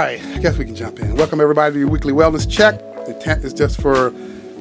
[0.00, 1.16] right, I guess we can jump in.
[1.16, 2.78] Welcome everybody to your weekly wellness check.
[3.06, 4.10] The tent is just for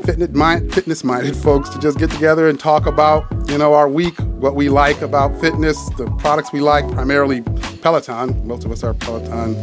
[0.04, 3.88] fitness mind fitness minded folks to just get together and talk about you know our
[3.88, 7.42] week, what we like about fitness, the products we like, primarily
[7.82, 8.47] Peloton.
[8.47, 9.55] Most of us are Peloton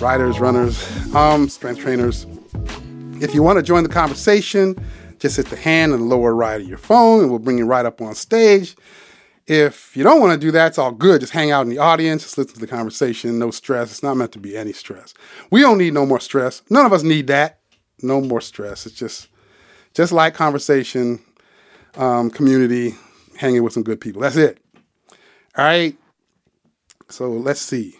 [0.00, 2.26] riders, runners, um, strength trainers.
[3.20, 4.76] If you want to join the conversation,
[5.18, 7.66] just hit the hand in the lower right of your phone, and we'll bring you
[7.66, 8.74] right up on stage.
[9.46, 11.20] If you don't want to do that, it's all good.
[11.20, 13.38] Just hang out in the audience, just listen to the conversation.
[13.38, 13.90] No stress.
[13.90, 15.14] It's not meant to be any stress.
[15.50, 16.62] We don't need no more stress.
[16.70, 17.60] None of us need that.
[18.02, 18.86] No more stress.
[18.86, 19.28] It's just,
[19.94, 21.20] just like conversation,
[21.96, 22.94] um, community,
[23.36, 24.22] hanging with some good people.
[24.22, 24.58] That's it.
[25.56, 25.96] All right.
[27.08, 27.96] So let's see.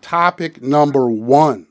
[0.00, 1.67] Topic number one.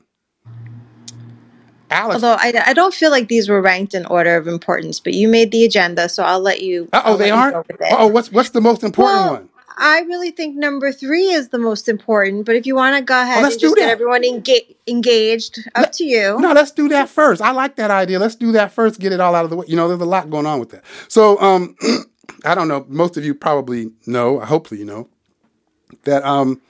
[1.90, 2.16] Alex.
[2.22, 5.28] Although I, I don't feel like these were ranked in order of importance, but you
[5.28, 6.88] made the agenda, so I'll let you.
[6.92, 7.54] oh, they aren't.
[7.54, 7.88] go with it.
[7.90, 9.48] Oh, what's what's the most important Well, one?
[9.80, 13.20] I really think number three is the most important, but if you want to go
[13.22, 16.36] ahead let's and do just get everyone enga- engaged, up to you.
[16.40, 17.40] No, let's do that first.
[17.40, 18.18] I like that idea.
[18.18, 18.98] Let's do that first.
[18.98, 19.66] Get it all out of the way.
[19.68, 20.82] You know, there's a lot going on with that.
[21.06, 21.76] So, um,
[22.44, 22.86] I don't know.
[22.88, 24.40] Most of you probably know.
[24.40, 25.08] Hopefully, you know
[26.02, 26.60] that um,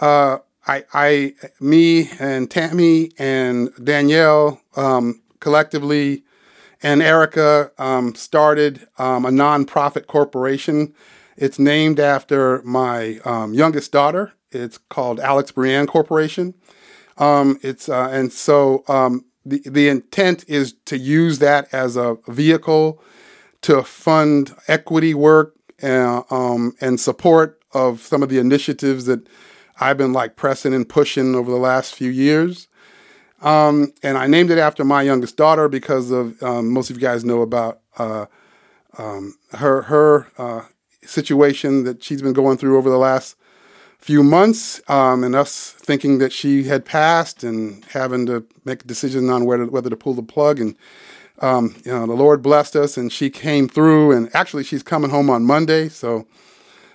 [0.00, 6.24] uh, I, I, me and Tammy and Danielle um, collectively
[6.82, 10.94] and Erica um, started um, a nonprofit corporation.
[11.36, 14.32] It's named after my um, youngest daughter.
[14.50, 16.54] It's called Alex Breanne Corporation.
[17.18, 22.18] Um, it's uh, and so um, the the intent is to use that as a
[22.28, 23.02] vehicle
[23.62, 29.26] to fund equity work uh, um, and support of some of the initiatives that
[29.80, 32.68] I've been like pressing and pushing over the last few years.
[33.42, 37.02] Um, and I named it after my youngest daughter because of um, most of you
[37.02, 38.26] guys know about uh,
[38.98, 40.62] um, her her uh,
[41.04, 43.36] situation that she's been going through over the last
[43.98, 48.86] few months, um, and us thinking that she had passed and having to make a
[48.86, 50.58] decision on whether whether to pull the plug.
[50.58, 50.76] And
[51.40, 54.12] um, you know, the Lord blessed us, and she came through.
[54.12, 56.26] And actually, she's coming home on Monday, so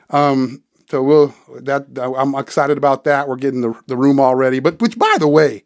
[0.10, 3.30] um, so we'll that I'm excited about that.
[3.30, 4.60] We're getting the the room all ready.
[4.60, 5.64] But which, by the way,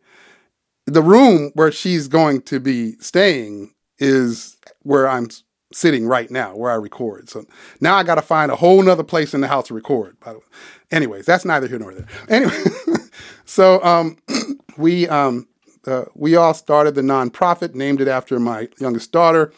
[0.86, 5.30] the room where she's going to be staying is where I'm
[5.74, 7.28] sitting right now, where I record.
[7.28, 7.44] So
[7.82, 10.20] now I got to find a whole nother place in the house to record.
[10.20, 10.46] By the way,
[10.92, 12.06] anyways, that's neither here nor there.
[12.30, 12.64] Anyway,
[13.46, 14.18] so um,
[14.78, 15.48] we um,
[15.88, 19.52] uh, we all started the nonprofit, named it after my youngest daughter.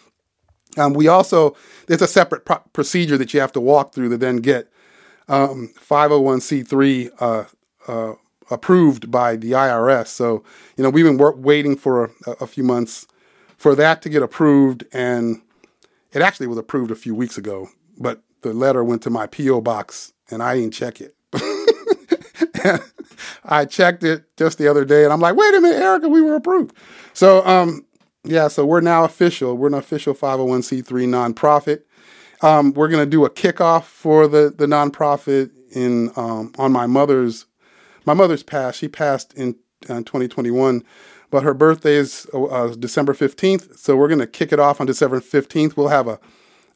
[0.77, 1.57] Um, we also
[1.87, 4.71] there's a separate pro- procedure that you have to walk through to then get
[5.27, 7.43] um, 501c3 uh,
[7.87, 8.13] uh,
[8.49, 10.07] approved by the IRS.
[10.07, 10.43] So
[10.75, 13.07] you know we've been work, waiting for a, a few months
[13.57, 15.41] for that to get approved, and
[16.13, 17.69] it actually was approved a few weeks ago.
[17.97, 21.15] But the letter went to my PO box, and I didn't check it.
[23.43, 26.21] I checked it just the other day, and I'm like, wait a minute, Erica, we
[26.21, 26.75] were approved.
[27.13, 27.85] So um,
[28.23, 29.55] yeah, so we're now official.
[29.57, 31.83] We're an official 501c3 nonprofit.
[32.41, 36.87] Um, we're going to do a kickoff for the the nonprofit in um, on my
[36.87, 37.45] mother's
[38.05, 38.79] my mother's passed.
[38.79, 39.55] She passed in
[39.89, 40.83] uh, 2021,
[41.29, 43.77] but her birthday is uh, December 15th.
[43.77, 45.75] So we're going to kick it off on December 15th.
[45.75, 46.19] We'll have a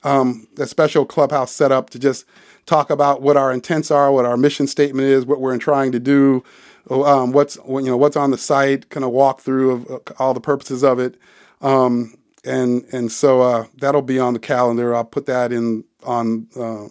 [0.04, 2.26] um, a special clubhouse set up to just
[2.66, 6.00] talk about what our intents are, what our mission statement is, what we're trying to
[6.00, 6.44] do,
[6.90, 10.34] um, what's you know what's on the site, kind of walk through of uh, all
[10.34, 11.18] the purposes of it.
[11.62, 14.96] Um, and and so uh, that'll be on the calendar.
[14.96, 16.88] I'll put that in on uh,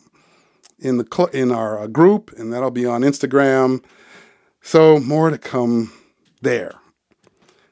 [0.79, 3.85] in the cl- in our uh, group, and that'll be on Instagram.
[4.63, 5.93] So more to come
[6.43, 6.75] there.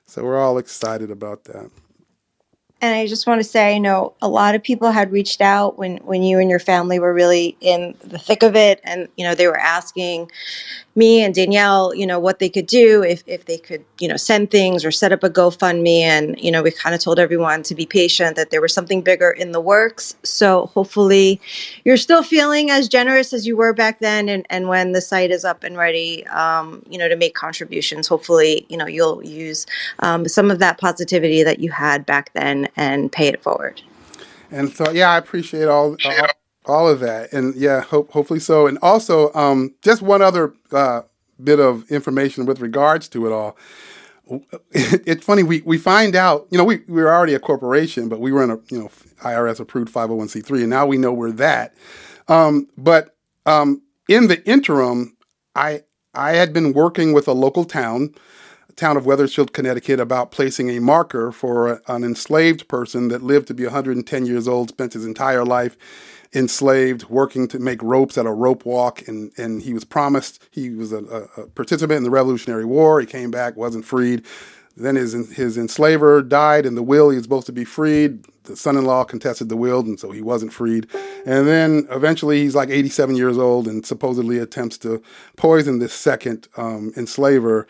[0.07, 1.71] So we're all excited about that.
[2.81, 5.79] And I just want to say, I know a lot of people had reached out
[5.79, 8.81] when, when you and your family were really in the thick of it.
[8.85, 10.31] And, you know, they were asking
[10.99, 14.17] me and Danielle, you know, what they could do if, if they could, you know,
[14.17, 16.01] send things or set up a GoFundMe.
[16.01, 19.01] And, you know, we kind of told everyone to be patient, that there was something
[19.01, 20.17] bigger in the works.
[20.25, 21.41] So hopefully
[21.85, 24.29] you're still feeling as generous as you were back then.
[24.29, 28.09] And, and when the site is up and ready, um, you know, to make contributions,
[28.09, 29.65] hopefully, you know, you'll use
[30.01, 33.81] um, some of that positivity that you had back then and pay it forward.
[34.51, 36.29] And so, yeah, I appreciate all all,
[36.69, 38.67] all of that, and yeah, hope, hopefully so.
[38.67, 41.03] And also, um, just one other uh,
[41.43, 43.57] bit of information with regards to it all.
[44.73, 48.21] It's funny we, we find out, you know, we, we were already a corporation, but
[48.21, 48.91] we were in a you know
[49.23, 51.75] IRS approved 501c3, and now we know we're that.
[52.29, 53.17] Um, but
[53.47, 55.17] um, in the interim,
[55.57, 55.83] I
[56.15, 58.15] I had been working with a local town
[58.79, 63.55] town of Wethersfield, Connecticut, about placing a marker for an enslaved person that lived to
[63.55, 65.77] be 110 years old, spent his entire life
[66.35, 70.71] enslaved, working to make ropes at a rope walk, and, and he was promised he
[70.71, 71.05] was a,
[71.37, 73.01] a, participant in the Revolutionary War.
[73.01, 74.25] He came back, wasn't freed.
[74.77, 77.11] Then his his enslaver died in the will.
[77.11, 78.25] He was supposed to be freed.
[78.45, 80.87] The son-in-law contested the will, and so he wasn't freed.
[81.27, 85.03] And then eventually, he's like 87 years old, and supposedly attempts to
[85.37, 87.67] poison this second um, enslaver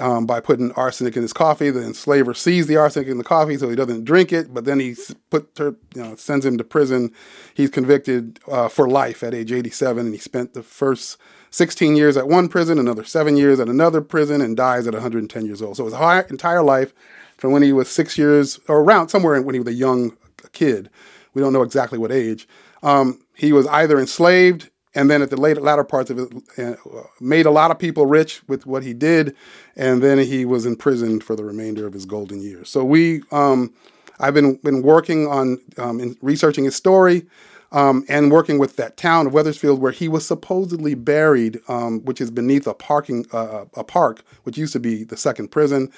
[0.00, 1.70] um, by putting arsenic in his coffee.
[1.70, 4.52] The enslaver sees the arsenic in the coffee, so he doesn't drink it.
[4.52, 4.96] But then he
[5.30, 7.12] put you know, sends him to prison.
[7.54, 11.18] He's convicted uh, for life at age 87, and he spent the first
[11.50, 15.46] 16 years at one prison, another seven years at another prison, and dies at 110
[15.46, 15.76] years old.
[15.76, 15.94] So his
[16.30, 16.92] entire life,
[17.36, 20.16] from when he was six years or around somewhere when he was a young
[20.52, 20.90] kid,
[21.34, 22.48] we don't know exactly what age.
[22.82, 26.74] Um, he was either enslaved and then at the later latter parts of it, uh,
[27.20, 29.34] made a lot of people rich with what he did,
[29.76, 32.68] and then he was imprisoned for the remainder of his golden years.
[32.68, 33.72] So we, um,
[34.18, 37.26] I've been been working on um, researching his story.
[37.72, 42.20] Um, and working with that town of Wethersfield, where he was supposedly buried, um, which
[42.20, 45.88] is beneath a parking uh, a park, which used to be the second prison,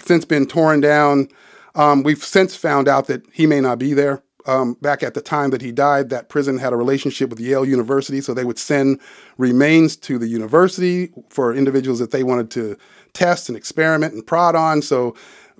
[0.00, 1.28] since been torn down.
[1.76, 5.20] Um, we've since found out that he may not be there um, back at the
[5.20, 8.58] time that he died, that prison had a relationship with Yale University, so they would
[8.58, 9.00] send
[9.38, 12.76] remains to the university for individuals that they wanted to
[13.12, 14.82] test and experiment and prod on.
[14.82, 15.14] So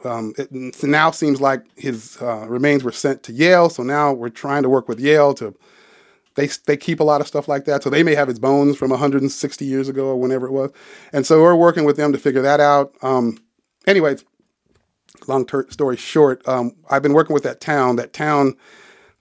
[0.04, 0.50] um, it
[0.82, 3.68] now seems like his uh, remains were sent to Yale.
[3.68, 5.54] So now we're trying to work with Yale to.
[6.36, 7.82] They, they keep a lot of stuff like that.
[7.82, 10.70] So they may have his bones from 160 years ago or whenever it was.
[11.12, 12.94] And so we're working with them to figure that out.
[13.02, 13.36] Um,
[13.86, 14.24] anyways,
[15.26, 17.96] long ter- story short, um, I've been working with that town.
[17.96, 18.56] That town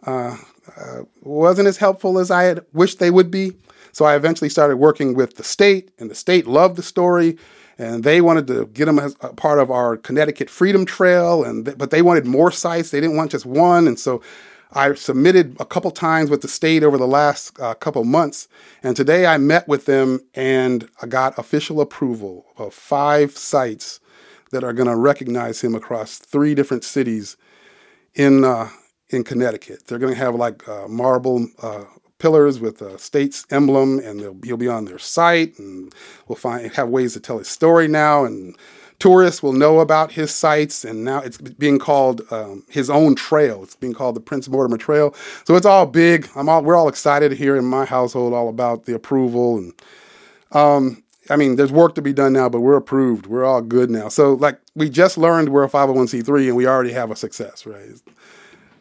[0.05, 0.37] uh,
[0.77, 3.53] uh, wasn't as helpful as I had wished they would be.
[3.91, 7.37] So I eventually started working with the state, and the state loved the story,
[7.77, 11.65] and they wanted to get them as a part of our Connecticut Freedom Trail, and
[11.65, 12.91] th- but they wanted more sites.
[12.91, 14.21] They didn't want just one, and so
[14.71, 18.47] I submitted a couple times with the state over the last uh, couple months,
[18.83, 23.99] and today I met with them and I got official approval of five sites
[24.51, 27.37] that are going to recognize him across three different cities
[28.15, 28.69] in uh,
[29.09, 29.87] in Connecticut.
[29.87, 31.85] They're going to have like uh, marble uh,
[32.19, 35.93] pillars with a state's emblem, and he'll be on their site, and
[36.27, 38.55] we'll find have ways to tell his story now, and
[38.99, 43.63] tourists will know about his sites, and now it's being called um, his own trail.
[43.63, 45.15] It's being called the Prince Mortimer Trail.
[45.45, 46.29] So it's all big.
[46.35, 49.73] I'm all we're all excited here in my household all about the approval and.
[50.51, 53.27] Um, I mean, there's work to be done now, but we're approved.
[53.27, 54.09] We're all good now.
[54.09, 58.01] So, like, we just learned we're a 501c3 and we already have a success, right?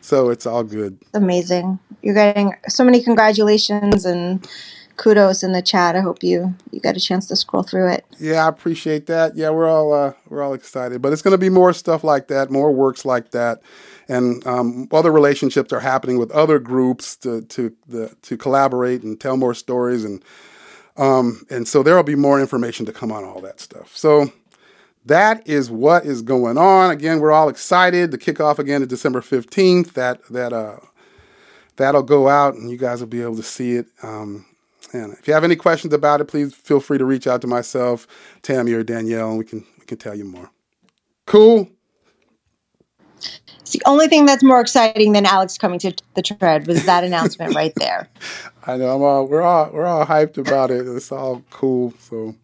[0.01, 0.99] So it's all good.
[1.13, 1.79] Amazing.
[2.03, 4.49] You're getting so many congratulations and
[4.97, 5.97] kudos in the chat.
[5.97, 8.05] I hope you you got a chance to scroll through it.
[8.19, 9.37] Yeah, I appreciate that.
[9.37, 12.29] Yeah, we're all uh, we're all excited, but it's going to be more stuff like
[12.29, 13.63] that, more works like that,
[14.09, 19.21] and um, other relationships are happening with other groups to to the, to collaborate and
[19.21, 20.23] tell more stories and
[20.99, 23.97] um, and so there will be more information to come on all that stuff.
[23.97, 24.33] So
[25.07, 26.91] that is what is going on.
[26.91, 29.95] Again, we're all excited to kick off again at December 15th.
[29.95, 30.77] That that uh
[31.77, 33.87] that'll go out and you guys will be able to see it.
[34.03, 34.45] Um,
[34.93, 37.47] and if you have any questions about it, please feel free to reach out to
[37.47, 38.07] myself,
[38.43, 40.51] Tammy, or Danielle, and we can we can tell you more.
[41.27, 41.71] Cool.
[43.69, 47.05] It's the only thing that's more exciting than Alex coming to the tread was that
[47.05, 48.09] announcement right there.
[48.67, 48.97] I know.
[48.97, 50.87] I'm all, we're all we're all hyped about it.
[50.87, 51.93] It's all cool.
[51.99, 52.35] So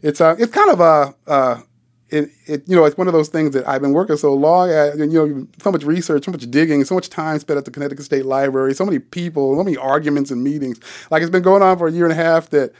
[0.00, 1.60] it's uh it's kind of a uh
[2.08, 4.70] it, it you know it's one of those things that I've been working so long
[4.70, 7.70] at you know so much research, so much digging, so much time spent at the
[7.70, 10.80] Connecticut State Library, so many people, so many arguments and meetings.
[11.10, 12.48] Like it's been going on for a year and a half.
[12.48, 12.72] That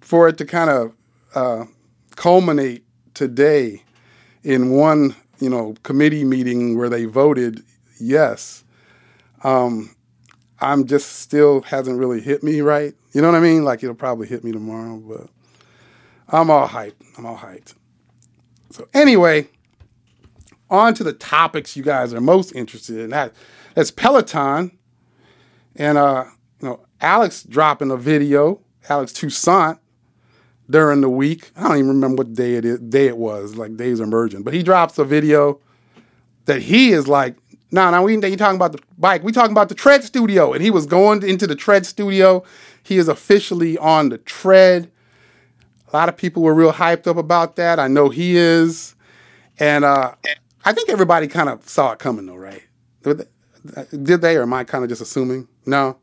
[0.00, 0.94] for it to kind of
[1.34, 1.66] uh,
[2.16, 3.82] culminate today
[4.42, 7.62] in one you know, committee meeting where they voted
[8.00, 8.64] yes,
[9.44, 9.94] um,
[10.60, 12.94] I'm just still hasn't really hit me right.
[13.12, 13.64] You know what I mean?
[13.64, 15.28] Like it'll probably hit me tomorrow, but
[16.28, 16.94] I'm all hyped.
[17.16, 17.74] I'm all hyped.
[18.70, 19.48] So anyway,
[20.70, 23.10] on to the topics you guys are most interested in.
[23.10, 23.32] That
[23.74, 24.76] that's Peloton,
[25.76, 26.24] and uh,
[26.60, 28.60] you know, Alex dropping a video.
[28.88, 29.78] Alex Toussaint
[30.70, 31.50] during the week.
[31.56, 33.56] I don't even remember what day it is, day it was.
[33.56, 35.60] Like days are merging, but he drops a video
[36.46, 37.36] that he is like,
[37.70, 39.22] no, nah, no, nah, we ain't talking about the bike.
[39.22, 42.42] We talking about the tread studio, and he was going into the tread studio.
[42.82, 44.90] He is officially on the tread.
[45.92, 47.78] A lot of people were real hyped up about that.
[47.78, 48.94] I know he is,
[49.58, 50.14] and uh,
[50.64, 52.62] I think everybody kind of saw it coming, though, right?
[53.02, 55.46] Did they, or am I kind of just assuming?
[55.66, 55.98] No.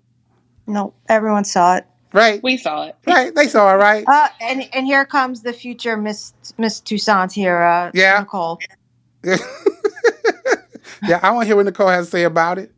[0.68, 1.88] No, everyone saw it.
[2.16, 2.42] Right.
[2.42, 2.96] We saw it.
[3.06, 3.36] Right.
[3.36, 4.06] They saw it, right?
[4.08, 8.20] Uh, and and here comes the future Miss Miss Toussaint here, uh, yeah.
[8.20, 8.58] Nicole.
[9.26, 9.38] yeah,
[11.22, 12.72] I want to hear what Nicole has to say about it.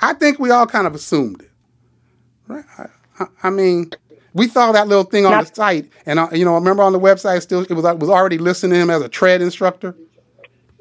[0.00, 1.50] I think we all kind of assumed it.
[2.48, 2.64] Right.
[2.76, 2.86] I,
[3.20, 3.90] I, I mean,
[4.34, 6.92] we saw that little thing on Not- the site, and uh, you know, remember on
[6.92, 9.94] the website, still it was it was already listing him as a tread instructor.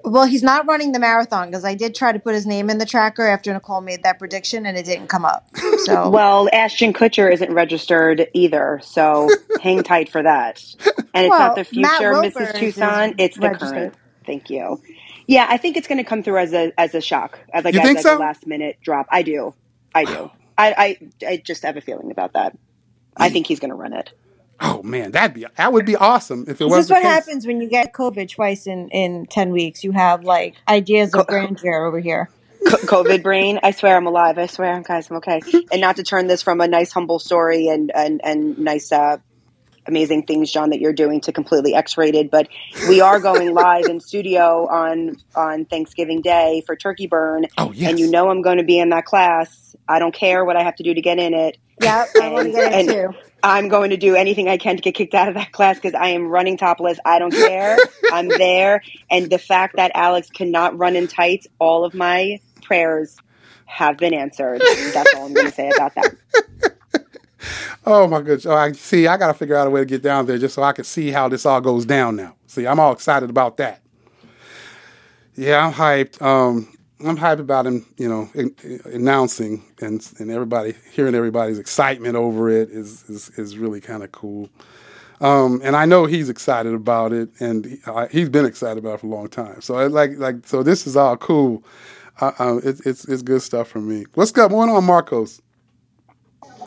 [0.03, 2.77] Well, he's not running the marathon because I did try to put his name in
[2.77, 5.47] the tracker after Nicole made that prediction and it didn't come up.
[5.85, 9.29] So Well, Ashton Kutcher isn't registered either, so
[9.61, 10.63] hang tight for that.
[11.13, 12.53] And it's Well, not the future, Mrs.
[12.53, 13.15] Toussaint.
[13.17, 13.69] It's the registered.
[13.73, 13.93] current.
[14.25, 14.81] Thank you.
[15.25, 17.73] Yeah, I think it's going to come through as a as a shock, as like,
[17.73, 18.17] You as, think like so?
[18.17, 19.07] a last minute drop.
[19.09, 19.53] I do,
[19.93, 20.31] I do.
[20.57, 22.57] I, I I just have a feeling about that.
[23.17, 24.11] I think he's going to run it.
[24.59, 26.73] Oh man, that'd be that would be awesome if it was.
[26.73, 27.11] this is what case.
[27.11, 29.83] happens when you get COVID twice in, in 10 weeks.
[29.83, 32.29] You have like ideas of grandeur over here.
[32.65, 33.59] COVID brain.
[33.63, 34.37] I swear I'm alive.
[34.37, 35.41] I swear, guys, I'm okay.
[35.71, 39.17] And not to turn this from a nice, humble story and and and nice, uh,
[39.87, 42.29] amazing things, John, that you're doing to completely X-rated.
[42.29, 42.47] But
[42.89, 47.89] we are going live in studio on on Thanksgiving Day for Turkey Burn, Oh yes,
[47.89, 49.75] and you know I'm going to be in that class.
[49.87, 51.57] I don't care what I have to do to get in it.
[51.81, 53.09] Yep, I want to get And- too.
[53.43, 55.93] I'm going to do anything I can to get kicked out of that class because
[55.93, 56.97] I am running topless.
[57.05, 57.77] I don't care.
[58.11, 58.81] I'm there.
[59.11, 63.15] And the fact that Alex cannot run in tights, all of my prayers
[63.65, 64.59] have been answered.
[64.91, 66.15] That's all I'm going to say about that.
[67.85, 68.45] Oh my goodness!
[68.45, 69.07] I see.
[69.07, 70.83] I got to figure out a way to get down there just so I can
[70.83, 72.15] see how this all goes down.
[72.15, 73.81] Now, see, I'm all excited about that.
[75.35, 76.21] Yeah, I'm hyped.
[76.21, 76.75] Um,
[77.05, 77.85] I'm hyped about him.
[77.97, 83.29] You know, in, in- announcing and and everybody hearing everybody's excitement over it is is
[83.37, 84.49] is really kind of cool.
[85.19, 88.95] Um, and I know he's excited about it, and he, uh, he's been excited about
[88.95, 89.61] it for a long time.
[89.61, 91.63] So I like like so this is all cool.
[92.19, 94.05] Uh, uh, it, it's it's good stuff for me.
[94.15, 95.41] What's going on, Marcos?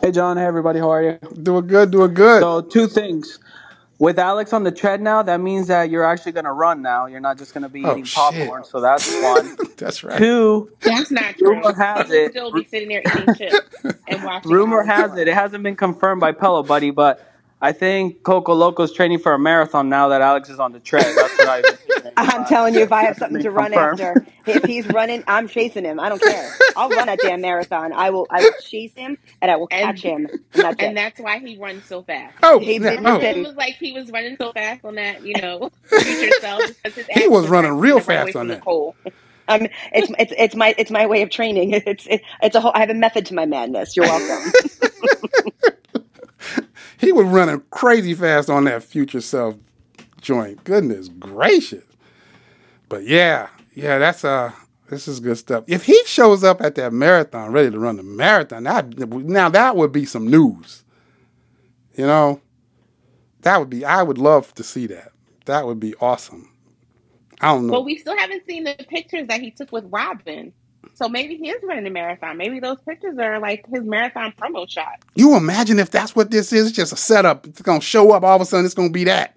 [0.00, 1.18] Hey John, hey everybody, how are you?
[1.42, 2.40] Doing good, doing good.
[2.40, 3.38] So two things.
[3.98, 7.06] With Alex on the tread now, that means that you're actually gonna run now.
[7.06, 8.14] You're not just gonna be Oh, eating shit.
[8.16, 8.64] popcorn.
[8.64, 9.56] So that's one.
[9.76, 10.18] That's right.
[10.18, 11.50] Two, That's not true.
[11.50, 13.76] Rumor has He'll it- still be sitting there eating chips
[14.08, 14.50] and watching.
[14.50, 17.29] rumor Alex has it, it hasn't been confirmed by Pelobuddy, but
[17.62, 21.04] I think Coco Loco's training for a marathon now that Alex is on the tread.
[21.04, 22.12] That's what I've been hearing.
[22.16, 24.00] I'm telling you, if I have something to run confirmed.
[24.00, 26.00] after, if he's running, I'm chasing him.
[26.00, 26.52] I don't care.
[26.76, 27.92] I'll run that damn marathon.
[27.92, 28.26] I will.
[28.30, 30.26] I will chase him and I will And- catch him.
[30.54, 32.34] And that's And that's why he runs so fast.
[32.42, 33.20] Oh, He yeah, didn't oh.
[33.20, 36.62] It was like he was running so fast on that, you know, future self.
[37.12, 38.54] He was running real to run away fast on that.
[38.56, 38.96] Nicole.
[39.48, 41.72] Um, it's it's it's my it's my way of training.
[41.86, 42.72] It's it, it's a whole.
[42.74, 43.96] I have a method to my madness.
[43.96, 44.52] You're welcome.
[46.98, 49.56] He was running crazy fast on that future self
[50.20, 50.64] joint.
[50.64, 51.84] Goodness gracious.
[52.90, 54.52] But yeah, yeah, that's uh
[54.88, 55.64] this is good stuff.
[55.66, 59.76] If he shows up at that marathon ready to run the marathon, that now that
[59.76, 60.84] would be some news.
[61.94, 62.40] You know?
[63.42, 65.12] That would be I would love to see that.
[65.46, 66.50] That would be awesome.
[67.40, 67.72] I don't know.
[67.72, 70.52] But we still haven't seen the pictures that he took with Robin.
[71.00, 72.36] So maybe he is running a marathon.
[72.36, 75.00] Maybe those pictures are like his marathon promo shot.
[75.14, 76.66] You imagine if that's what this is?
[76.68, 77.46] It's just a setup.
[77.46, 78.66] It's gonna show up all of a sudden.
[78.66, 79.34] It's gonna be that.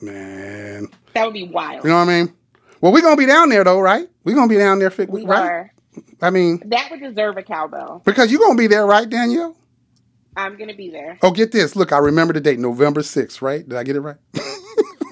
[0.00, 1.84] Man, That would be wild.
[1.84, 2.32] you know what I mean?
[2.80, 4.08] Well, we're gonna be down there though, right?
[4.24, 5.42] We're gonna be down there, fit, we right?
[5.42, 5.72] are.
[6.22, 8.00] I mean, That would deserve a cowbell.
[8.04, 9.56] because you're gonna be there, right, Danielle?
[10.36, 11.18] I'm gonna be there.
[11.22, 11.76] Oh, get this.
[11.76, 13.66] Look, I remember the date, November 6th, right?
[13.68, 14.16] Did I get it right?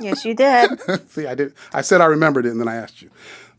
[0.00, 0.80] Yes, you did.
[1.10, 1.54] see, I did.
[1.72, 3.10] I said I remembered it, and then I asked you.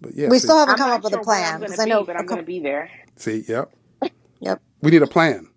[0.03, 1.53] But yeah, We see, still haven't I'm come not up with sure a where plan
[1.55, 2.01] I'm because gonna I know.
[2.01, 2.91] be, but a I'm gonna be there.
[3.15, 3.72] see, yep.
[4.41, 4.62] Yep.
[4.81, 5.48] We need a plan.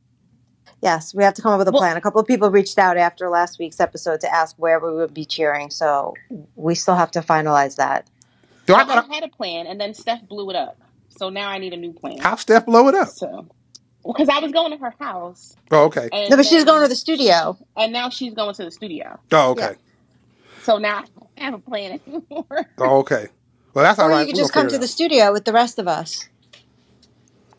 [0.83, 1.97] Yes, we have to come up with a Well- plan.
[1.97, 5.13] A couple of people reached out after last week's episode to ask where we would
[5.13, 6.15] be cheering, so
[6.55, 8.09] we still have to finalize that.
[8.67, 9.13] Do I I, gotta?
[9.13, 10.79] had a plan, and then Steph blew it up.
[11.09, 12.19] So now I need a new plan.
[12.19, 13.09] How Steph blow it up?
[13.09, 13.47] So,
[14.07, 16.09] because I was going to her house, Oh, okay.
[16.13, 17.57] and No, but she's going to the studio.
[17.77, 19.19] and now she's going to the studio.
[19.33, 19.75] Oh, okay.
[20.63, 22.67] So now I don't have a plan anymore.
[22.79, 23.29] Oh, okay.
[23.77, 24.23] Well, that's all Or right.
[24.23, 25.89] you could We're just gonna come figure to it the studio with the rest of
[25.89, 26.31] us.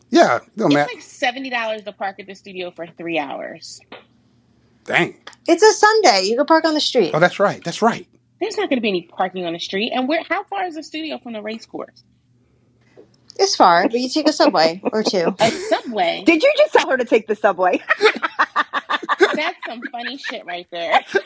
[0.09, 0.87] Yeah, no it's man.
[0.87, 3.79] like seventy dollars to park at the studio for three hours.
[4.85, 5.15] Dang.
[5.47, 6.23] It's a Sunday.
[6.25, 7.11] You can park on the street.
[7.13, 7.63] Oh, that's right.
[7.63, 8.07] That's right.
[8.41, 9.91] There's not going to be any parking on the street.
[9.93, 10.23] And where?
[10.29, 12.03] How far is the studio from the race course?
[13.37, 15.35] It's far, but you take a subway or two.
[15.39, 16.23] A subway.
[16.25, 17.81] Did you just tell her to take the subway?
[19.33, 21.01] That's some funny shit right there.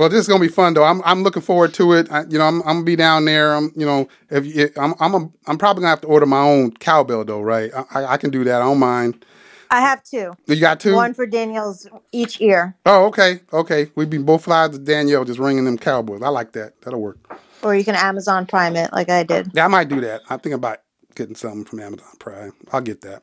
[0.00, 0.84] Well, this is gonna be fun though.
[0.84, 2.10] I'm I'm looking forward to it.
[2.10, 3.54] I, you know, I'm I'm gonna be down there.
[3.54, 6.40] I'm you know, if you, I'm I'm a, I'm probably gonna have to order my
[6.40, 7.70] own cowbell though, right?
[7.74, 8.62] I, I- I can do that.
[8.62, 9.26] I don't mind.
[9.70, 10.32] I have two.
[10.46, 10.94] You got two?
[10.94, 13.90] One for Danielle's each ear, Oh, okay, okay.
[13.94, 16.22] We'd be both sides of Danielle just ringing them cowboys.
[16.22, 16.80] I like that.
[16.80, 17.18] That'll work.
[17.62, 19.50] or you can Amazon Prime it like I did.
[19.52, 20.22] Yeah, I might do that.
[20.30, 20.78] I'm thinking about
[21.14, 22.54] getting something from Amazon Prime.
[22.72, 23.22] I'll get that.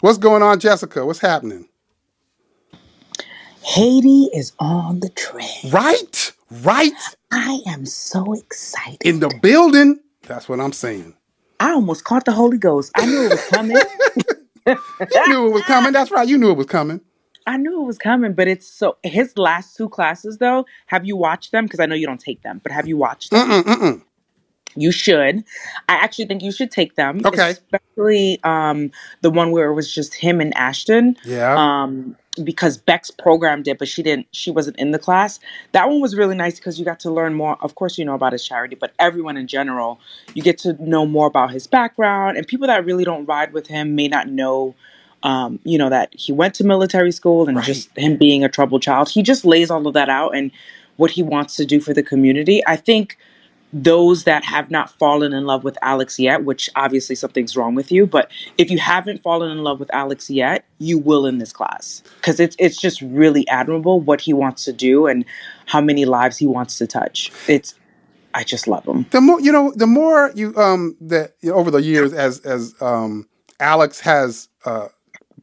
[0.00, 1.04] What's going on, Jessica?
[1.04, 1.68] What's happening?
[3.66, 5.72] Haiti is on the train.
[5.72, 6.32] Right,
[6.62, 6.92] right
[7.32, 9.02] I am so excited.
[9.04, 9.98] in the building.
[10.22, 11.14] That's what I'm saying.
[11.58, 12.92] I almost caught the Holy Ghost.
[12.96, 13.76] I knew it was coming.
[14.66, 15.92] You knew it was coming.
[15.92, 16.26] That's right.
[16.26, 17.00] You knew it was coming.
[17.46, 20.66] I knew it was coming, but it's so his last two classes though.
[20.86, 21.66] Have you watched them?
[21.66, 23.48] Because I know you don't take them, but have you watched them?
[23.48, 24.02] Mm-mm, mm-mm.
[24.74, 25.44] You should.
[25.88, 27.20] I actually think you should take them.
[27.24, 27.50] Okay.
[27.50, 31.16] Especially um, the one where it was just him and Ashton.
[31.24, 31.54] Yeah.
[31.54, 34.26] Um, because Bex programmed it, but she didn't.
[34.32, 35.40] She wasn't in the class.
[35.72, 37.56] That one was really nice because you got to learn more.
[37.62, 40.00] Of course, you know about his charity, but everyone in general,
[40.34, 42.36] you get to know more about his background.
[42.36, 44.74] And people that really don't ride with him may not know.
[45.22, 47.64] Um, you know that he went to military school and Right.
[47.66, 49.08] just him being a troubled child.
[49.08, 50.52] He just lays all of that out and
[50.98, 52.62] what he wants to do for the community.
[52.66, 53.18] I think
[53.82, 57.92] those that have not fallen in love with Alex yet, which obviously something's wrong with
[57.92, 61.52] you, but if you haven't fallen in love with Alex yet, you will in this
[61.52, 65.26] class because it's it's just really admirable what he wants to do and
[65.66, 67.30] how many lives he wants to touch.
[67.48, 67.74] It's
[68.34, 69.04] I just love him.
[69.10, 72.40] the more you know, the more you um that you know, over the years as
[72.40, 73.28] as um
[73.60, 74.88] Alex has uh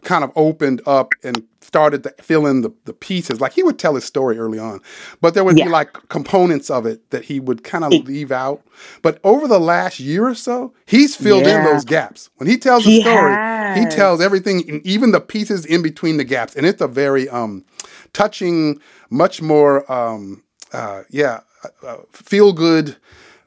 [0.04, 3.42] kind of opened up and started to fill in the, the pieces.
[3.42, 4.82] Like he would tell his story early on,
[5.22, 5.64] but there would Yeah.
[5.64, 8.66] be like components of it that he would kind of leave out.
[9.02, 12.30] But over the last year or so, he's filled in those gaps.
[12.38, 16.24] When he tells He a story, he tells everything, even the pieces in between the
[16.26, 17.66] gaps, and it's a very um
[18.14, 18.80] touching,
[19.10, 20.44] much more um
[20.74, 22.96] uh yeah uh, uh, feel good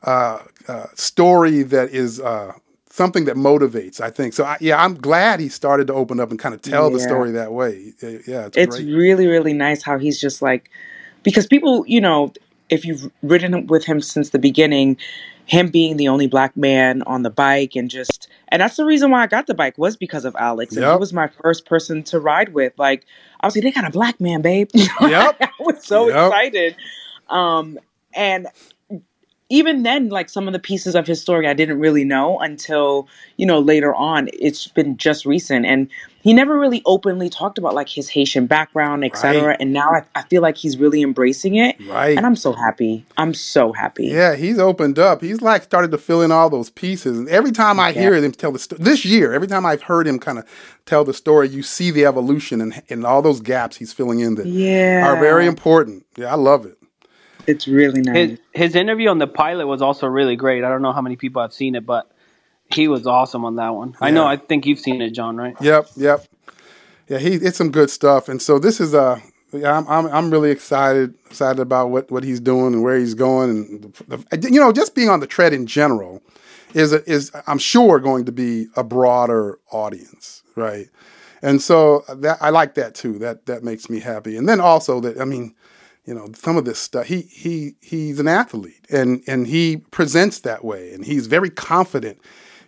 [0.04, 2.52] uh, uh, story that is uh,
[2.96, 4.00] something that motivates.
[4.00, 4.44] I think so.
[4.44, 7.30] I, yeah, I'm glad he started to open up and kind of tell the story
[7.32, 7.92] that way.
[8.02, 10.70] Yeah, it's, It's really really nice how he's just like
[11.22, 12.32] because people, you know,
[12.70, 14.96] if you've ridden with him since the beginning,
[15.44, 19.10] him being the only black man on the bike and just and that's the reason
[19.10, 20.74] why I got the bike was because of Alex.
[20.74, 22.72] And he was my first person to ride with.
[22.78, 23.04] Like
[23.40, 24.70] I was like, they got a black man, babe.
[24.74, 25.36] Yep.
[25.40, 26.32] I was so Yep.
[26.32, 26.76] excited.
[27.28, 27.78] Um
[28.14, 28.46] and
[29.48, 33.08] even then, like some of the pieces of his story I didn't really know until,
[33.36, 34.28] you know, later on.
[34.32, 35.64] It's been just recent.
[35.66, 35.88] And
[36.20, 39.42] he never really openly talked about like his Haitian background, etc.
[39.42, 39.56] Right.
[39.60, 41.76] And now I, I feel like he's really embracing it.
[41.88, 42.16] Right.
[42.16, 43.04] And I'm so happy.
[43.16, 44.08] I'm so happy.
[44.08, 45.22] Yeah, he's opened up.
[45.22, 47.16] He's like started to fill in all those pieces.
[47.16, 50.08] And every time I hear him tell the story, this year, every time I've heard
[50.08, 50.44] him kind of
[50.86, 54.34] tell the story, you see the evolution and, and all those gaps he's filling in
[54.34, 55.06] that Yeah.
[55.06, 56.04] are very important.
[56.16, 56.75] Yeah, I love it.
[57.46, 58.30] It's really nice.
[58.30, 60.64] His his interview on the pilot was also really great.
[60.64, 62.10] I don't know how many people have seen it, but
[62.72, 63.96] he was awesome on that one.
[64.00, 64.26] I know.
[64.26, 65.36] I think you've seen it, John.
[65.36, 65.56] Right?
[65.60, 66.26] Yep, yep.
[67.08, 68.28] Yeah, he it's some good stuff.
[68.28, 69.20] And so this is uh
[69.52, 73.14] yeah, I'm, I'm I'm really excited excited about what, what he's doing and where he's
[73.14, 76.22] going and the, the- you know just being on the tread in general
[76.74, 80.88] is a, is I'm sure going to be a broader audience, right?
[81.42, 83.18] And so that I like that too.
[83.20, 84.36] That that makes me happy.
[84.36, 85.54] And then also that I mean,
[86.06, 90.40] you know, some of this stuff he he he's an athlete and and he presents
[90.40, 92.20] that way and he's very confident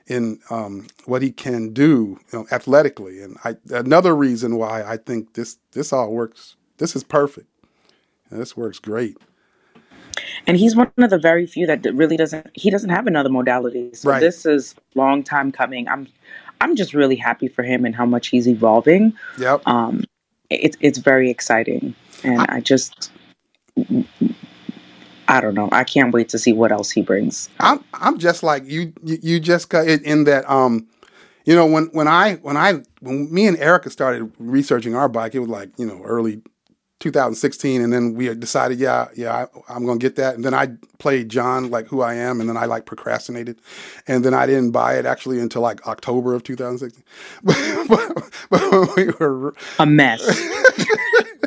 [0.08, 3.22] in um, what he can do you know, athletically.
[3.22, 6.56] And I, another reason why I think this this all works.
[6.78, 7.48] This is perfect.
[8.30, 9.16] And this works great.
[10.46, 13.90] and he's one of the very few that really doesn't he doesn't have another modality
[13.94, 14.20] so Right.
[14.20, 16.08] this is long time coming i'm
[16.60, 19.62] i'm just really happy for him and how much he's evolving Yep.
[19.66, 20.04] um
[20.50, 23.12] it's it's very exciting and I, just
[25.28, 28.42] i don't know i can't wait to see what else he brings I'm I'm just
[28.42, 28.92] like you.
[29.02, 30.48] You, just got it in that.
[30.50, 30.86] Um,
[31.44, 35.34] you know, when when I when I when me and Erica started researching our bike,
[35.34, 36.42] it was like you know early
[37.00, 40.34] 2016, and then we decided, yeah, yeah, I, I'm gonna get that.
[40.34, 43.60] And then I played John like who I am, and then I like procrastinated,
[44.06, 47.04] and then I didn't buy it actually until like October of 2016.
[47.88, 50.20] but, but when we were a mess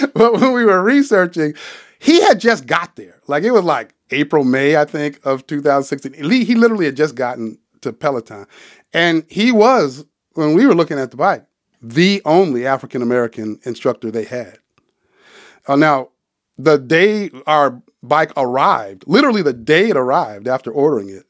[0.14, 1.54] but when we were researching,
[1.98, 3.20] he had just got there.
[3.26, 6.30] Like it was like April, May, I think, of 2016.
[6.30, 8.46] He he literally had just gotten to Peloton.
[8.92, 10.04] And he was,
[10.34, 11.44] when we were looking at the bike,
[11.82, 14.58] the only African American instructor they had.
[15.66, 16.08] Uh, now,
[16.58, 21.24] the day our bike arrived, literally the day it arrived after ordering it,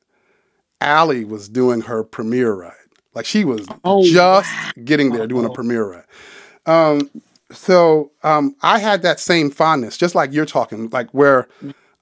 [0.80, 2.72] Allie was doing her premiere ride.
[3.14, 4.50] Like she was Oh, just
[4.84, 6.04] getting there doing a premiere ride.
[6.66, 7.10] Um,
[7.54, 11.48] so um, I had that same fondness, just like you're talking, like where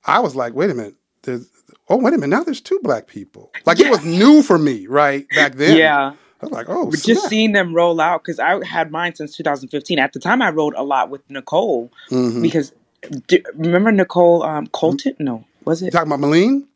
[0.04, 1.48] I was like, wait a minute, there's,
[1.88, 3.52] oh wait a minute, now there's two black people.
[3.66, 5.76] Like it was new for me, right back then.
[5.76, 9.14] yeah I was like, oh, But just seeing them roll out because I had mine
[9.14, 10.00] since 2015.
[10.00, 12.42] At the time, I rode a lot with Nicole Mhm.
[12.42, 12.72] because
[13.28, 15.14] do, remember Nicole um, Colton?
[15.20, 15.92] No, was it?
[15.92, 16.66] talking about Malene?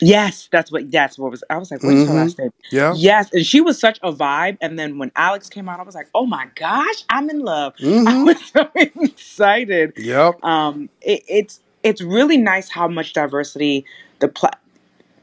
[0.00, 0.90] Yes, that's what.
[0.92, 1.44] That's what was.
[1.50, 2.16] I was like, what's her Mhm.
[2.16, 2.50] last name?
[2.70, 2.94] Yeah.
[2.94, 4.58] Yes, and she was such a vibe.
[4.60, 7.74] And then when Alex came out, I was like, oh my gosh, I'm in love.
[8.06, 8.24] I Mhm.
[8.26, 9.94] was so excited.
[9.98, 10.44] Yep.
[10.44, 13.84] Um, it, it's it's really nice how much diversity
[14.20, 14.50] the pla-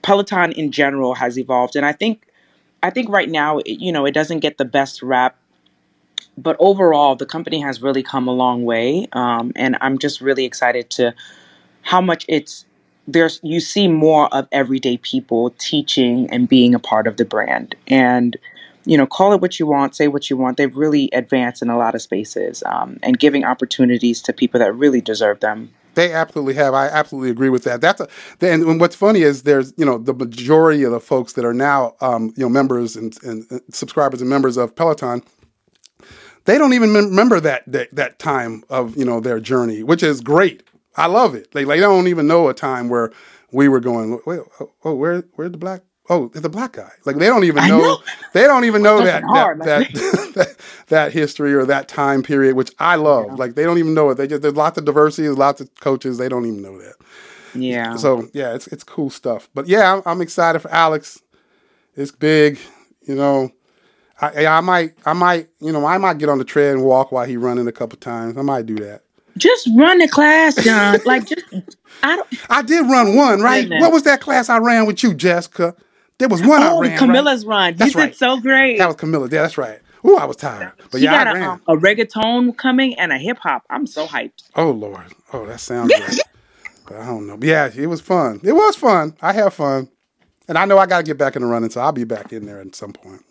[0.04, 2.28] Peloton in general has evolved, and I think
[2.84, 5.38] I think right now, it- you know, it doesn't get the best rap,
[6.38, 10.46] but overall, the company has really come a long way, um, and I'm just really
[10.46, 11.14] excited to
[11.84, 12.66] how much it's
[13.08, 17.76] there's you see more of everyday people teaching and being a part of the brand
[17.88, 18.38] and
[18.86, 21.70] you know call it what you want say what you want they've really advanced in
[21.70, 26.12] a lot of spaces um, and giving opportunities to people that really deserve them They
[26.12, 26.74] absolutely have.
[26.74, 27.80] I absolutely agree with that.
[27.82, 28.08] That's a,
[28.42, 31.96] and what's funny is there's you know the majority of the folks that are now
[32.02, 35.22] um, you know members and, and subscribers and members of Peloton.
[36.46, 40.20] They don't even remember that, that that time of you know their journey, which is
[40.22, 40.64] great.
[40.96, 41.52] I love it.
[41.52, 43.12] They, they don't even know a time where
[43.52, 44.20] we were going.
[44.26, 45.82] Wait, oh, oh where where's the black?
[46.10, 46.92] Oh, the black guy.
[47.06, 47.80] Like they don't even know.
[47.80, 47.98] know.
[48.34, 50.56] They don't even know that hard, that, that, that
[50.88, 53.40] that history or that time period, which I love.
[53.40, 54.16] Like they don't even know it.
[54.16, 56.18] They just there's lots of diversity, there's lots of coaches.
[56.18, 56.96] They don't even know that.
[57.56, 59.50] yeah So yeah, it's it's cool stuff.
[59.54, 61.22] But yeah, I'm, I'm excited for Alex.
[61.96, 62.60] It's big,
[63.04, 63.52] you know.
[64.22, 67.12] I I might I might you know I might get on the tread and walk
[67.12, 68.38] while he running a couple times.
[68.38, 69.04] I might do that.
[69.38, 71.44] Just run the class john like just
[72.04, 73.70] i don't I did run one right.
[73.70, 73.82] Goodness.
[73.82, 75.76] What was that class I ran with you, Jessica?
[76.20, 77.08] There was one I oh ran.
[77.08, 77.26] right?
[77.26, 78.12] camila's run That's you right.
[78.12, 79.32] did so great That was Camila.
[79.32, 79.80] Yeah, that's right.
[80.06, 81.44] Ooh, I was tired, but she yeah, got I a, ran.
[81.52, 85.14] um, a reggaeton coming and a hip-hop i'm so hyped Oh Lord.
[85.34, 86.22] Oh, that sounds good.
[86.88, 87.38] but I don't know.
[87.38, 88.42] But yeah, it was fun.
[88.44, 89.16] It was fun.
[89.22, 89.90] I have fun.
[90.48, 92.46] And I know I gotta get back in the running, so I'll be back in
[92.46, 93.24] there at some point.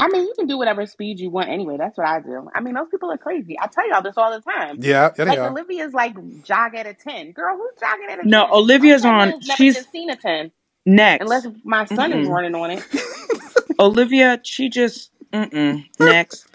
[0.00, 1.76] I mean, you can do whatever speed you want anyway.
[1.76, 2.48] That's what I do.
[2.54, 3.56] I mean, those people are crazy.
[3.60, 4.78] I tell y'all this all the time.
[4.80, 5.50] Yeah, yeah, they Like are.
[5.50, 7.32] Olivia's like jog at a ten.
[7.32, 8.52] Girl, who's jogging at a No, 10?
[8.54, 10.50] Olivia's My on- son Never she's- even seen a ten
[10.86, 12.32] next unless my son is Mm-mm.
[12.32, 12.84] running on it.
[13.80, 15.84] Olivia, she just mm-mm.
[15.98, 16.46] next.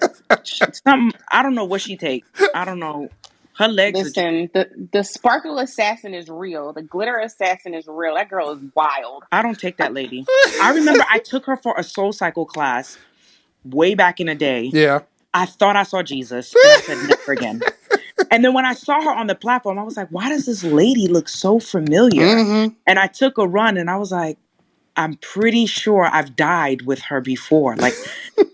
[0.44, 2.24] She- Something I don't know what she take.
[2.56, 3.10] I don't know.
[3.58, 4.00] Her legs.
[4.00, 6.74] Are, Listen, the the sparkle assassin is real.
[6.74, 8.16] The glitter assassin is real.
[8.16, 9.26] That girl is wild.
[9.32, 10.26] I don't take that lady.
[10.62, 12.98] I remember I took her for a Soul Cycle class
[13.66, 14.70] way back in the day.
[14.74, 15.00] Yeah.
[15.34, 17.62] I thought I saw Jesus, and I said never again.
[18.30, 20.64] And then when I saw her on the platform, I was like, "Why does this
[20.64, 22.76] lady look so familiar?" Mm-hmm.
[22.86, 24.38] And I took a run, and I was like,
[24.96, 27.94] "I'm pretty sure I've died with her before." Like,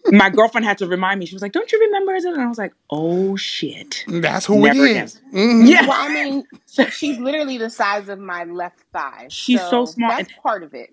[0.08, 1.26] my girlfriend had to remind me.
[1.26, 4.86] She was like, "Don't you remember?" And I was like, "Oh shit." That's who Never
[4.86, 5.06] it again.
[5.06, 5.22] is.
[5.34, 5.68] Mhm.
[5.68, 5.82] Yeah.
[5.88, 6.44] Well, I mean,
[6.92, 9.28] she's literally the size of my left thigh.
[9.30, 10.90] She's so small That's part of it.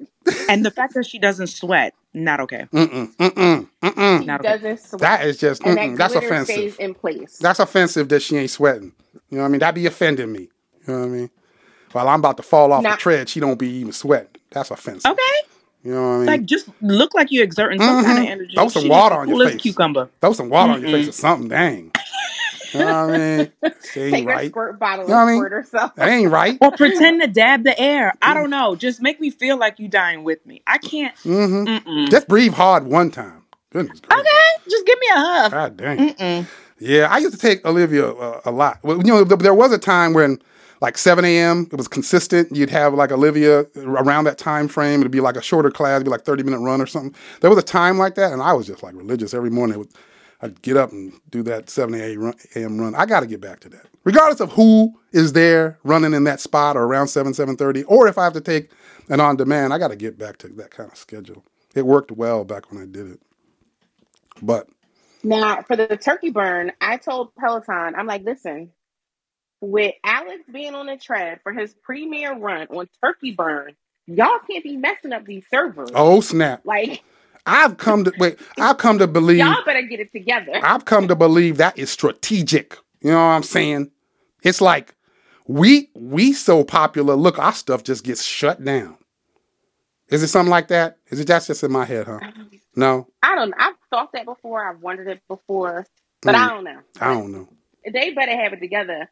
[0.49, 2.67] And the fact that she doesn't sweat, not okay.
[2.73, 3.15] Mm-mm.
[3.17, 3.69] Mm-mm.
[3.83, 4.19] Mm-mm.
[4.21, 4.49] She Not okay.
[4.53, 5.01] doesn't sweat.
[5.01, 6.55] That is just and that that's glitter offensive.
[6.55, 7.39] stays in place.
[7.39, 8.93] That's offensive that she ain't sweating.
[9.31, 9.59] You know what I mean?
[9.61, 10.49] That'd be offending me.
[10.87, 11.31] You know what I mean?
[11.93, 14.29] While I'm about to fall off Now- the tread, she don't be even sweating.
[14.51, 15.11] That's offensive.
[15.11, 15.23] Okay.
[15.85, 16.27] You know what I mean?
[16.27, 18.29] Like, just look like you're exerting some kind of Mhm.
[18.31, 18.55] energy.
[18.55, 19.63] Throw some She water on your cool as a face.
[19.63, 20.09] Cucumber.
[20.21, 21.11] Throw some water on your face Mm-mm.
[21.11, 21.49] or something.
[21.49, 21.93] Dang.
[22.79, 23.53] You know what I mean?
[23.93, 24.47] She ain't Take her right.
[24.47, 25.37] squirt bottle You know what I and mean?
[25.41, 25.93] squirt herself.
[25.97, 26.61] That ain't right.
[26.61, 28.15] Or pretend to dab the air.
[28.23, 28.77] I don't know.
[28.77, 30.63] Just make me feel like you dying with me.
[30.67, 31.15] I can't.
[31.25, 32.11] hmm Mm-mm.
[32.11, 33.45] Just breathe hard one time.
[33.73, 34.23] Goodness gracious.
[34.23, 35.53] Okay, just give me a huff.
[35.53, 35.99] God dang.
[35.99, 36.49] Mm-mm.
[36.79, 38.81] Yeah, I used to take Olivia uh, a lot.
[38.85, 40.41] Well, you know, th- there was a time when,
[40.83, 42.55] like 7 a.m., it was consistent.
[42.57, 45.01] You'd have like Olivia around that time frame.
[45.01, 47.15] It'd be like a shorter class, it'd be like 30 minute run or something.
[47.41, 49.79] There was a time like that, and I was just like religious every morning.
[49.81, 49.91] Would-
[50.43, 52.81] I'd get up and do that 7 a.m.
[52.81, 52.95] run.
[52.95, 56.41] I got to get back to that, regardless of who is there running in that
[56.41, 58.71] spot or around 7, 7:30, or if I have to take
[59.11, 59.75] an on demand.
[59.75, 61.45] I got to get back to that kind of schedule.
[61.75, 63.21] It worked well back when I did it,
[64.43, 64.69] but
[65.23, 68.73] Now, for the turkey burn, I told Peloton, I'm like, listen,
[69.61, 74.65] with Alex being on the tread for his premier run on turkey burn, y'all can't
[74.65, 75.91] be messing up these servers.
[75.95, 76.63] oh snap!
[76.65, 77.05] Like,
[77.47, 78.39] I've come to wait.
[78.59, 79.39] I've come to believe.
[79.39, 80.53] y'all better get it together.
[80.63, 82.77] I've come to believe that is strategic.
[83.03, 83.91] You know what I'm saying?
[84.43, 84.95] It's like
[85.47, 87.15] we we so popular.
[87.15, 88.99] Look, our stuff just gets shut down.
[90.09, 90.99] Is it something like that?
[91.11, 92.21] Is it that's just in my head, huh?
[92.77, 94.69] No, I don't I've thought that before.
[94.69, 95.87] I've wondered it before,
[96.23, 96.49] but I Mm.
[96.49, 96.81] don't know.
[97.01, 97.49] I don't know.
[97.93, 99.11] They better have it together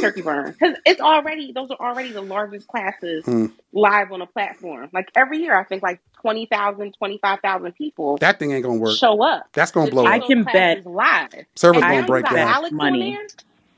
[0.00, 3.52] turkey burn because it's already those are already the largest classes Mm.
[3.72, 4.88] live on a platform.
[4.92, 8.96] Like every year, I think like 20,000, 25,000 people That thing ain't gonna work.
[8.96, 9.46] show up.
[9.52, 10.26] That's gonna blow do I up.
[10.26, 11.28] can bet- live.
[11.56, 12.62] Server's gonna break down.
[12.72, 13.12] Money.
[13.12, 13.26] there.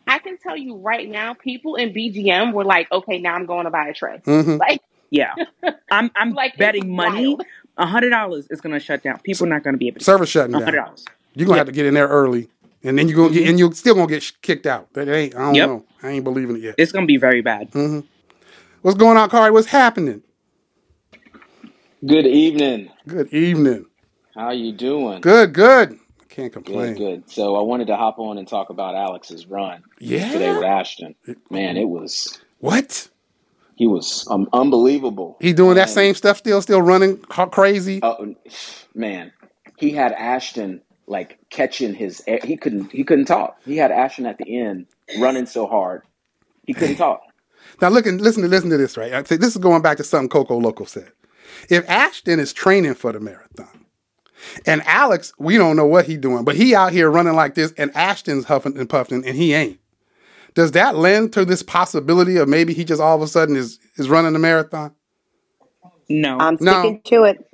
[0.06, 3.64] I can tell you right now, people in BGM were like, "Okay, now I'm going
[3.64, 5.34] to buy a tray." hmm Like, Yeah,
[5.90, 6.10] I'm.
[6.16, 7.38] I'm like betting money.
[7.78, 9.18] A hundred dollars is gonna shut down.
[9.20, 10.04] People are not gonna be able to.
[10.04, 10.84] Server shutting A hundred down.
[10.86, 11.04] dollars.
[11.34, 11.66] You're gonna Yep.
[11.66, 12.48] have to get in there early,
[12.84, 14.92] and then you're gonna get, and you're still gonna get sh- kicked out.
[14.94, 15.34] That ain't.
[15.34, 15.68] I don't Yep.
[15.68, 15.84] know.
[16.02, 16.74] I ain't believing it yet.
[16.78, 17.70] It's gonna be very bad.
[17.72, 18.00] hmm
[18.82, 19.50] What's going on, Kari?
[19.50, 20.22] What's happening?
[22.06, 22.90] Good evening.
[23.08, 23.86] Good evening.
[24.34, 25.22] How you doing?
[25.22, 25.98] Good, good.
[26.28, 26.94] Can't complain.
[26.94, 27.30] good.
[27.30, 30.30] So I wanted to hop on and talk about Alex's run Yeah.
[30.32, 31.14] today with Ashton.
[31.50, 33.08] Man, it was What?
[33.76, 35.36] He was um, unbelievable.
[35.40, 38.00] He doing that same stuff still, still running crazy.
[38.02, 38.16] uh,
[38.94, 39.32] man,
[39.78, 42.22] he had Ashton like catching his.
[42.26, 42.92] air- He couldn't.
[42.92, 43.58] He couldn't talk.
[43.64, 46.02] He had Ashton at the end running so hard
[46.66, 47.22] he couldn't talk.
[47.82, 49.12] Now look and listen to listen to this, right?
[49.12, 51.12] Uh, I say this is going back to something Coco Loco said.
[51.70, 53.86] If Ashton is training for the marathon,
[54.66, 57.72] and Alex, we don't know what he doing, but he out here running like this,
[57.78, 59.80] and Ashton's huffing and puffing, and he ain't.
[60.54, 63.80] Does that lend to this possibility of maybe he just all of a sudden is
[63.96, 64.94] is running the marathon?
[66.08, 66.38] No.
[66.38, 66.98] I'm No.
[66.98, 67.44] sticking to it.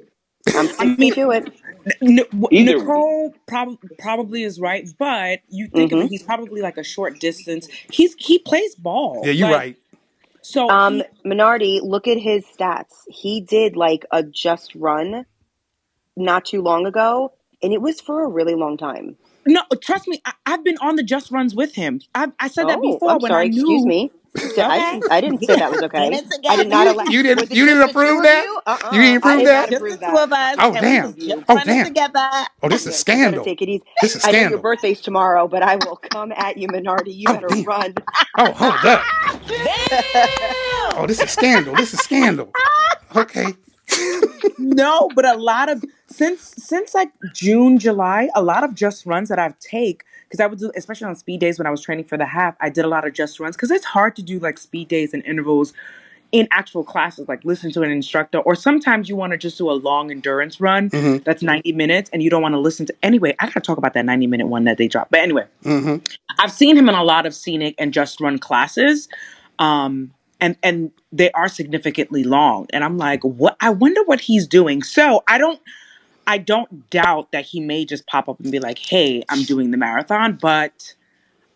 [0.55, 1.60] I'm sticking to it.
[2.03, 6.05] N- w- Either- Nicole prob- probably is right, but you think of Mhm.
[6.05, 7.69] it, he's probably like a short distance.
[7.91, 9.23] He's he plays ball.
[9.25, 9.77] Yeah, you're Like, right.
[10.43, 12.95] So Um, he- Minardi, look at his stats.
[13.09, 15.27] He did like a just run
[16.17, 19.17] not too long ago, and it was for a really long time.
[19.47, 22.01] no, trust me, I, I've been on the just runs with him.
[22.15, 23.47] I, I said that Oh, before I'm when sorry.
[23.47, 23.83] I knew.
[23.85, 23.87] Excuse
[24.35, 24.43] me.
[24.63, 25.07] I didn't.
[25.11, 25.99] I didn't say that was okay.
[26.49, 26.91] I did not together.
[26.91, 27.05] allow.
[27.05, 28.45] You didn't- you didn't approve that?
[28.45, 28.61] you?
[28.67, 28.91] Uh-uh.
[28.95, 29.71] You didn't approve that?
[29.71, 30.57] Just the two of us.
[30.59, 31.07] Oh, and damn.
[31.07, 31.87] was just Oh, damn.
[31.87, 32.31] together.
[32.63, 33.45] Oh, this is Okay, you scandal.
[33.45, 33.85] take it easy.
[34.03, 37.15] This is I know your birthday's tomorrow, but I will come at you, Minardi.
[37.17, 37.65] You Oh, better damn.
[37.65, 37.95] run.
[38.39, 39.03] Oh, hold up.
[39.49, 40.97] Damn.
[40.97, 41.75] Oh, this is scandal.
[41.75, 42.53] This is scandal.
[43.17, 43.55] Okay.
[44.59, 49.29] no, but a lot of since since like June, July, a lot of just runs
[49.29, 52.05] that I've take because I would do especially on speed days when I was training
[52.05, 54.39] for the half, I did a lot of just runs because it's hard to do
[54.39, 55.73] like speed days and intervals
[56.31, 59.69] in actual classes, like listen to an instructor, or sometimes you want to just do
[59.69, 61.25] a long endurance run Mhm.
[61.25, 63.35] that's 90 minutes and you don't want to listen to anyway.
[63.41, 65.11] I gotta talk about that 90 minute one that they dropped.
[65.11, 65.97] But anyway, hmm
[66.39, 69.09] I've seen him in a lot of scenic and just run classes.
[69.59, 74.47] Um and and they are significantly long and I'm like, what I wonder what he's
[74.47, 74.85] doing.
[74.85, 75.61] So, I don't
[76.31, 79.73] I don't doubt that he may just pop up and be like, "Hey, I'm doing
[79.73, 80.95] the marathon," but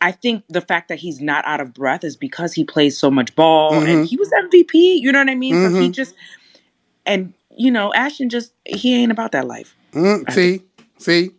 [0.01, 3.09] I think the fact that he's not out of breath is because he plays so
[3.09, 3.87] much ball Mhm.
[3.89, 5.55] and he was MVP, you know what I mean?
[5.55, 5.93] So he Mhm.
[5.93, 6.15] just
[7.07, 9.77] and you know, Ashton just he ain't about that life.
[9.93, 10.63] Mm, see,
[10.99, 11.31] see.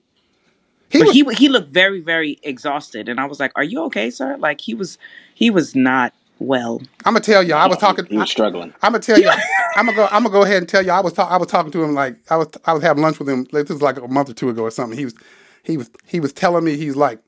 [0.90, 3.82] He but was, he he looked very very exhausted and I was like, "Are you
[3.88, 4.98] okay, sir?" Like he was
[5.34, 6.82] he was not well.
[7.06, 7.58] I'm gonna tell y'all.
[7.58, 8.06] I was talking.
[8.06, 8.74] He was struggling.
[8.82, 9.30] I'm gonna tell you.
[9.76, 10.06] I'm gonna go.
[10.12, 10.92] I'm gonna go ahead and tell you.
[10.92, 12.48] I was talk, I was talking to him like I was.
[12.66, 13.42] I was having lunch with him.
[13.52, 14.98] Like, this was like a month or two ago or something.
[14.98, 15.16] He was.
[15.64, 15.90] He was.
[16.06, 16.78] He was telling me.
[16.78, 17.20] He's like.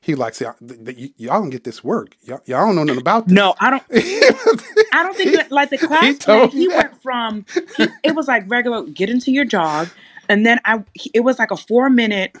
[0.00, 0.34] He like.
[0.34, 2.16] See, I- th- th- y- y'all don't get this work.
[2.22, 3.34] Y'all, y'all don't know nothing about this.
[3.34, 3.82] No, I don't
[4.92, 7.44] I don't think that like the class He plan, told he went from
[7.76, 9.88] he, it was like regular get into your jog
[10.28, 12.36] and then I he- it was like a 4 minute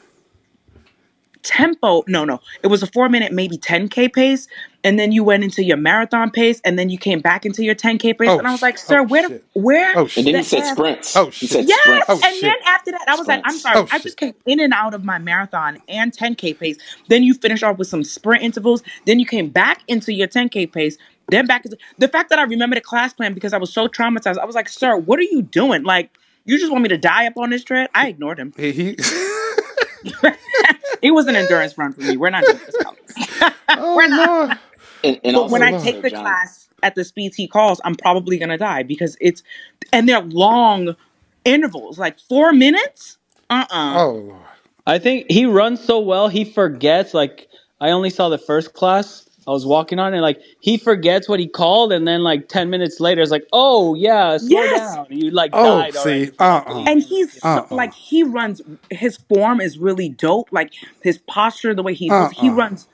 [1.46, 4.48] tempo no no it was a 4 minute maybe 10k pace
[4.84, 7.74] and then you went into your marathon pace and then you came back into your
[7.76, 9.44] 10k pace Oh, and I was oh, like sir oh, where shit.
[9.54, 11.16] where Oh And then he said F- sprints.
[11.16, 11.50] Oh, He shit.
[11.50, 12.06] said Yes, sprints.
[12.08, 12.42] Oh, and shit.
[12.42, 14.94] then after that, I was like, I'm sorry, Oh, I just came in and out
[14.94, 16.78] of my marathon and 10k pace.
[17.08, 18.82] Then you finish off with some sprint intervals.
[19.06, 20.98] Then you came back into your 10k pace.
[21.30, 23.88] Then back into the fact that I remember the class plan because I was so
[23.88, 24.38] traumatized.
[24.38, 25.82] I was like, sir, what are you doing?
[25.84, 26.10] Like,
[26.44, 27.88] you just want me to die up on this tread?
[27.94, 28.52] I ignored him.
[28.56, 28.72] He.
[28.72, 28.96] he
[31.02, 32.16] it was an endurance run for me.
[32.16, 32.78] We're not doing this.
[32.84, 33.20] Alex.
[33.76, 34.30] oh We're not.
[34.48, 34.58] Lord.
[35.04, 37.96] And, and But when I take the John, class at the speeds he calls, I'm
[37.96, 39.42] probably gonna die because it's
[39.92, 40.96] and they're long
[41.44, 43.18] intervals, like four minutes.
[43.50, 44.46] Uh uh Oh
[44.86, 47.14] I think he runs so well he forgets.
[47.14, 47.48] Like
[47.80, 49.25] I only saw the first class.
[49.46, 52.70] I was walking on and like he forgets what he called, and then like ten
[52.70, 54.68] minutes later, it's like, oh yeah, slow Yes.
[54.68, 55.06] down.
[55.10, 56.28] You like Oh, died already.
[56.28, 56.32] see.
[56.38, 56.62] Uh.
[56.66, 57.76] uh and he's so, Uh-uh.
[57.76, 62.32] like he runs his form is really dope like his posture the way he moves
[62.32, 62.50] he Uh-uh.
[62.50, 62.88] runs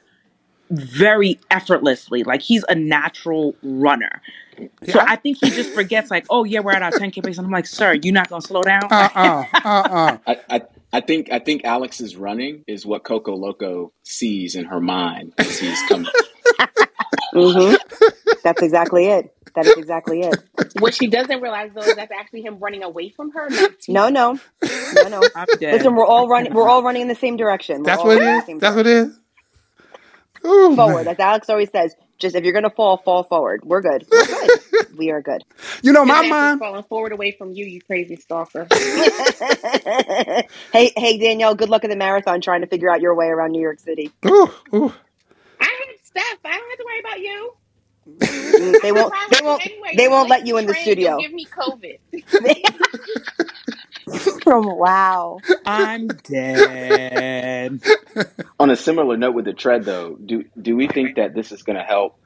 [0.71, 4.23] very effortlessly like he's a natural runner
[4.85, 7.25] so Yeah, I- i think he just forgets like oh yeah we're at our 10k
[7.25, 9.11] pace and i'm like sir you're not gonna slow down Uh.
[9.15, 9.45] Uh.
[9.65, 9.69] Uh.
[9.91, 10.19] Uh.
[10.27, 14.81] I, I, I think I think Alex's running is what Coco Loco sees in her
[14.81, 16.13] mind as he's coming.
[17.35, 17.75] hmm
[18.45, 19.35] That's exactly it.
[19.55, 20.41] That is exactly it.
[20.75, 24.09] What she doesn't realize though is that's actually him running away from her, not No,
[24.11, 24.41] no,
[24.93, 25.29] no, no.
[25.35, 26.55] i'm Listen, we're all running.
[26.55, 27.85] We're all running in the same direction.
[27.85, 28.43] We're That's all what it running in is.
[28.43, 29.21] the same That's what it is.
[30.45, 31.15] Oh Forward, man.
[31.15, 31.95] as Alex always says.
[32.19, 33.65] Just if you're gonna fall, fall forward.
[33.65, 34.07] We're good.
[34.09, 34.51] We're good.
[34.97, 35.43] we are good.
[35.83, 36.61] You know my His ass is mind.
[36.61, 38.69] falling forward away from you, you crazy stalker.
[40.73, 41.57] hey, hey, Danielle.
[41.57, 44.13] Good luck in the marathon trying to figure out your way around New York City.
[44.27, 44.49] Ooh.
[44.73, 44.93] Ooh.
[45.61, 46.39] I have Steph.
[46.45, 47.55] I don't have to worry about you.
[48.09, 49.13] Mm, They won't.
[49.31, 49.67] They won't.
[49.67, 49.95] anyway.
[49.97, 50.85] They won't let you in the train.
[50.85, 51.19] Studio.
[51.19, 51.99] give me COVID.
[54.47, 55.39] wow.
[55.65, 57.81] i'm dead
[58.59, 61.63] On a similar note with the tread, though, do do we think that this is
[61.63, 62.19] going to help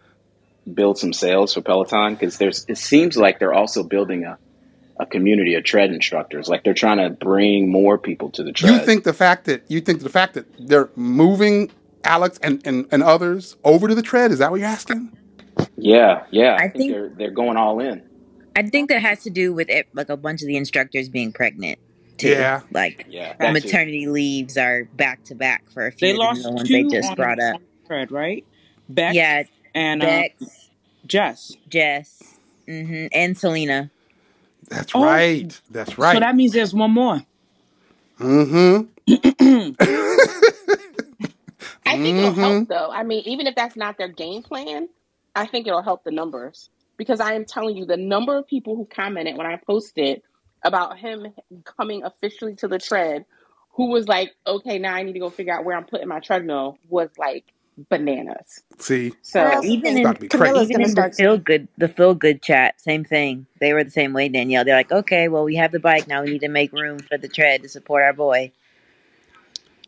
[0.73, 2.15] build some sales for Peloton?
[2.15, 4.39] Because there's it seems like they're also building a
[4.99, 6.49] a community of tread instructors.
[6.49, 8.73] Like they're trying to bring more people to the tread.
[8.73, 11.71] You think the fact that you think the fact that they're moving
[12.05, 15.17] Alex and, and, and others over to the tread is that what you're asking?
[15.77, 16.53] Yeah, yeah.
[16.53, 18.06] I, I think think they're they're going all in.
[18.57, 21.33] I think that has to do with it, like a bunch of the instructors being
[21.33, 21.81] pregnant
[22.19, 22.49] too.
[22.49, 22.63] Yeah.
[22.73, 23.79] Like Yeah, the that too.
[23.79, 26.85] maternity leaves are back to back for a few They of the lost ones they
[26.85, 27.57] just on brought up.
[27.57, 28.47] on thread, right?
[28.89, 30.71] Bex Yeah, and um, Bex,
[31.07, 31.57] Jess.
[31.69, 32.39] Jess,
[32.69, 33.93] hmm and Selena.
[34.69, 35.61] That's Oh, right.
[35.71, 36.13] That's right.
[36.13, 37.23] so that means there's one more.
[38.21, 38.83] mm-hmm.
[41.87, 42.41] I think it'll Mm-hmm.
[42.41, 42.91] help though.
[42.93, 44.89] I mean, even if that's not their game plan,
[45.35, 48.77] I think it'll help the numbers because I am telling you the number of people
[48.77, 50.23] who commented when I posted
[50.65, 51.29] about him
[51.65, 53.27] coming officially to the tread,
[53.75, 56.21] who was like, "Okay, now I need to go figure out where I'm putting my
[56.21, 57.45] treadmill," was like
[57.91, 58.65] bananas.
[58.79, 60.29] See, So also Even in to be
[60.63, 61.17] even in the start.
[61.17, 63.47] feel good the feel good chat, same thing.
[63.61, 64.65] They were the same way, Danielle.
[64.65, 66.23] They're like, okay, well, we have the bike now.
[66.25, 68.53] We need to make room for the tread to support our boy.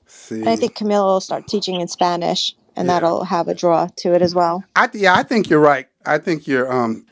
[0.07, 0.45] see.
[0.45, 2.91] I think Camila will start teaching in Spanish, and Yeah.
[2.91, 4.65] that'll have a draw to it as well.
[4.77, 5.89] I yeah, I think you're right.
[6.09, 7.07] I think you're um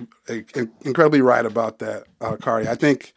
[0.82, 2.68] incredibly right about that, uh, Kari.
[2.68, 3.14] I think,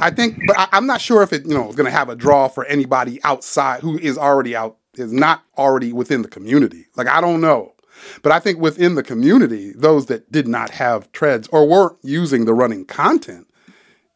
[0.00, 2.08] I think, but I, I'm not sure if it you know is going to have
[2.08, 6.86] a draw for anybody outside who is already out is not already within the community.
[6.96, 7.74] Like I don't know,
[8.22, 12.46] but I think within the community, those that did not have treads or weren't using
[12.46, 13.48] the running content,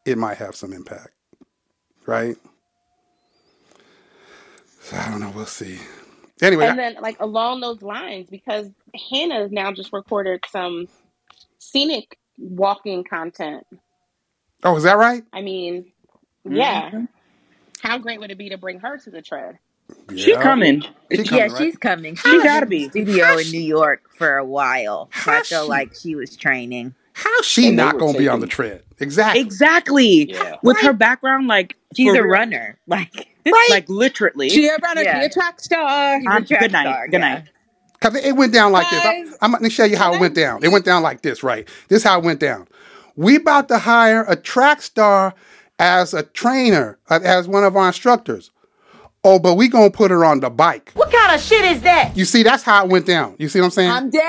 [0.06, 1.12] it might have some impact,
[2.06, 2.36] right?
[4.80, 5.32] So I don't know.
[5.34, 5.78] We'll see.
[6.42, 8.70] Anyway, and then like along those lines, because
[9.10, 10.88] Hannah has now just recorded some
[11.62, 13.66] scenic walking content.
[14.64, 15.22] oh, is that right?
[15.32, 15.92] I mean,
[16.48, 16.90] yeah.
[16.90, 17.08] Mhm.
[17.80, 19.58] How great would it be to bring her to the tread?
[20.16, 20.82] She coming.
[21.12, 21.56] She yeah, right?
[21.58, 22.14] she's coming.
[22.14, 22.88] She She gotta be.
[22.88, 26.36] studio in New York for a while, so I How's feel she- like she was
[26.36, 26.94] training.
[27.14, 28.84] How's she And not going to be on the tread?
[28.98, 29.40] Exactly.
[29.42, 30.30] Exactly.
[30.30, 30.56] Yeah.
[30.62, 33.28] With her background, like She's for a real, runner, like
[33.68, 34.48] like literally.
[34.48, 35.02] She a runner.
[35.02, 35.20] Yeah.
[35.20, 36.18] She a track star.
[36.20, 36.84] she's a track good night.
[36.86, 37.08] star.
[37.08, 37.34] Good yeah.
[37.34, 37.48] night.
[38.02, 39.04] Because it went down like this.
[39.04, 40.64] I'm, I'm going to show you how it went down.
[40.64, 41.68] It went down like this, right?
[41.88, 42.66] This is how it went down.
[43.14, 45.34] We about to hire a track star
[45.78, 48.50] as a trainer, uh, as one of our instructors.
[49.24, 50.90] Oh, but we going to put her on the bike.
[50.94, 52.16] What kind of shit is that?
[52.16, 53.36] You see, that's how it went down.
[53.38, 53.90] You see what I'm saying?
[53.90, 54.20] I'm dead.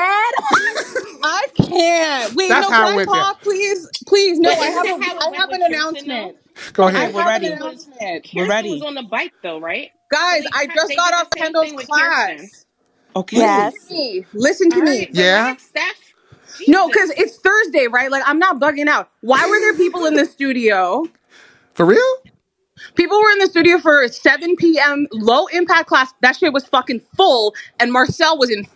[1.25, 2.35] I can't.
[2.35, 3.35] Wait, That's no, how it went down.
[3.41, 3.89] please?
[4.05, 4.51] Please, no.
[4.51, 6.37] I have, that a, how it I went have an announcement.
[6.73, 7.01] Go ahead.
[7.05, 7.47] have we're an ready.
[7.47, 7.99] announcement.
[7.99, 8.71] We're Kirsten ready.
[8.71, 9.89] was on the bike though, right?
[10.11, 12.62] Guys, I just got off same Kendall's class.
[13.13, 13.21] Kirsten.
[13.21, 13.37] Okay.
[13.37, 13.73] Yes.
[13.73, 14.25] Listen to me.
[14.33, 14.99] Listen to me.
[14.99, 15.41] right, Yeah.
[15.43, 15.95] relax, Steph.
[16.67, 16.91] No, Jesus.
[16.91, 18.11] because it's Thursday, right?
[18.11, 19.09] Like, I'm not bugging out.
[19.21, 21.05] Why were there people in the studio?
[21.73, 22.01] For real?
[22.95, 25.07] People were in the studio for 7 p.m.
[25.11, 26.13] low impact class.
[26.21, 27.55] That shit was fucking full.
[27.79, 28.67] And Marcel was in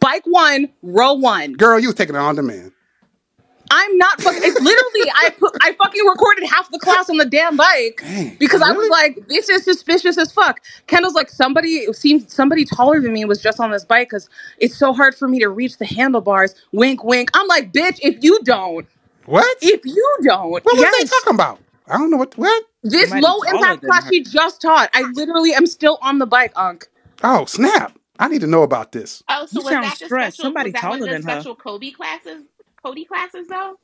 [0.00, 1.54] bike one, row one.
[1.54, 2.72] Girl, you was taking it on demand.
[3.70, 4.42] I'm not fucking.
[4.44, 8.36] It's literally I put I fucking recorded half the class on the damn bike Dang,
[8.38, 10.60] because I was like, this is suspicious as fuck.
[10.86, 14.28] Kendall's like, somebody it seems somebody taller than me was just on this bike because
[14.58, 16.54] it's so hard for me to reach the handlebars.
[16.72, 17.30] Wink, wink.
[17.34, 18.86] I'm like, bitch, if you don't,
[19.24, 19.58] What?
[19.62, 20.94] if you don't, what was yes.
[20.98, 21.58] they talking about?
[21.88, 22.36] I don't know what.
[22.38, 22.64] What?
[22.82, 24.10] This Somebody low impact class her.
[24.12, 24.90] she just taught.
[24.94, 26.86] I literally am still on the bike, Unc.
[27.24, 27.98] Oh, snap.
[28.18, 29.22] I need to know about this.
[29.28, 30.36] Oh, so You was sound that the stressed.
[30.36, 30.42] special?
[30.46, 31.30] Somebody was that taller of the than her.
[31.30, 32.42] special Cody classes?
[32.86, 33.74] Cody classes though,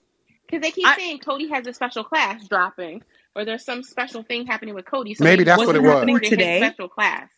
[0.47, 3.03] because they keep I- saying Cody has a special class dropping,
[3.35, 5.15] or there's some special thing happening with Cody.
[5.15, 5.91] So Maybe that's what it was.
[5.91, 6.59] happening recorded his today?
[6.61, 7.29] Special class.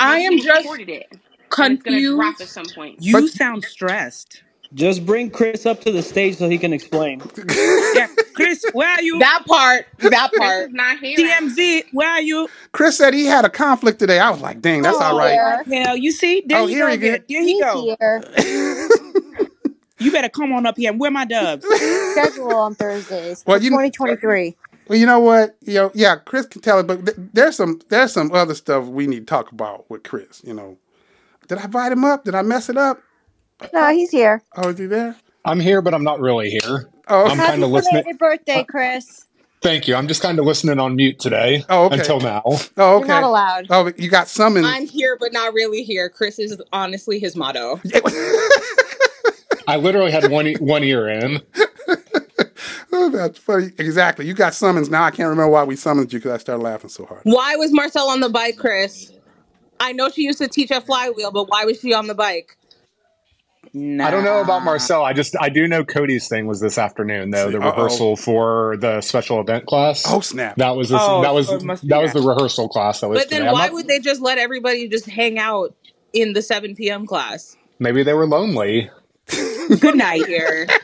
[0.00, 1.06] I Maybe am they just recorded it.
[1.12, 2.52] and it's gonna drop at confused.
[2.52, 2.96] some point.
[3.00, 4.42] You But- sound stressed.
[4.72, 7.22] Just bring Chris up to the stage so he can explain.
[7.94, 9.20] Yeah, Chris, where are you?
[9.20, 10.72] That part, that part.
[10.72, 11.16] not here.
[11.16, 12.48] TMZ, where are you?
[12.72, 14.18] Chris said he had a conflict today.
[14.18, 15.64] I was like, dang, that's all oh, right.
[15.64, 16.42] Hell, you see?
[16.44, 16.90] There Oh, you here go.
[16.92, 17.24] he There, good.
[17.28, 19.46] there you He's go.
[20.04, 20.10] here.
[20.10, 20.90] You better come on up here.
[20.90, 21.64] And wear my dubs?
[22.12, 24.56] Schedule on Thursdays Well, for you- 2023.
[24.86, 25.56] Well, you know what?
[25.62, 28.84] You know, yeah, Chris can tell it, but th- there's some there's some other stuff
[28.84, 30.42] we need to talk about with Chris.
[30.44, 30.76] You know,
[31.48, 32.24] did I invite him up?
[32.24, 33.00] Did I mess it up?
[33.72, 34.42] No, he's here.
[34.56, 35.16] Oh, is he there?
[35.46, 36.90] I'm here, but I'm not really here.
[37.08, 38.04] Oh, I'm kind of listening.
[38.04, 39.24] Happy birthday, Chris.
[39.62, 39.94] Thank you.
[39.94, 42.00] I'm just kind of listening on mute today Oh, okay.
[42.00, 42.42] until now.
[42.44, 43.08] oh, You're okay.
[43.08, 43.66] not allowed.
[43.70, 44.66] Oh, you got summoned.
[44.66, 46.10] I'm here, but not really here.
[46.10, 47.80] Chris is honestly his motto.
[49.66, 51.40] I literally had one e- one ear in.
[52.92, 53.66] oh, that's funny.
[53.78, 54.26] Exactly.
[54.26, 55.04] You got summons now.
[55.04, 57.20] I can't remember why we summoned you because I started laughing so hard.
[57.24, 59.12] Why was Marcel on the bike, Chris?
[59.80, 62.56] I know she used to teach at Flywheel, but why was she on the bike?
[63.76, 64.06] Nah.
[64.06, 65.04] I don't know about Marcel.
[65.04, 67.50] I just I do know Cody's thing was this afternoon though.
[67.50, 67.70] The Uh-oh.
[67.70, 70.04] rehearsal for the special event class.
[70.06, 70.56] Oh snap!
[70.56, 73.08] That was this, Oh, that was so it must that was the rehearsal class that
[73.08, 73.52] was But then today.
[73.52, 75.74] Why not- would they just let everybody just hang out
[76.12, 77.04] in the 7 p.m.
[77.06, 77.56] class?
[77.80, 78.90] maybe they were lonely.
[79.80, 80.26] Good night.
[80.26, 80.66] Here.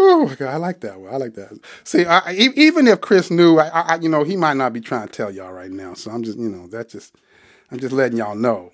[0.00, 1.12] Oh my god, I like that one.
[1.12, 1.58] I like that.
[1.84, 4.80] See, I, I- even if Chris knew, I, I, you know, he might not be
[4.80, 5.94] trying to tell y'all right now.
[5.94, 7.14] So I'm just, you know, that's just,
[7.70, 8.70] I'm just letting y'all know.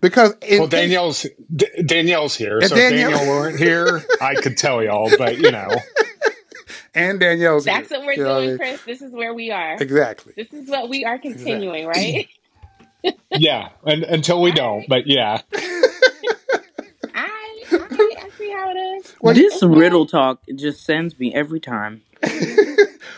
[0.00, 4.34] because in Well, Danielle's D- Danielle's here, And so Danielle- if Danielle weren't here, I
[4.34, 5.68] could tell y'all, but you know,
[6.94, 8.58] and Danielle's That's here, what we're you know I doing, mean?
[8.58, 8.82] Chris.
[8.84, 9.76] This is where we are.
[9.80, 10.32] Exactly.
[10.36, 12.28] This is what we are continuing, right?
[13.30, 15.40] Yeah, and until we don't, but yeah.
[15.54, 16.04] I,
[17.14, 19.14] I, I see how it is.
[19.20, 22.02] Well, this riddle talk just sends me every time.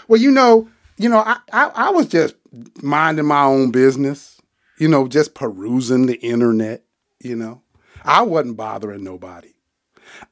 [0.09, 0.69] Well, you know,
[0.99, 2.37] you know, I, I, I was just
[2.83, 4.41] minding my own business,
[4.79, 6.85] you know, just perusing the internet,
[7.21, 7.63] you know.
[8.05, 9.53] I wasn't bothering nobody.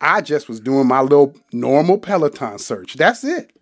[0.00, 2.94] I just was doing my little normal Peloton search.
[2.94, 3.53] That's it.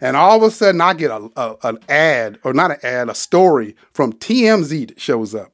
[0.00, 3.08] And all of a sudden, I get a, a an ad, or not an ad,
[3.08, 5.52] a story from TMZ that shows up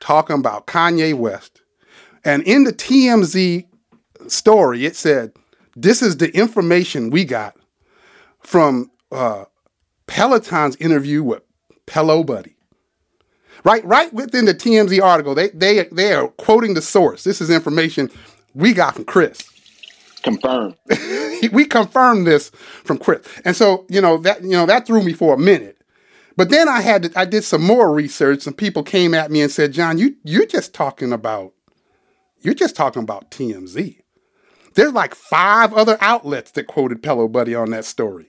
[0.00, 1.62] talking about Kanye West.
[2.24, 3.66] And in the TMZ
[4.26, 5.32] story, it said,
[5.76, 7.56] This is the information we got
[8.40, 9.44] from uh,
[10.06, 11.42] Peloton's interview with
[11.86, 12.54] Pelobuddy.
[13.64, 17.24] Right, right within the TMZ article, they they they are quoting the source.
[17.24, 18.08] This is information
[18.54, 19.42] we got from Chris.
[20.22, 20.76] Confirmed.
[21.52, 25.12] we confirmed this from Chris, and so you know that you know that threw me
[25.12, 25.78] for a minute.
[26.36, 29.40] But then I had to, I did some more research, and people came at me
[29.40, 31.52] and said, "John, you you're just talking about
[32.40, 33.98] you're just talking about TMZ."
[34.74, 38.26] There's like five other outlets that quoted Pelobuddy on that story.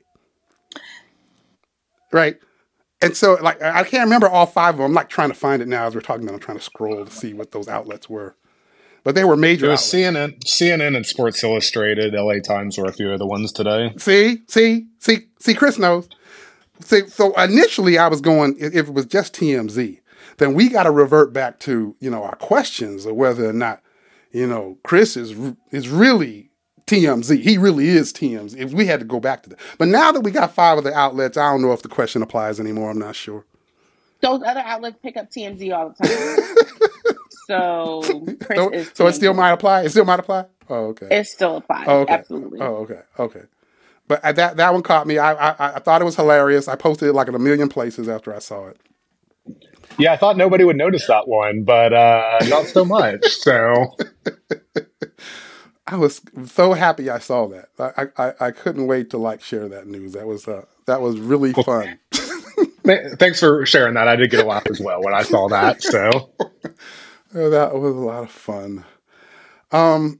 [2.11, 2.37] Right?
[3.01, 4.87] And so like I I can't remember all five of them.
[4.87, 6.33] I'm like trying to find it now as we're talking about.
[6.33, 8.35] I'm trying to scroll to see what those outlets were.
[9.09, 9.91] But they were It major was outlets.
[9.91, 13.91] CNN, CNN and Sports Illustrated, LA Times were a few of the ones today.
[13.97, 16.07] See, see, see, see, Chris knows.
[16.81, 19.99] See, so initially I was going, if if it was just TMZ,
[20.37, 23.81] then we got to revert back to, you know, our questions of whether or not,
[24.31, 25.31] you know, Chris is
[25.71, 26.51] is really
[26.85, 27.41] TMZ.
[27.41, 28.57] He really is TMZ.
[28.57, 29.59] If we had to go back to that.
[29.79, 32.21] But now that we got five of the outlets, I don't know if the question
[32.21, 32.91] applies anymore.
[32.91, 33.43] I'm not sure.
[34.21, 37.15] Those other outlets pick up TMZ all the time.
[37.49, 38.01] so
[38.55, 39.83] So, so it still might apply?
[39.83, 40.45] It still might apply?
[40.69, 41.07] Oh, okay.
[41.11, 41.85] It still applies.
[41.87, 42.13] Oh, okay.
[42.13, 42.59] Absolutely.
[42.61, 43.01] Oh, okay.
[43.17, 43.41] Okay.
[44.07, 45.17] But uh, that that one caught me.
[45.17, 46.67] I, I I thought it was hilarious.
[46.67, 48.77] I posted it like in a million places after I saw it.
[49.97, 53.37] Yeah, I thought nobody would notice that one, but uh, not so much.
[53.49, 53.95] So
[55.87, 57.69] I was so happy I saw that.
[57.79, 60.13] I, I, I couldn't wait to like share that news.
[60.13, 61.99] That was uh, that was really fun.
[62.85, 64.07] thanks for sharing that.
[64.07, 65.81] I did get a laugh as well when I saw that.
[65.81, 66.29] So
[67.31, 68.85] that was a lot of fun.
[69.71, 70.19] Um,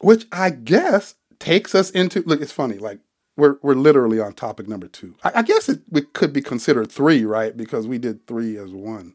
[0.00, 2.40] which I guess takes us into look.
[2.40, 2.78] It's funny.
[2.78, 2.98] Like
[3.36, 5.14] we're we're literally on topic number two.
[5.22, 7.56] I, I guess it, it could be considered three, right?
[7.56, 9.14] Because we did three as one.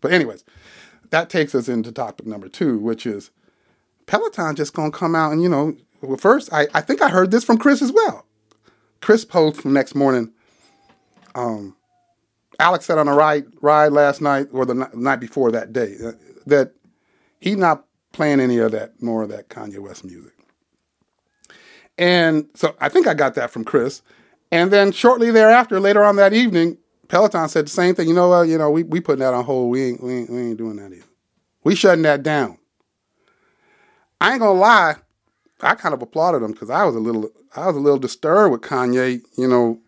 [0.00, 0.44] But anyways,
[1.10, 3.30] that takes us into topic number two, which is
[4.06, 5.76] Peloton just gonna come out and you know.
[6.02, 8.26] Well, first, I, I think I heard this from Chris as well.
[9.00, 10.32] Chris posted from next morning.
[11.34, 11.74] Um,
[12.60, 15.96] Alex said on a ride ride last night or the ni- night before that day
[16.46, 16.72] that
[17.40, 20.32] he's not playing any of that more of that Kanye West music.
[21.98, 24.02] And so I think I got that from Chris.
[24.52, 26.78] And then shortly thereafter, later on that evening,
[27.08, 28.08] Peloton said the same thing.
[28.08, 28.42] You know what?
[28.42, 29.70] You know we we putting that on hold.
[29.70, 31.04] We ain't we ain't, we ain't doing that either.
[31.64, 32.58] We shutting that down.
[34.20, 34.96] I ain't gonna lie.
[35.60, 38.52] I kind of applauded him because I was a little I was a little disturbed
[38.52, 39.20] with Kanye.
[39.36, 39.80] You know,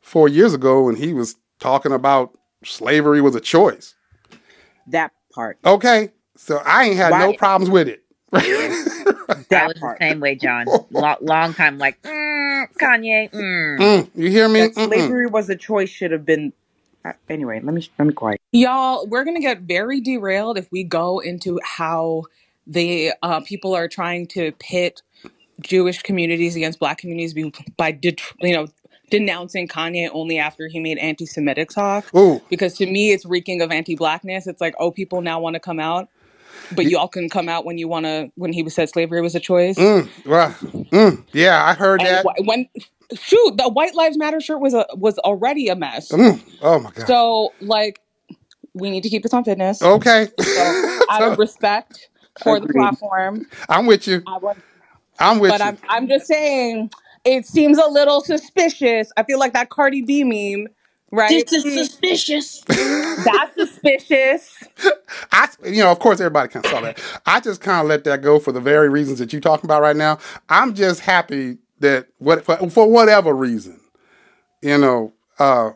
[0.00, 3.94] four years ago when he was talking about slavery was a choice.
[4.86, 5.58] That part.
[5.64, 8.02] Okay, so I ain't had no problems with it.
[8.32, 10.72] That That was the same way, John.
[10.90, 13.30] Lo- long time, like mm, Kanye.
[13.32, 13.78] Mm.
[13.80, 14.60] Mm, you hear me?
[14.60, 16.52] That slavery was a choice should have been.
[17.04, 18.40] uh, Anyway, let me let me quiet.
[18.52, 22.24] Y'all, we're gonna get very derailed if we go into how
[22.66, 25.02] the uh, people are trying to pit
[25.62, 27.34] Jewish communities against Black communities
[27.76, 27.98] by
[28.40, 28.68] you know
[29.10, 32.12] denouncing Kanye only after he made anti-Semitic talk.
[32.16, 34.46] Ooh, Because to me, it's reeking of anti-blackness.
[34.46, 36.08] It's like, oh, people now want to come out,
[36.70, 38.30] but y'all can come out when you want to.
[38.36, 40.50] When he said slavery was a choice, mm, well,
[40.92, 42.26] mm, yeah, I heard and that.
[42.26, 42.68] wh- when
[43.14, 46.12] shoot, the White Lives Matter shirt was a was already a mess.
[46.12, 47.16] Mm, oh my god.
[47.16, 48.00] So like,
[48.74, 49.90] we need to keep this on fitness.
[50.00, 50.78] Okay, So
[51.08, 54.24] out of respect for the platform, I'm with you.
[54.26, 54.38] I
[55.20, 55.72] I'm with but you.
[55.72, 56.90] I'm I'm just saying
[57.28, 59.12] it seems a little suspicious.
[59.16, 60.68] I feel like that Cardi B meme,
[61.10, 61.46] right?
[61.46, 62.62] This is suspicious.
[62.66, 64.64] That's suspicious.
[65.32, 67.00] I, you know, of course, everybody kind of saw that.
[67.26, 69.82] I just kind of let that go for the very reasons that you're talking about
[69.82, 70.18] right now.
[70.48, 73.78] I'm just happy that what for, for whatever reason,
[74.62, 75.70] you know, uh,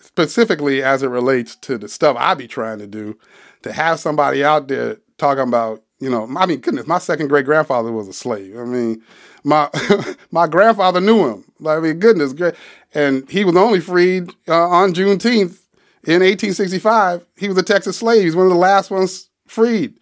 [0.00, 3.18] specifically as it relates to the stuff I be trying to do,
[3.62, 7.44] to have somebody out there talking about, you know, I mean, goodness, my second great
[7.44, 8.56] grandfather was a slave.
[8.58, 9.02] I mean,
[9.48, 9.70] my
[10.30, 11.44] my grandfather knew him.
[11.66, 12.34] I mean, goodness,
[12.94, 15.60] and he was only freed uh, on Juneteenth
[16.04, 17.26] in 1865.
[17.36, 18.22] He was a Texas slave.
[18.22, 19.97] He's one of the last ones freed.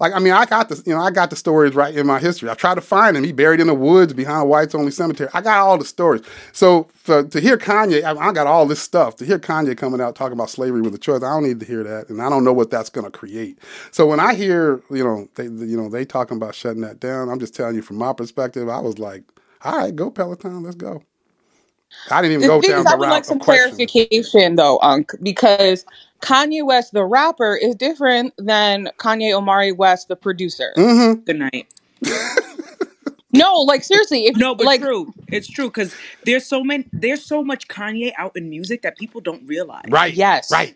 [0.00, 2.18] Like I mean, I got the you know I got the stories right in my
[2.18, 2.50] history.
[2.50, 3.24] I tried to find him.
[3.24, 5.30] He buried in the woods behind Whites Only Cemetery.
[5.34, 6.22] I got all the stories.
[6.52, 9.16] So for, to hear Kanye, I, I got all this stuff.
[9.16, 11.66] To hear Kanye coming out talking about slavery with a choice, I don't need to
[11.66, 13.58] hear that, and I don't know what that's going to create.
[13.92, 17.28] So when I hear you know they you know they talking about shutting that down,
[17.30, 18.68] I'm just telling you from my perspective.
[18.68, 19.24] I was like,
[19.64, 21.02] all right, go Peloton, let's go.
[22.10, 25.12] I didn't even The go down is, the I would like some clarification though, Unc,
[25.22, 25.84] because
[26.20, 30.72] Kanye West, the rapper, is different than Kanye Omari West, the producer.
[30.76, 31.20] Mm-hmm.
[31.24, 31.66] Good night.
[33.32, 35.12] No, like seriously, if No, but like true.
[35.28, 35.94] It's true because
[36.24, 36.86] there's so many.
[36.90, 39.84] There's so much Kanye out in music that people don't realize.
[39.88, 40.14] Right.
[40.14, 40.74] yes, Right.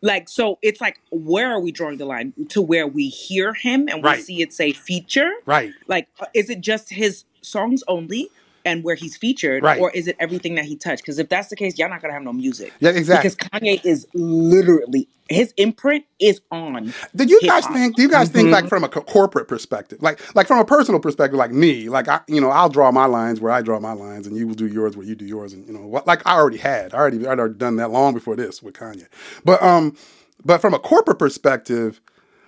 [0.00, 3.88] Like, so it's like, where are we drawing the line to where we hear him
[3.88, 4.22] and we Right.
[4.22, 5.30] see it say feature?
[5.46, 5.72] Right.
[5.86, 8.28] Like, uh, is it just his songs only
[8.64, 9.80] and where he's featured, Right.
[9.80, 11.02] or is it everything that he touched?
[11.02, 12.72] Because if that's the case, y'all not gonna have no music.
[12.80, 12.90] Yeah.
[12.90, 13.30] Exactly.
[13.30, 16.92] Because Kanye is literally his imprint is on.
[17.16, 17.96] Did you hip guys think?
[17.96, 18.52] Do you guys think Mhm.
[18.52, 22.08] like from a co- corporate perspective, like like from a personal perspective, like me, like
[22.08, 24.54] I, you know, I'll draw my lines where I draw my lines, and you will
[24.54, 26.98] do yours where you do yours, and you know, what, like I already had, I
[26.98, 29.06] already, I'd already done that long before this with Kanye,
[29.44, 29.96] but um,
[30.44, 32.00] but from a corporate perspective,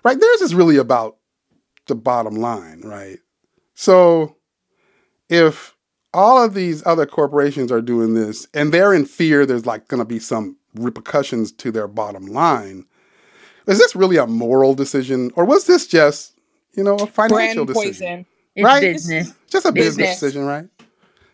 [0.05, 1.17] right, theirs is really about
[1.87, 3.19] the bottom line, right?
[3.75, 4.37] So
[5.29, 5.76] if
[6.17, 9.99] all of these other corporations are doing this and they're in fear there's like going
[10.01, 12.85] to be some repercussions to their bottom line
[13.67, 16.33] is this really a moral decision or was this just
[16.75, 18.81] you know a financial brand decision poison, It's Right?
[18.81, 19.35] business.
[19.51, 20.21] just a business Business.
[20.21, 20.67] decision right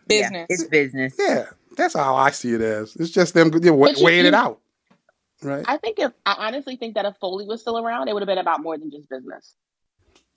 [0.09, 0.47] Yeah, business.
[0.49, 1.15] it's business.
[1.17, 1.45] yeah
[1.77, 4.33] that's how i see it as it's just them you know, But you- weighing it
[4.33, 4.59] out
[5.41, 8.21] right I think if I honestly think that if Foley was still around, it would
[8.21, 9.55] have been about more than just business.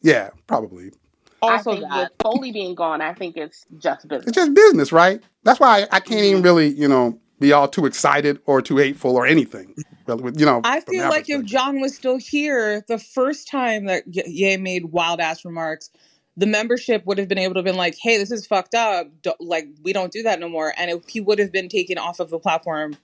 [0.03, 0.91] yeah probably
[1.43, 1.99] Also I think that.
[1.99, 4.29] with Foley being gone, I think it's just business.
[4.29, 6.45] it's just business right that's why i, I can't even mm-hmm.
[6.45, 9.75] really you know be all too excited or too hateful or anything
[10.07, 11.45] Well, with- you know I feel like if.
[11.45, 15.91] John was still here, the first time that Ye Ye made wild ass remarks,
[16.37, 19.09] the membership would have been able to have been like, "Hey, this is fucked up.
[19.23, 21.99] Don't, like, we don't do that no more." And if he would have been taken
[21.99, 22.97] off of the platform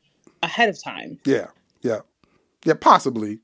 [0.43, 1.18] ahead of time.
[1.24, 1.47] Yeah,
[1.83, 2.01] yeah,
[2.64, 3.41] yeah, possibly.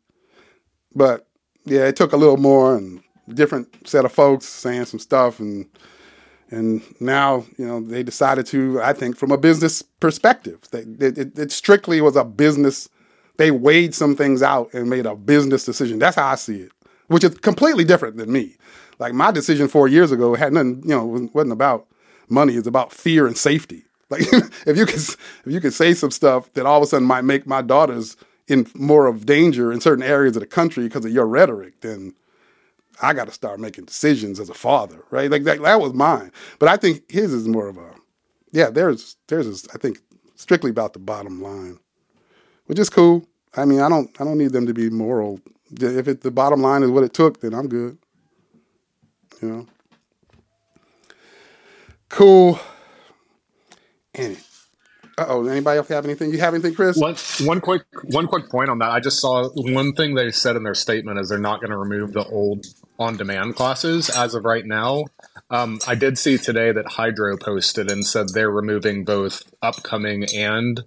[0.94, 1.26] But
[1.64, 3.02] yeah, it took a little more and
[3.34, 5.66] different set of folks saying some stuff, and
[6.50, 8.80] and now you know they decided to.
[8.82, 12.88] I think from a business perspective, they, it, it, strictly was a business.
[13.36, 15.98] They weighed some things out and made a business decision.
[15.98, 16.72] That's how I see it,
[17.06, 18.56] which is completely different than me.
[18.98, 21.86] Like my decision four years ago had nothing, you know, wasn't about
[22.28, 22.54] money.
[22.54, 23.84] It's about fear and safety.
[24.10, 24.22] Like
[24.66, 27.24] if you could if you could say some stuff that all of a sudden might
[27.24, 28.16] make my daughters
[28.46, 32.14] in more of danger in certain areas of the country because of your rhetoric, then
[33.00, 35.30] I got to start making decisions as a father, right?
[35.30, 36.32] Like that, that was mine.
[36.58, 37.94] But I think his is more of a,
[38.52, 38.70] yeah.
[38.70, 39.98] There's there's I think
[40.34, 41.78] strictly about the bottom line,
[42.66, 43.26] which is cool.
[43.56, 45.40] I mean, I don't I don't need them to be moral.
[45.70, 47.98] If it, the bottom line is what it took, then I'm good.
[49.42, 49.66] You know.
[52.08, 52.58] Cool.
[54.14, 54.36] And
[55.18, 56.30] oh, anybody else have anything?
[56.32, 56.96] You have anything, Chris?
[56.96, 58.90] One, one quick one quick point on that.
[58.90, 61.76] I just saw one thing they said in their statement is they're not going to
[61.76, 62.64] remove the old
[62.98, 65.10] on-demand classes as of right now.
[65.50, 70.82] Um, I did see today that Hydrow posted and said they're removing both upcoming and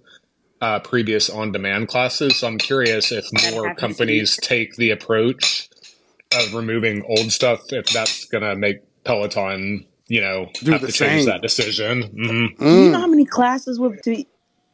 [0.60, 2.38] uh, previous on-demand classes.
[2.38, 5.68] So I'm curious if more companies take the approach
[6.32, 10.88] of removing old stuff, if that's going to make Peloton, you know, Do have the
[10.88, 11.26] to change same.
[11.26, 12.02] that decision.
[12.04, 14.28] hmm Do you know Mm, how many classes would be?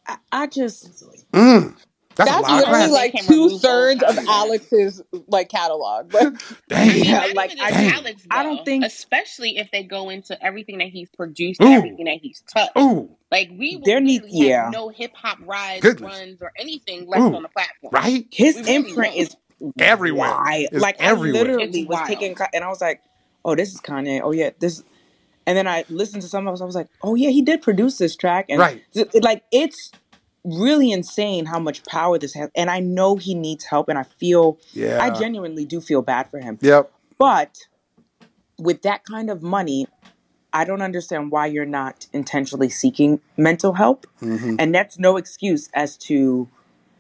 [0.07, 1.77] I, I just mm.
[2.19, 2.93] That's, a That's lot literally classes.
[2.93, 4.19] like They can remove two old thirds of.
[4.29, 6.11] Alex's like catalog.
[6.11, 6.35] But
[6.69, 7.05] Dang.
[7.05, 7.93] Yeah, like, I just Dang.
[7.95, 11.73] Alex, I don't think- especially if they go into everything that he's produced and Ooh.
[11.77, 12.73] everything that he's touched.
[12.79, 14.69] Ooh, Like we There need- literally yeah.
[14.73, 16.19] no hip hop rides, Goodness.
[16.19, 17.37] runs, or anything left Ooh.
[17.37, 17.93] on the platform.
[17.93, 18.27] right?
[18.33, 19.29] his We really imprint won't.
[19.29, 19.37] is
[19.81, 20.31] Everywhere.
[20.31, 20.69] wild.
[20.73, 21.41] It's like everywhere.
[21.41, 22.09] I literally It's was wild.
[22.09, 23.01] taking, and I was like,
[23.45, 24.21] "Oh, this is Kanye.
[24.23, 24.83] Oh yeah, this."
[25.47, 26.61] And then I listened to some of us.
[26.61, 28.83] I was like, "Oh yeah, he did produce this track." And Right.
[28.93, 29.91] th- like it's
[30.49, 32.51] really insane how much power this has.
[32.55, 34.99] And I know he needs help, and I feel Yeah.
[35.01, 36.59] I genuinely do feel bad for him.
[36.61, 36.91] Yep.
[37.19, 37.59] But
[38.59, 39.87] with that kind of money,
[40.53, 44.07] I don't understand why you're not intentionally seeking mental help.
[44.21, 46.49] hmm And that's no excuse as to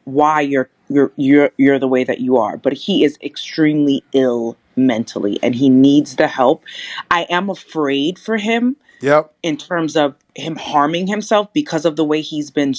[0.04, 2.56] why you're you're you're you're the way that you are.
[2.56, 6.64] But he is extremely ill mentally and he needs the help.
[7.10, 9.32] I am afraid for him Yep.
[9.42, 12.74] in terms of him harming himself because of the way he's been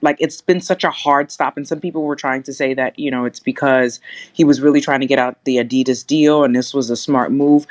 [0.00, 1.56] like it's been such a hard stop.
[1.56, 4.00] And some people were trying to say that you know it's because
[4.32, 7.32] he was really trying to get out the Adidas deal and this was a smart
[7.32, 7.66] move.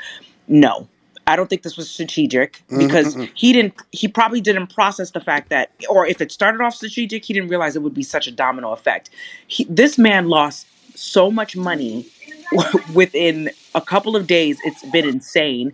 [0.46, 0.88] No.
[1.26, 5.48] I don't think this was strategic because he didn't he probably didn't process the fact
[5.50, 8.32] that or if it started off strategic he didn't realize it would be such a
[8.32, 9.10] domino effect.
[9.46, 10.66] He, this man lost
[10.96, 12.06] so much money
[12.94, 15.72] within a couple of days, it's been insane.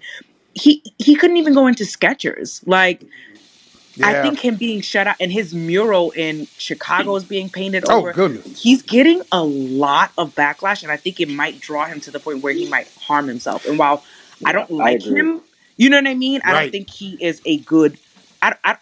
[0.53, 2.63] He he couldn't even go into Skechers.
[2.67, 3.03] Like
[4.03, 7.99] I think him being shut out and his mural in Chicago is being painted Oh,
[8.01, 8.13] over.
[8.13, 8.61] goodness.
[8.63, 12.21] He's getting a lot of backlash, and I think it might draw him to the
[12.21, 13.65] point where he might harm himself.
[13.67, 14.05] And while
[14.45, 15.19] I don't like agree.
[15.21, 15.41] him,
[15.77, 16.41] you know what I mean?
[16.45, 17.99] I don't think he is a good.
[18.43, 18.77] I, I,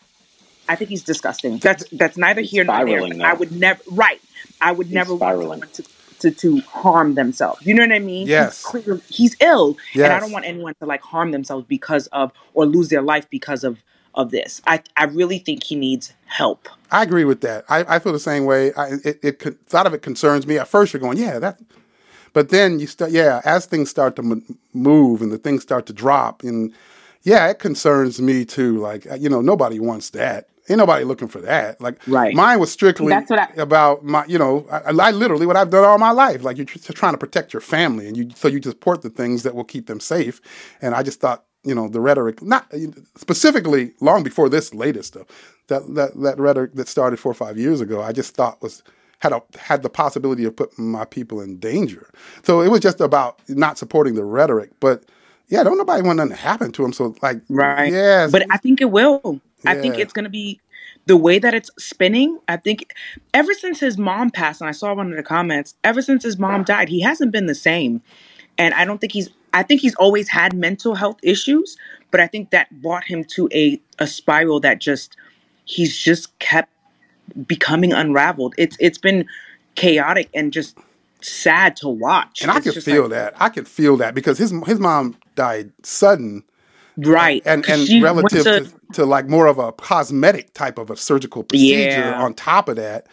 [0.69, 1.59] I think he's disgusting.
[1.59, 2.87] That's that's neither here nor there.
[2.87, 3.83] spiraling I would never.
[3.91, 4.21] Right.
[4.61, 5.61] I would He's never want spiraling.
[5.61, 5.85] someone to.
[6.21, 8.27] To, to harm themselves, you know what I mean?
[8.27, 8.63] Yes.
[8.63, 12.33] he's clear, he's ill, and I don't want anyone to like harm themselves because of
[12.55, 13.79] or lose their life because of
[14.15, 14.63] of this.
[14.67, 16.69] I I really think he needs help.
[16.91, 17.65] I agree with that.
[17.69, 18.73] I, I feel the same way.
[18.75, 20.59] I, it, it con- a lot of it concerns me.
[20.59, 21.59] At first, you're going, yeah, that.
[22.33, 25.87] But then you start, yeah, as things start to m- move and the things start
[25.87, 26.73] to drop, and
[27.23, 28.79] yeah, it concerns me too.
[28.79, 30.49] Like, you know, nobody wants that.
[30.69, 31.81] Ain't nobody looking for that.
[31.81, 32.35] Like, Right.
[32.35, 35.71] mine was strictly That's what I- about my, you know, I, I literally what I've
[35.71, 36.43] done all my life.
[36.43, 39.11] Like, you're just trying to protect your family, and you so you just port the
[39.11, 40.41] things that will keep them safe.
[40.81, 42.73] And I just thought, you know, the rhetoric, not
[43.17, 45.27] specifically long before this latest stuff,
[45.69, 48.83] that that that rhetoric that started four or five years ago, I just thought was
[49.21, 52.11] had a had the possibility of putting my people in danger.
[52.43, 55.05] So it was just about not supporting the rhetoric, but
[55.49, 56.93] yeah, don't nobody want nothing to happen to them.
[56.93, 57.93] So like, Right.
[57.93, 59.41] yeah, But I think it will.
[59.67, 60.61] I think it's going to be
[61.07, 62.39] the way that it's spinning.
[62.49, 62.93] I think
[63.33, 66.39] ever since his mom passed, and I saw one of the comments, ever since his
[66.39, 68.03] mom died, he hasn't been the same.
[68.59, 71.77] And I don't think he's, I think he's always had mental health issues,
[72.11, 75.17] but I think that brought him to a, a spiral that just,
[75.65, 76.71] he's just kept
[77.47, 78.55] becoming unraveled.
[78.59, 79.27] It's, it's been
[79.77, 80.77] chaotic and just
[81.23, 82.43] sad to watch.
[82.43, 83.35] and I It's could just feel like- that.
[83.41, 86.45] I can feel that because his his mom died sudden.
[86.97, 87.43] Right.
[87.47, 90.97] And and went relative to- to, to like more of a cosmetic type of a
[90.97, 92.23] surgical procedure Yeah.
[92.23, 93.07] on top of that.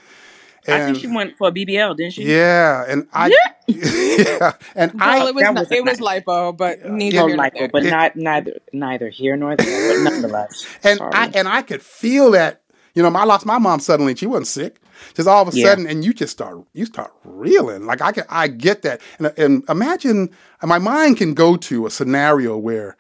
[0.70, 2.26] I think she went for a BBL, didn't she?
[2.26, 3.36] yeah, and I
[3.68, 7.38] yeah, and Well, I it was that not, was it was lipo, but neither here
[7.38, 7.72] nor Michael, there.
[7.72, 9.84] but It- not neither neither here nor there.
[9.84, 11.12] But nonetheless, and sorry.
[11.12, 12.62] I and I could feel that.
[12.96, 14.16] You know, I lost my mom suddenly.
[14.16, 14.82] She wasn't sick.
[15.16, 15.54] Just all of a Yeah.
[15.54, 17.86] sudden, and you just start you start reeling.
[17.86, 19.02] Like I can I get that.
[19.20, 20.30] And, and imagine
[20.62, 22.98] uh, my mind can go to a scenario where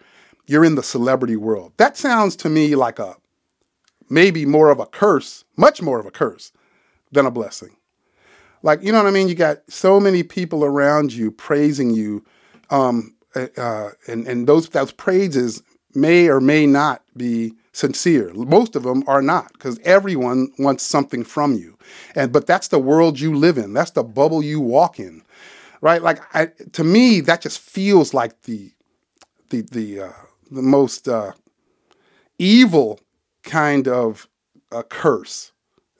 [0.47, 1.74] you're in the celebrity world.
[1.78, 3.18] That sounds to me like a
[4.09, 6.51] maybe more of a curse, much more of a curse
[7.12, 7.76] than a blessing.
[8.64, 9.28] Like you know what I mean?
[9.28, 12.24] You got so many people around you praising you,
[12.70, 15.64] um, uh, uh, and and those those praises
[15.95, 18.32] may or may not be sincere.
[18.34, 21.78] Most of them are not because everyone wants something from you,
[22.16, 23.74] and but that's the world you live in.
[23.74, 25.24] That's the bubble you walk in,
[25.82, 26.01] right?
[26.01, 28.72] Like I, to me, that just feels like the
[29.49, 30.14] the the uh,
[30.51, 31.32] the most uh,
[32.38, 32.99] evil
[33.43, 34.28] kind of
[34.72, 35.51] a curse.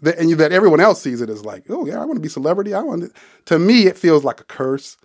[0.02, 2.30] That, and that everyone else sees it as like, oh yeah, I want to be
[2.30, 2.74] celebrity.
[2.74, 3.12] I want to.
[3.46, 4.98] To me, it feels like a curse.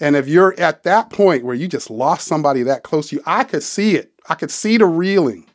[0.00, 3.22] And if you're at that point where you just lost somebody that close to you,
[3.26, 4.12] I could see it.
[4.28, 5.46] I could see the reeling.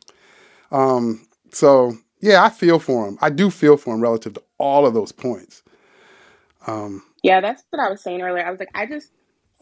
[0.72, 3.18] Um, so yeah, I feel for him.
[3.20, 5.62] I do feel for him relative to all of those points.
[6.66, 8.46] Um, Yeah, that's what I was saying earlier.
[8.46, 9.12] I was like, I just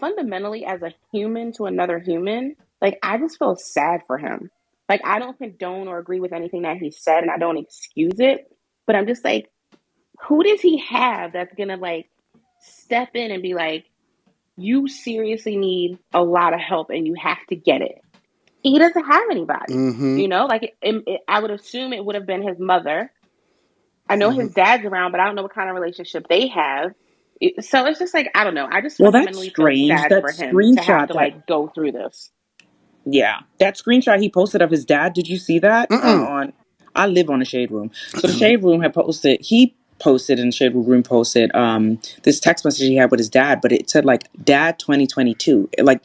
[0.00, 4.50] fundamentally, as a human to another human, like I just feel sad for him.
[4.88, 8.20] Like I don't condone or agree with anything that he said, and I don't excuse
[8.20, 8.52] it.
[8.86, 9.50] But I'm just like,
[10.22, 12.08] who does he have that's gonna like
[12.60, 13.84] step in and be like,
[14.56, 18.00] you seriously need a lot of help and you have to get it?
[18.62, 19.74] He doesn't have anybody.
[19.74, 20.20] mhm.
[20.20, 23.12] You know, like it, it, I would assume it would have been his mother.
[24.08, 26.92] I know his dad's around, but I don't know what kind of relationship they have.
[27.60, 28.66] So it's just like I don't know.
[28.70, 29.88] I just Well, that's fundamentally feel strange.
[29.88, 32.30] sad That for him to screenshot have to that- like go through this.
[33.04, 35.12] yeah, that screenshot he posted of his dad.
[35.12, 35.90] Did you see that?
[35.90, 36.28] Uh, Mm-mm.
[36.28, 36.52] on
[36.96, 39.40] I live on a shade room, so the shade room had posted.
[39.40, 43.60] He posted and shade room posted um this text message he had with his dad,
[43.60, 45.70] but it said like Dad 2022.
[45.72, 46.02] It, like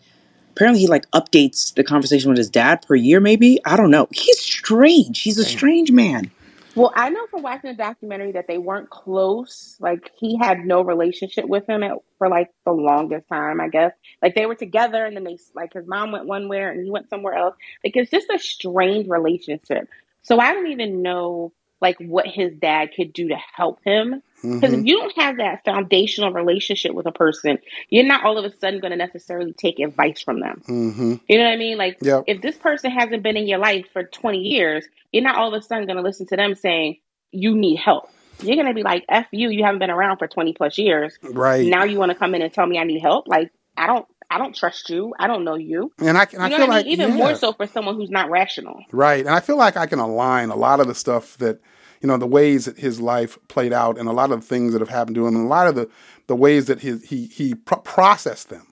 [0.51, 3.19] apparently he like updates the conversation with his dad per year.
[3.19, 4.07] Maybe I don't know.
[4.11, 5.21] He's strange.
[5.21, 6.31] He's a strange man.
[6.73, 9.75] Well, I know from watching the documentary that they weren't close.
[9.81, 13.59] Like he had no relationship with him at, for like the longest time.
[13.59, 16.61] I guess like they were together, and then they like his mom went one way
[16.61, 17.55] and he went somewhere else.
[17.83, 19.89] Like it's just a strained relationship.
[20.23, 24.21] So I don't even know like what his dad could do to help him.
[24.43, 24.87] Because if Mhm.
[24.87, 27.59] you don't have that foundational relationship with a person,
[27.89, 30.61] you're not all of a sudden going to necessarily take advice from them.
[30.67, 31.19] Mhm.
[31.27, 31.77] You know what I mean?
[31.77, 32.23] Like, Yep.
[32.27, 35.59] if this person hasn't been in your life for 20 years, you're not all of
[35.59, 36.97] a sudden going to listen to them saying,
[37.31, 38.09] you need help.
[38.41, 41.17] You're going to be like, F you, you haven't been around for 20 plus years.
[41.21, 41.67] Right.
[41.67, 43.27] Now you want to come in and tell me I need help?
[43.27, 44.05] Like, I don't.
[44.31, 45.13] I don't trust you.
[45.19, 45.91] I don't know you.
[45.99, 46.39] And I can.
[46.39, 46.93] You I feel I like mean?
[46.93, 47.15] Even yeah.
[47.17, 48.83] more so for someone who's not rational.
[48.91, 49.19] Right.
[49.25, 51.59] And I feel like I can align a lot of the stuff that,
[52.01, 54.73] you know, the ways that his life played out and a lot of the things
[54.73, 55.89] that have happened to him and a lot of the,
[56.27, 58.65] the ways that his, he, he pro- processed them.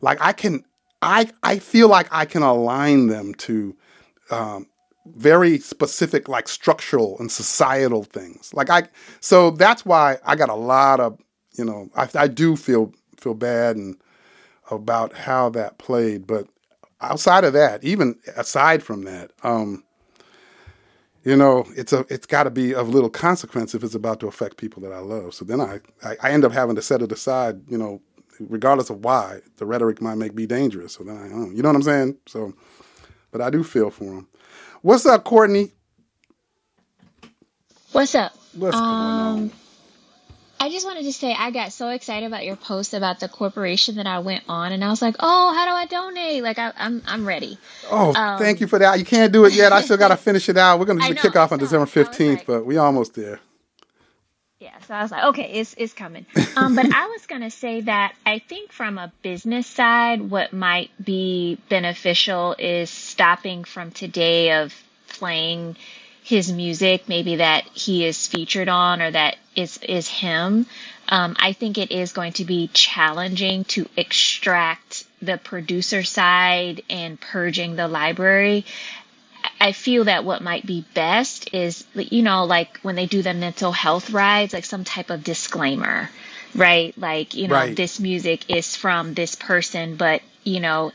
[0.00, 0.64] like I can
[1.02, 3.76] I I feel like I can align them to
[4.30, 4.66] um,
[5.06, 8.52] very specific like structural and societal things.
[8.54, 8.88] Like I
[9.20, 11.18] so that's why I got a lot of
[11.58, 13.96] you know I, I do feel feel bad and
[14.74, 16.46] about how that played, but
[17.00, 19.84] outside of that, even aside from that, um,
[21.24, 24.26] you know, it's a it's got to be of little consequence if it's about to
[24.28, 25.34] affect people that I love.
[25.34, 28.02] So then I, I I end up having to set it aside, you know,
[28.40, 30.92] regardless of why the rhetoric might make me dangerous.
[30.94, 32.18] So then I, you know what I'm saying.
[32.26, 32.52] So,
[33.32, 34.28] but I do feel for him.
[34.82, 35.72] What's up, Courtney?
[37.92, 38.32] What's up?
[38.54, 39.50] What's going on?
[40.60, 43.96] I just wanted to say I got so excited about your post about the corporation
[43.96, 46.72] that I went on, and I was like, "Oh, how do I donate?" Like I,
[46.76, 47.58] I'm I'm ready.
[47.90, 48.98] Oh, Um, thank you for that.
[48.98, 49.72] You can't do it yet.
[49.72, 50.78] I still got to finish it out.
[50.78, 51.58] We're going to do the kickoff on.
[51.58, 53.40] December So I was 15th, like, but we almost there.
[54.58, 54.78] yeah.
[54.86, 56.24] So I was like, okay, it's it's coming.
[56.56, 60.90] Um, but I was gonna say that I think from a business side, what might
[61.02, 64.74] be beneficial is stopping from today of
[65.08, 65.76] playing
[66.24, 70.66] his music, maybe that he is featured on or that is is him.
[71.06, 77.20] Um, I think it is going to be challenging to extract the producer side and
[77.20, 78.64] purging the library.
[79.60, 83.34] I feel that what might be best is, you know, like when they do the
[83.34, 86.08] mental health rides, like some type of disclaimer,
[86.54, 86.96] right?
[86.96, 87.76] Like, you know, Right.
[87.76, 90.92] this music is from this person, but, you know,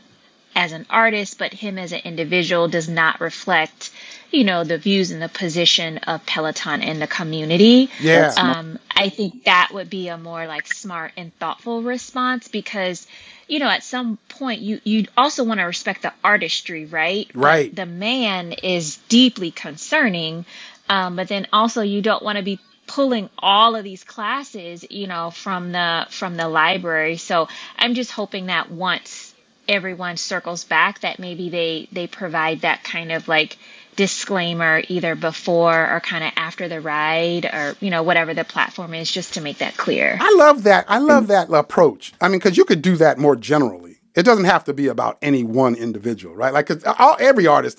[0.56, 3.90] as an artist, but him as an individual does not reflect,
[4.30, 7.90] you know, the views and the position of Peloton in the community.
[8.00, 8.32] Yeah.
[8.36, 13.06] Um, I think that would be a more like smart and thoughtful response because,
[13.48, 17.28] you know, at some point you you also want to respect the artistry, right?
[17.34, 17.74] But Right.
[17.74, 20.44] The man is deeply concerning,
[20.88, 25.06] um, but then also you don't want to be pulling all of these classes, you
[25.06, 27.16] know, from the from the library.
[27.16, 29.34] So I'm just hoping that once
[29.68, 33.56] everyone circles back, that maybe they they provide that kind of like
[34.04, 38.94] disclaimer either before or kind of after the ride or you know whatever the platform
[38.94, 40.82] is just to make that clear I love that.
[40.88, 42.02] I love that approach.
[42.20, 43.96] I mean, because you could do that more generally.
[44.20, 46.52] It doesn't have to be about any one individual, right?
[46.52, 47.78] Like, 'cause all, every artist,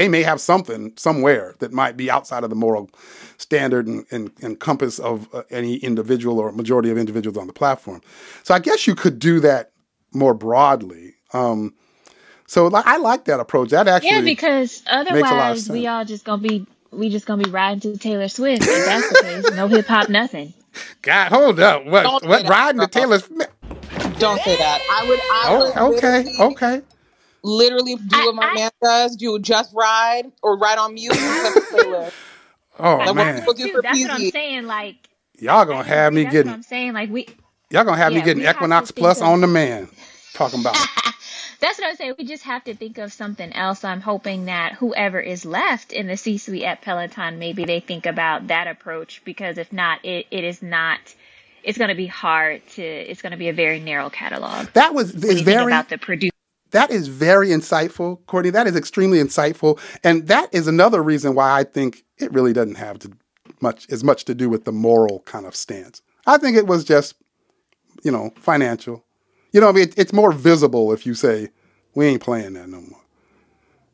[0.00, 2.90] they may have something somewhere that might be outside of the moral
[3.38, 7.52] standard and, and, and compass of uh, any individual or majority of individuals on the
[7.62, 8.00] platform.
[8.42, 9.70] So I guess you could do that
[10.12, 11.14] more broadly.
[11.32, 11.72] Um,
[12.46, 13.70] so like, I like that approach.
[13.70, 15.88] That actually yeah because otherwise we sense.
[15.88, 19.18] all just gonna be we just gonna be riding to Taylor Swift if that's the
[19.22, 20.52] case no hip hop nothing
[21.02, 21.84] God, hold up.
[21.84, 22.02] What?
[22.02, 22.48] Don't What?
[22.48, 23.02] Riding the girl.
[23.02, 23.50] Taylor Swift?
[24.18, 24.80] Don't say that.
[24.90, 25.18] I would.
[25.20, 26.82] I oh, would Oh, okay, literally, okay.
[27.42, 29.16] literally do I, what my I man does.
[29.16, 32.12] Do just ride or ride on mute and send a playlist.
[32.78, 36.12] Oh Like man, people do too for that's what I'm saying like y'all gonna have
[36.12, 37.26] me that's what getting I'm saying like we
[37.70, 39.88] Y'all gonna have me getting have Equinox Plus of on demand.
[40.34, 40.76] Talking about
[41.62, 42.14] That's what I'm saying.
[42.18, 43.84] We just have to think of something else.
[43.84, 48.04] I'm hoping that whoever is left in the C suite at Peloton, maybe they think
[48.04, 50.98] about that approach because if not, it, it is not,
[51.62, 54.92] it's going to be hard to, it's going to be a very narrow catalog that
[54.92, 56.32] was is very about the producer.
[56.72, 58.50] that is very insightful, Courtney.
[58.50, 62.74] That is extremely insightful, and that is another reason why I think it really doesn't
[62.74, 63.12] have to
[63.60, 66.02] much as much to do with the moral kind of stance.
[66.26, 67.14] I think it was just
[68.02, 69.04] you know financial.
[69.52, 71.50] You know, I mean, it, it's more visible if you say
[71.94, 73.00] we ain't playing that no more.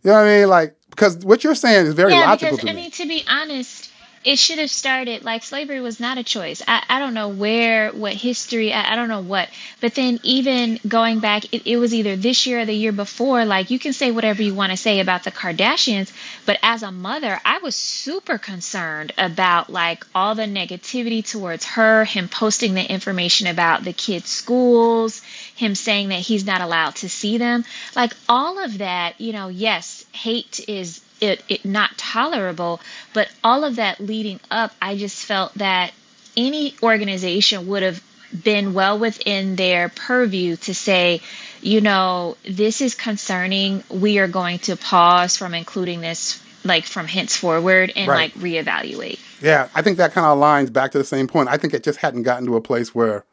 [0.03, 0.49] You know what I mean?
[0.49, 2.83] Like because what you're saying is very Yeah, logical because I me.
[2.83, 3.91] mean, to be honest,
[4.25, 6.63] it should have started like slavery was not a choice.
[6.67, 9.49] I, I don't know where, what history, I, I don't know what.
[9.81, 13.45] But then even going back, it, it was either this year or the year before.
[13.45, 16.13] Like you can say whatever you want to say about the Kardashians,
[16.47, 22.05] but as a mother, I was super concerned about like all the negativity towards her,
[22.05, 25.23] him posting the information about the kids' schools,
[25.55, 27.65] him saying that he's not allowed to see them.
[27.95, 32.81] Like all of that, you know, yes, hate is it, it not tolerable,
[33.15, 35.93] but all of that leading up, I just felt that
[36.37, 38.03] any organization would have
[38.45, 41.21] been well within their purview to say,
[41.63, 43.83] you know, this is concerning.
[43.91, 48.35] We are going to pause from including this like from henceforward and Right.
[48.37, 49.19] like reevaluate.
[49.41, 51.49] Yeah, I think that kind of aligns back to the same point.
[51.49, 53.25] I think it just hadn't gotten to a place where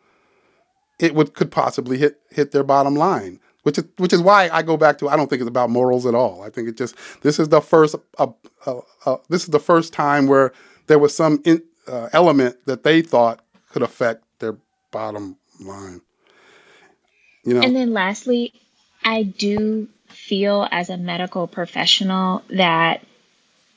[0.99, 4.61] it would could possibly hit hit their bottom line, which is which is why I
[4.61, 6.41] go back to I don't think it's about morals at all.
[6.43, 8.27] I think it just this is the first uh,
[8.65, 10.53] uh, uh, this is the first time where
[10.87, 14.55] there was some in, uh, element that they thought could affect their
[14.91, 16.01] bottom line.
[17.43, 18.53] You know, And then lastly,
[19.03, 23.03] I do feel as a medical professional that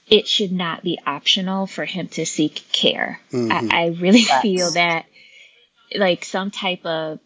[0.06, 3.20] it should not be optional for him to seek care.
[3.30, 3.72] Mhm.
[3.72, 4.42] I, I really Facts.
[4.42, 5.06] feel that
[5.94, 7.18] like some type of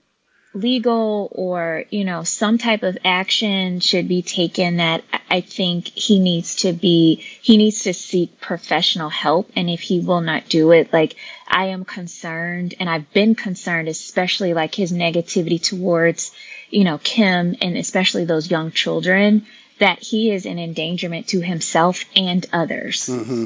[0.55, 6.19] legal or you know some type of action should be taken that I think he
[6.19, 10.73] needs to be he needs to seek professional help and if he will not do
[10.73, 11.17] it like
[11.49, 16.33] I am concerned and I've been concerned especially like his negativity towards
[16.69, 19.47] you know Kim and especially those young children
[19.79, 23.07] that he is an endangerment to himself and others.
[23.07, 23.45] hmm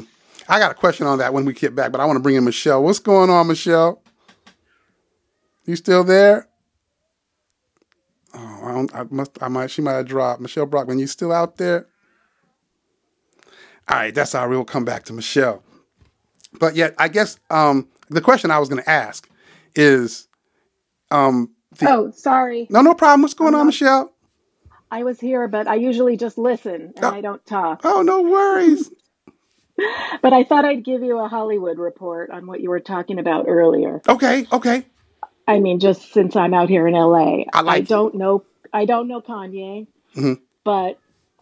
[0.49, 2.35] I got a question on that when we get back, but I want to bring
[2.35, 2.81] in Michelle.
[2.81, 4.01] What's going on, Michelle?
[5.65, 6.46] You still there?
[8.33, 9.31] Oh, I, don't, I must.
[9.41, 9.71] I might.
[9.71, 10.41] She might have dropped.
[10.41, 11.87] Michelle Brockman, you still out there?
[13.89, 15.63] All right, that's how we'll come back to Michelle.
[16.59, 19.29] But yet, I guess um, the question I was going to ask
[19.75, 20.27] is,
[21.11, 22.67] um, the, Oh, sorry.
[22.69, 23.21] no, no problem.
[23.23, 23.67] What's going I'm on, not.
[23.67, 24.13] Michelle?
[24.91, 27.81] I was here, but I usually just listen and Oh, I don't talk.
[27.83, 28.91] oh, no worries.
[30.21, 33.45] But I thought I'd give you a Hollywood report on what you were talking about
[33.47, 34.01] earlier.
[34.09, 34.85] Okay, okay.
[35.47, 37.87] I mean, just since I'm out here in LA, I I like it.
[37.89, 38.43] don't know.
[38.73, 40.33] I don't know Kanye, hmm
[40.63, 40.99] but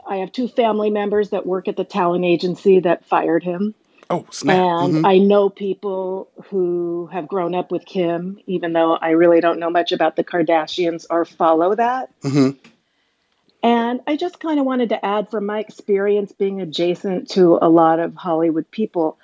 [0.08, 3.74] I have two family members that work at the talent agency that fired him.
[4.12, 4.56] Oh, snap.
[4.58, 9.42] And hmm I know people who have grown up with Kim, even though I really
[9.42, 12.12] don't know much about the Kardashians or follow that.
[12.22, 12.52] hmm
[13.64, 17.68] And I just kind of wanted to add from my experience being adjacent to a
[17.70, 19.18] lot of Hollywood people,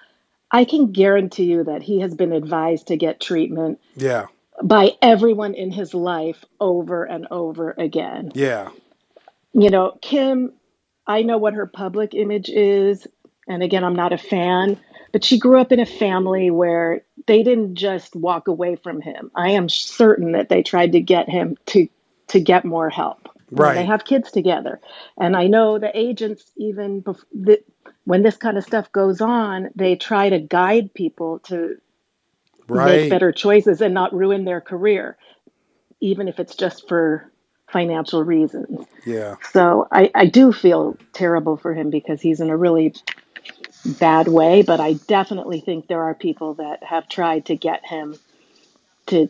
[0.49, 4.25] I can guarantee you that he has been advised to get treatment Yeah,
[4.63, 8.31] by everyone in his life over and over again.
[8.35, 8.69] yeah.
[9.53, 10.53] You know, Kim,
[11.05, 13.05] I know what her public image is.
[13.47, 14.79] And again, I'm not a fan,
[15.11, 19.29] but she grew up in a family where they didn't just walk away from him.
[19.35, 21.87] I am certain that they tried to get him to
[22.29, 23.27] to get more help.
[23.53, 23.75] Right.
[23.75, 24.79] they have kids together,
[25.17, 27.61] and I know the agents even bef- the,
[28.05, 31.75] when this kind of stuff goes on, they try to guide people to
[32.75, 35.17] make better choices and not ruin their career,
[35.99, 37.29] even if it's just for
[37.71, 38.85] financial reasons.
[39.05, 39.35] Yeah.
[39.51, 42.93] So I, I do feel terrible for him because he's in a really
[43.85, 48.17] bad way, but I definitely think there are people that have tried to get him
[49.07, 49.29] to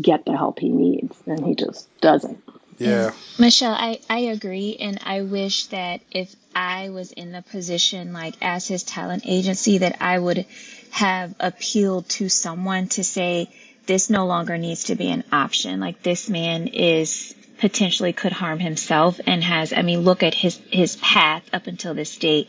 [0.00, 2.42] get the help he needs, and he just doesn't.
[2.78, 3.12] Yeah.
[3.38, 4.76] Michelle, I, I agree.
[4.80, 9.78] And I wish that if I was in the position, like as his talent agency,
[9.78, 10.46] that I would
[10.92, 13.48] have appealed to someone to say,
[13.86, 15.80] this no longer needs to be an option.
[15.80, 20.60] Like this man is potentially could harm himself and has, I mean, look at his,
[20.70, 22.48] his path up until this date.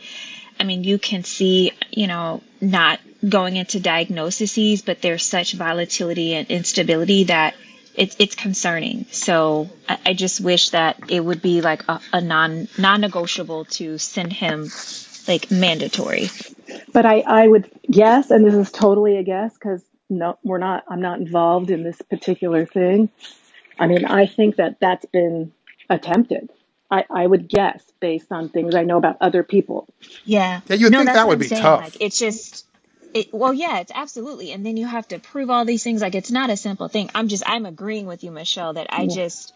[0.59, 6.33] I mean, you can see, you know, not going into diagnoses, but there's such volatility
[6.35, 7.55] and instability that
[7.95, 9.05] it's it's concerning.
[9.11, 13.65] So I, I just wish that it would be like a, a non non negotiable
[13.65, 14.69] to send him
[15.27, 16.29] like mandatory.
[16.93, 20.86] But I, I would guess, and this is totally a guess because no, we're not.
[20.89, 23.09] I'm not involved in this particular thing.
[23.80, 25.53] I mean, I think that that's been
[25.89, 26.51] attempted.
[26.91, 29.88] I, I would guess based on things I know about other people.
[30.24, 30.61] Yeah.
[30.67, 31.76] Yeah, you'd No, think that's that what would I'm be saying.
[31.76, 31.78] tough.
[31.78, 32.67] Like it's just
[33.13, 34.51] it well, yeah, it's absolutely.
[34.53, 36.01] And then you have to prove all these things.
[36.01, 37.09] Like it's not a simple thing.
[37.15, 39.07] I'm just I'm agreeing with you, Michelle, that I Yeah.
[39.07, 39.53] just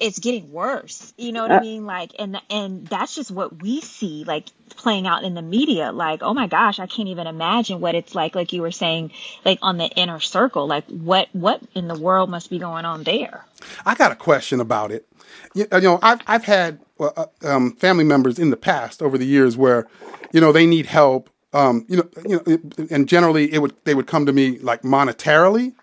[0.00, 1.12] it's getting worse.
[1.16, 1.86] You know what I Uh, mean?
[1.86, 5.92] Like and and that's just what we see like playing out in the media.
[5.92, 9.12] Like, oh my gosh, I can't even imagine what it's like like you were saying
[9.44, 10.66] like on the inner circle.
[10.66, 13.44] Like what what in the world must be going on there?
[13.86, 15.06] I got a question about it.
[15.54, 19.18] You, you know, I've I've had uh, uh, um, family members in the past over
[19.18, 19.86] the years where,
[20.32, 21.30] you know, they need help.
[21.52, 24.82] Um, you know, you know, and generally it would they would come to me like
[24.82, 25.74] monetarily,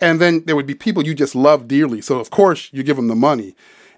[0.00, 2.00] and then there would be people you just love dearly.
[2.00, 3.54] So of course you give them the money,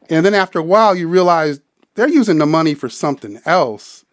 [0.08, 1.60] and then after a while you realize
[1.94, 4.04] they're using the money for something else.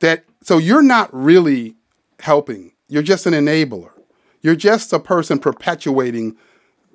[0.00, 1.76] That so you're not really
[2.20, 2.72] helping.
[2.88, 3.90] You're just an enabler.
[4.42, 6.36] You're just a person perpetuating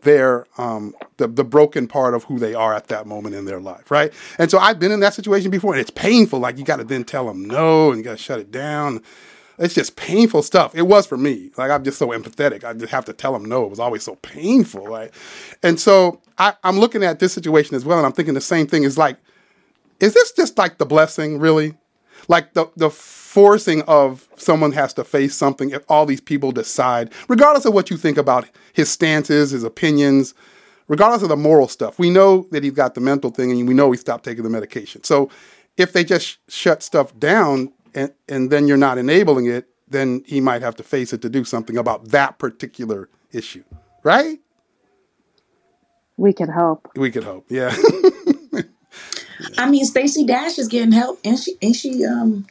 [0.02, 3.60] their um the, the broken part of who they are at that moment in their
[3.60, 6.64] life right and so i've been in that situation before and it's painful like you
[6.64, 9.02] got to then tell them no and you got to shut it down
[9.58, 10.76] it's just painful stuff.
[10.76, 11.52] It was for me.
[11.58, 12.64] Like i'm just so empathetic.
[12.64, 13.66] I just have to tell them no.
[13.66, 15.12] It was always so painful right
[15.64, 18.68] and so I, i'm looking at this situation as well and i'm thinking the same
[18.68, 19.18] thing is like
[20.02, 21.76] is this just like the blessing really?
[22.28, 27.12] Like the the forcing of someone has to face something if all these people decide
[27.30, 30.34] regardless of what you think about his stances his opinions
[30.90, 33.74] regardless of the moral stuff we know that he's got the mental thing and we
[33.74, 35.04] know he stopped taking the medication.
[35.04, 35.30] So
[35.78, 40.42] if they just shut stuff down and and then you're not enabling it then he
[40.42, 43.64] might have to face it to do something about that particular issue
[44.04, 44.40] right
[46.18, 46.90] we can help.
[46.96, 47.76] we could hope yeah
[49.58, 52.48] I mean, Stacey Dash is getting help, and she ain't she um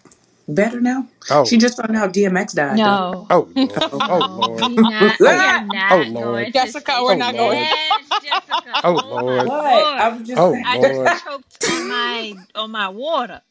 [0.49, 1.09] better now?
[1.31, 3.01] oh She just found out DMX died though.
[3.07, 3.31] No.
[3.31, 6.75] oh lord oh No, lord we not we oh are oh not lord going to
[6.75, 7.67] Jessica, oh we're not going.
[7.67, 8.19] lord Dash.
[8.21, 8.79] Jessica.
[8.85, 9.53] Oh, Oh, my Lord.
[9.53, 9.89] What?
[9.89, 9.99] lord.
[9.99, 10.65] I was just Oh, saying.
[10.67, 11.09] I Lord.
[11.09, 13.43] just choked on my on my water.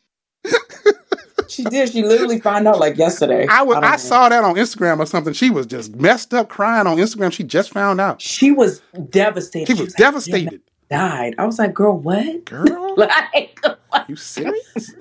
[1.60, 1.90] She did.
[1.92, 3.48] She literally found out like yesterday.
[3.50, 5.34] I was I I saw that on Instagram or something.
[5.34, 7.34] She was just messed up crying on Instagram.
[7.34, 8.22] She just found out.
[8.22, 9.68] She was devastated.
[9.68, 10.62] She She was was like, devastated.
[10.90, 11.36] died.
[11.38, 12.46] I was like, girl, what?
[12.46, 13.60] Girl, like,
[14.08, 14.96] you serious?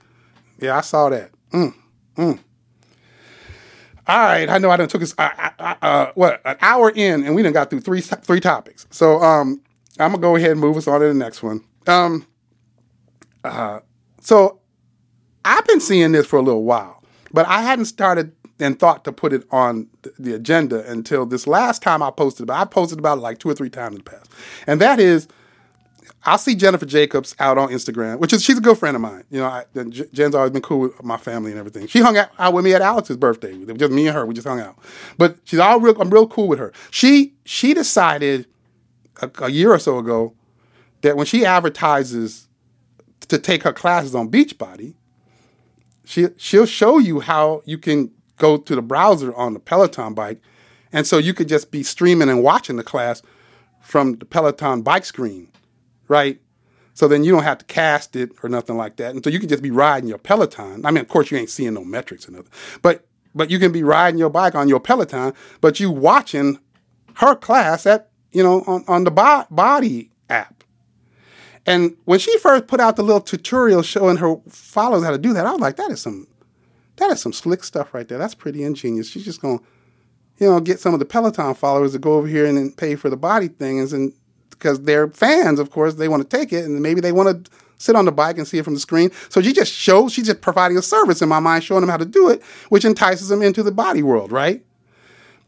[0.61, 1.31] Yeah, I saw that.
[1.53, 1.75] Mm,
[2.17, 2.39] mm.
[4.07, 7.25] All right, I know I done took us uh, uh, uh, what an hour in,
[7.25, 8.87] and we done got through three three topics.
[8.91, 9.61] So um,
[9.99, 11.63] I'm gonna go ahead and move us on to the next one.
[11.87, 12.27] Um,
[13.45, 13.81] uh,
[14.21, 14.61] so
[15.49, 19.13] I've been seeing this for a little while, but I hadn't started and thought to
[19.13, 19.89] put it on
[20.19, 22.61] the agenda until this last time I posted about.
[22.61, 24.31] I posted about it like two or three times in the past,
[24.67, 25.27] and that is
[26.25, 29.25] I'll see Jennifer Jacobs out on Instagram, which is she's a good friend of mine.
[29.31, 29.65] You know, I,
[30.13, 31.87] Jen's always been cool with my family and everything.
[31.87, 33.53] She hung out, out with me at Alex's birthday.
[33.53, 34.27] It was just me and her.
[34.27, 34.77] We just hung out.
[35.17, 36.01] But she's all real.
[36.01, 36.73] I'm real cool with her.
[36.91, 38.47] She she decided
[39.23, 40.35] a, a year or so ago
[41.01, 42.49] that when she advertises
[43.29, 44.95] to take her classes on Beachbody,
[46.09, 50.41] she she'll show you how you can go to the browser on the Peloton bike,
[50.91, 53.21] and so you could just be streaming and watching the class
[53.83, 55.53] from the Peloton bike screen,
[56.09, 56.41] right?
[56.95, 59.39] So then you don't have to cast it or nothing like that, and so you
[59.39, 60.87] can just be riding your Peloton.
[60.87, 63.71] I mean, of course, you ain't seeing no metrics or nothing, but but you can
[63.71, 66.59] be riding your bike on your Peloton, but you watching
[67.17, 70.58] her class at you know on on the Bo- Body app.
[71.67, 75.33] And when she first put out the little tutorial showing her followers how to do
[75.35, 76.27] that, I was like, that is some
[76.97, 78.19] that is some slick stuff right there.
[78.19, 79.09] That's pretty ingenious.
[79.09, 79.61] She's just gonna,
[80.39, 82.97] you know, get some of the Peloton followers to go over here and then pay
[82.97, 84.13] for the body things and
[84.51, 87.51] because they're fans, of course, they want to take it and maybe they want to
[87.79, 89.11] sit on the bike and see it from the screen.
[89.29, 91.97] So she just shows, she's just providing a service in my mind, showing them how
[91.97, 94.65] to do it, which entices them into the body world, right?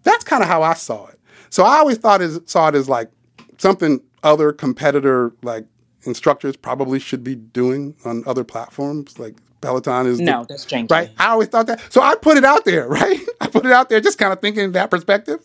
[0.05, 1.19] That's kind of how I saw it.
[1.51, 3.11] So I always thought it, saw it as like
[3.59, 5.67] something other competitor like
[6.05, 9.19] instructors probably should be doing on other platforms.
[9.19, 10.91] Like Peloton is the- No, that's janky.
[10.91, 11.11] right.
[11.19, 11.81] I always thought that.
[11.93, 13.21] So I put it out there, right?
[13.41, 15.41] I put it out there, just kind of thinking that perspective.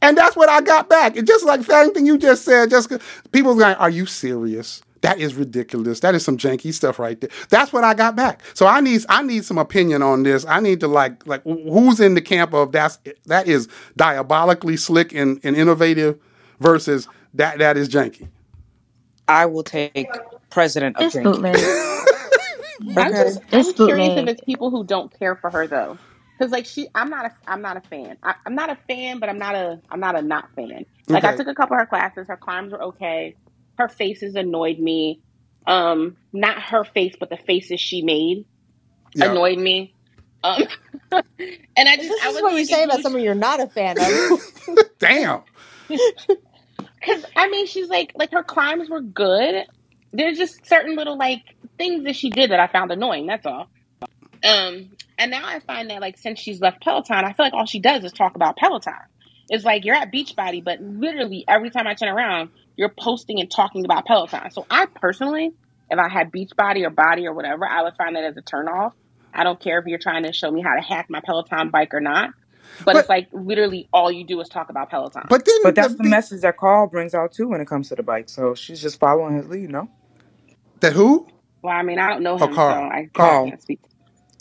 [0.00, 1.16] And that's what I got back.
[1.16, 2.70] It's just like the same thing you just said.
[2.70, 2.90] Just
[3.30, 4.82] people going, "Are you serious?
[5.02, 6.00] That is ridiculous.
[6.00, 8.42] That is some janky stuff right there." That's what I got back.
[8.54, 10.44] So I need I need some opinion on this.
[10.46, 15.14] I need to like like who's in the camp of that's that is diabolically slick
[15.14, 16.18] and, and innovative
[16.58, 18.26] versus that that is janky.
[19.28, 20.20] I will take
[20.50, 21.44] president of It's janky.
[21.44, 21.74] bootleg.
[22.96, 26.00] I'm just It's I'm curious if it's people who don't care for her though,
[26.38, 28.16] because like she, I'm not a I'm not a fan.
[28.22, 30.84] I, I'm not a fan, but I'm not a I'm not a not fan.
[31.12, 32.28] Like I took a couple of her classes.
[32.28, 33.36] Her climbs were okay.
[33.78, 35.22] Her faces annoyed me.
[35.66, 38.46] Um, not her face, but the faces she made
[39.14, 39.24] Yeah.
[39.26, 39.94] annoyed me.
[40.44, 40.64] Um,
[41.12, 43.60] and I just This I is what you like, say about you- someone you're not
[43.60, 44.20] a fan of.
[45.00, 45.42] Damn.
[47.02, 49.64] Because I mean, she's like like her climbs were good.
[50.12, 51.42] There's just certain little like
[51.78, 53.26] things that she did that I found annoying.
[53.26, 53.68] That's all.
[54.44, 57.66] Um, and now I find that like since she's left Peloton, I feel like all
[57.66, 58.94] she does is talk about Peloton.
[59.48, 63.50] It's like you're at Beachbody, but literally every time I turn around, you're posting and
[63.50, 64.50] talking about Peloton.
[64.50, 65.52] So I personally,
[65.90, 68.92] if I had Beachbody or Body or whatever, I would find that as a turnoff.
[69.34, 71.94] I don't care if you're trying to show me how to hack my Peloton bike
[71.94, 72.30] or not.
[72.78, 75.22] But, But- it's like literally all you do is talk about Peloton.
[75.28, 77.88] But then But that's the, the message that Carl brings out too when it comes
[77.90, 78.28] to the bike.
[78.28, 79.88] So she's just following his lead, no?
[80.80, 81.28] that who?
[81.62, 82.74] Well, I mean, I don't know Oh, him, Carl.
[82.74, 83.48] so I Carl.
[83.48, 83.80] can't speak.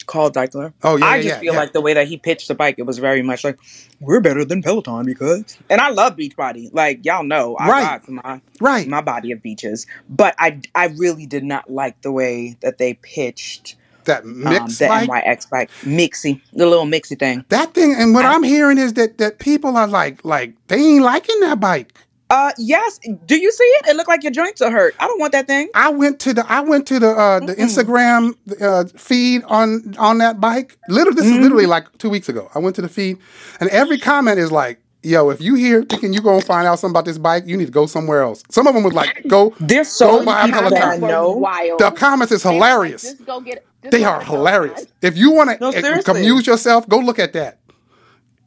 [0.07, 0.73] Carl Daikeler.
[0.83, 1.59] Oh yeah, I yeah, just yeah, feel yeah.
[1.59, 3.59] like the way that he pitched the bike, it was very much like,
[3.99, 5.57] we're better than Peloton because.
[5.69, 6.69] And I love Beachbody.
[6.73, 7.83] Like, y'all know, I Right.
[7.83, 8.87] ride my, right.
[8.87, 9.85] my body of beaches.
[10.09, 13.75] But I, I really did not like the way that they pitched
[14.05, 15.09] that um, mix the bike.
[15.09, 15.69] MYX bike.
[15.83, 17.45] mixy The little mixy thing.
[17.49, 20.77] That thing, and what I- I'm hearing is that that people are like, like they
[20.77, 21.93] ain't liking that bike.
[22.29, 22.97] Uh, yes.
[23.25, 23.89] Do you see it?
[23.89, 24.95] It looked like your joints are hurt.
[25.01, 25.67] I don't want that thing.
[25.75, 27.57] I went to the I went to the uh, the Mm-mm.
[27.57, 30.77] Instagram uh, feed on on that bike.
[30.87, 31.41] Literally, this is Mhm.
[31.41, 32.49] literally like two weeks ago.
[32.55, 33.17] I went to the feed,
[33.59, 36.93] and every comment is like, "Yo, if you here thinking you gonna find out something
[36.93, 39.53] about this bike, you need to go somewhere else." Some of them was like, "Go."
[39.59, 41.09] There's so Go buy a many people that I Peloton.
[41.09, 41.31] know.
[41.31, 41.79] Wild.
[41.79, 43.01] The comments is They were like, hilarious.
[43.01, 43.65] just go get.
[43.83, 44.73] Just They are hilarious.
[44.85, 44.93] Peloton.
[45.01, 46.19] If you want No, to seriously.
[46.19, 47.59] amuse yourself, go look at that.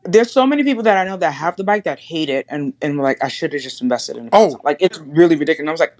[0.05, 2.75] There's so many people that I know that have the bike that hate it and
[2.83, 4.31] and were like I should have just invested in it.
[4.33, 4.61] Oh.
[4.63, 5.69] Like it's really ridiculous.
[5.69, 5.97] I was like,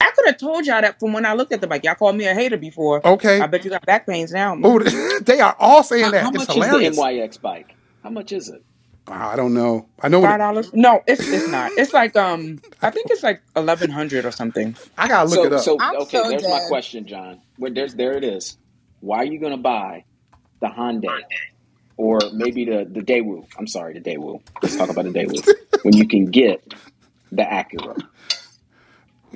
[0.00, 1.82] I could have told y'all that from when I looked at the bike.
[1.84, 3.04] Y'all called me a hater before.
[3.06, 3.40] Okay.
[3.40, 4.56] I bet you got back pains now.
[4.62, 4.78] Oh,
[5.22, 6.22] they are all saying How, that.
[6.22, 6.90] how it's much hilarious.
[6.90, 7.74] is the MYX bike?
[8.04, 8.62] How much is it?
[9.08, 9.88] I don't know.
[10.02, 10.20] I know.
[10.20, 10.70] What Five it, dollars?
[10.74, 11.72] No, it's it's not.
[11.72, 14.76] It's like um, I think it's like eleven hundred or something.
[14.96, 15.60] I gotta look so, it up.
[15.62, 16.68] so I'm okay, so there's my dead.
[16.68, 17.40] question, John.
[17.56, 18.56] Where there's there it is.
[19.00, 20.04] Why are you going to buy
[20.60, 21.20] the Hyundai
[21.96, 23.46] or maybe the the Daewoo?
[23.58, 24.40] I'm sorry, the Daewoo.
[24.62, 25.44] Let's talk about the Daewoo.
[25.82, 26.62] when you can get
[27.32, 27.96] the Acura.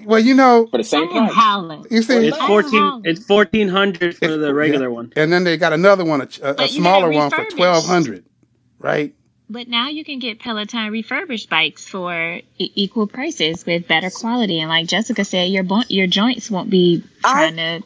[0.04, 1.32] Well, you know, for the same I price.
[1.34, 1.86] howling.
[1.90, 3.02] you see, It's I fourteen.
[3.04, 5.12] It's fourteen hundred for the regular one.
[5.16, 8.24] and then they got another one, a, a, a smaller one for twelve hundred,
[8.78, 9.14] right?
[9.50, 14.60] But now you can get Peloton refurbished bikes for e- equal prices with better quality.
[14.60, 17.82] And like Jessica said, your bo- your joints won't be trying to,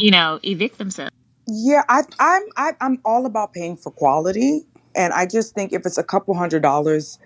[0.00, 1.12] you know, evict themselves.
[1.46, 4.62] Yeah, I, I'm I, I'm all about paying for quality,
[4.96, 7.18] and I just think if it's a couple hundred dollars,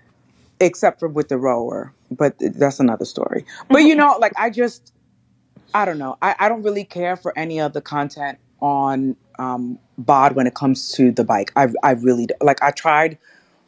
[0.59, 3.45] except for with the rower, but that's another story.
[3.69, 4.93] But you know, like I just,
[5.73, 9.79] I don't know, I, I don't really care for any of the content on um,
[9.97, 11.51] bod when it comes to the bike.
[11.55, 13.17] I I really d- like I tried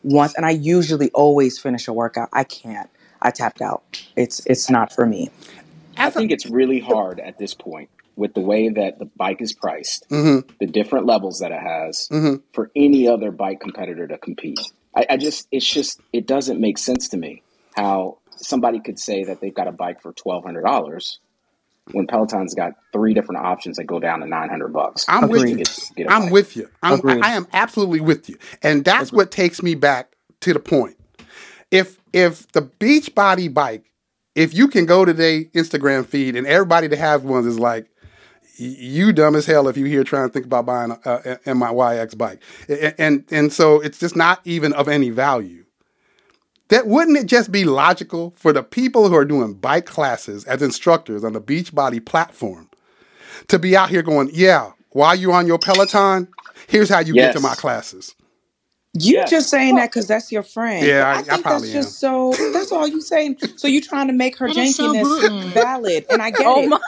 [0.04, 2.30] once, and I usually always finish a workout.
[2.34, 2.90] I can't.
[3.22, 3.84] I tapped out.
[4.16, 5.30] It's it's not for me.
[5.98, 9.54] I think it's really hard at this point with the way that the bike is
[9.54, 10.50] priced, Mm-hmm.
[10.60, 12.42] the different levels that it has, Mhm.
[12.54, 14.60] for any other bike competitor to compete.
[14.96, 17.44] I, I just, it's just, it doesn't make sense to me
[17.76, 21.20] how somebody could say that they've got a bike for twelve hundred dollars
[21.92, 25.06] when Peloton's got three different options that go down to nine hundred bucks.
[25.08, 25.56] I'm with you.
[25.58, 26.32] get- get a I'm bike.
[26.34, 26.70] with you.
[26.84, 27.22] I'm, I, Agreed.
[27.24, 30.98] I am absolutely with you, and that's what takes me back to the point.
[31.72, 33.92] If if the Beachbody bike,
[34.36, 37.84] if you can go to their Instagram feed and everybody that has ones is like,
[37.84, 37.90] y-
[38.60, 41.56] you dumb as hell if you here trying to think about buying a, a, a
[41.56, 45.66] MYX bike, A- and and so it's just not even of any value.
[46.70, 50.62] That wouldn't it just be logical for the people who are doing bike classes as
[50.62, 52.70] instructors on the Beachbody platform
[53.48, 56.28] to be out here going, yeah, while you're on your Peloton,
[56.68, 58.16] here's how you get to my classes.
[59.00, 59.30] You Yes.
[59.30, 60.86] just saying that because that's your friend.
[60.86, 62.34] Yeah, But I- I, I think probably that's just so.
[62.54, 63.38] That's all you saying.
[63.58, 65.54] So you're trying to make her That is so jankiness bootleg.
[65.54, 66.68] valid, and I get Oh it.
[66.70, 66.80] my!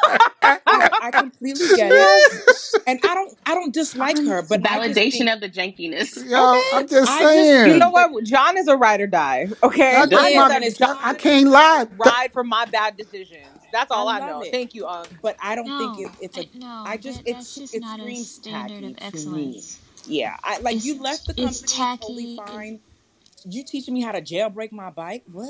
[0.44, 0.60] I,
[1.04, 3.38] I completely get it, and I don't.
[3.46, 6.26] I don't dislike her, but I just Validation think of the jankiness.
[6.30, 7.72] Yo, I'm just I just- saying.
[7.74, 8.24] You know what?
[8.24, 9.48] John is a ride or die.
[9.64, 11.86] Okay, I, I, just- am my- that John I can't lie.
[11.98, 13.46] ride for my bad decisions.
[13.72, 14.42] That's all I I, love know.
[14.42, 14.52] it.
[14.52, 15.10] Thank you, Unc.
[15.22, 16.42] but I don't No, think it, it's a.
[16.42, 19.18] I- no, I just that- it's that's just it not a screams standard of tacky
[19.20, 19.62] to me.
[19.62, 19.80] excellence.
[20.10, 22.00] Yeah, I like It's- you left the company tacky.
[22.02, 22.80] totally fine.
[23.46, 25.24] You teaching me how to jailbreak my bike?
[25.32, 25.50] What?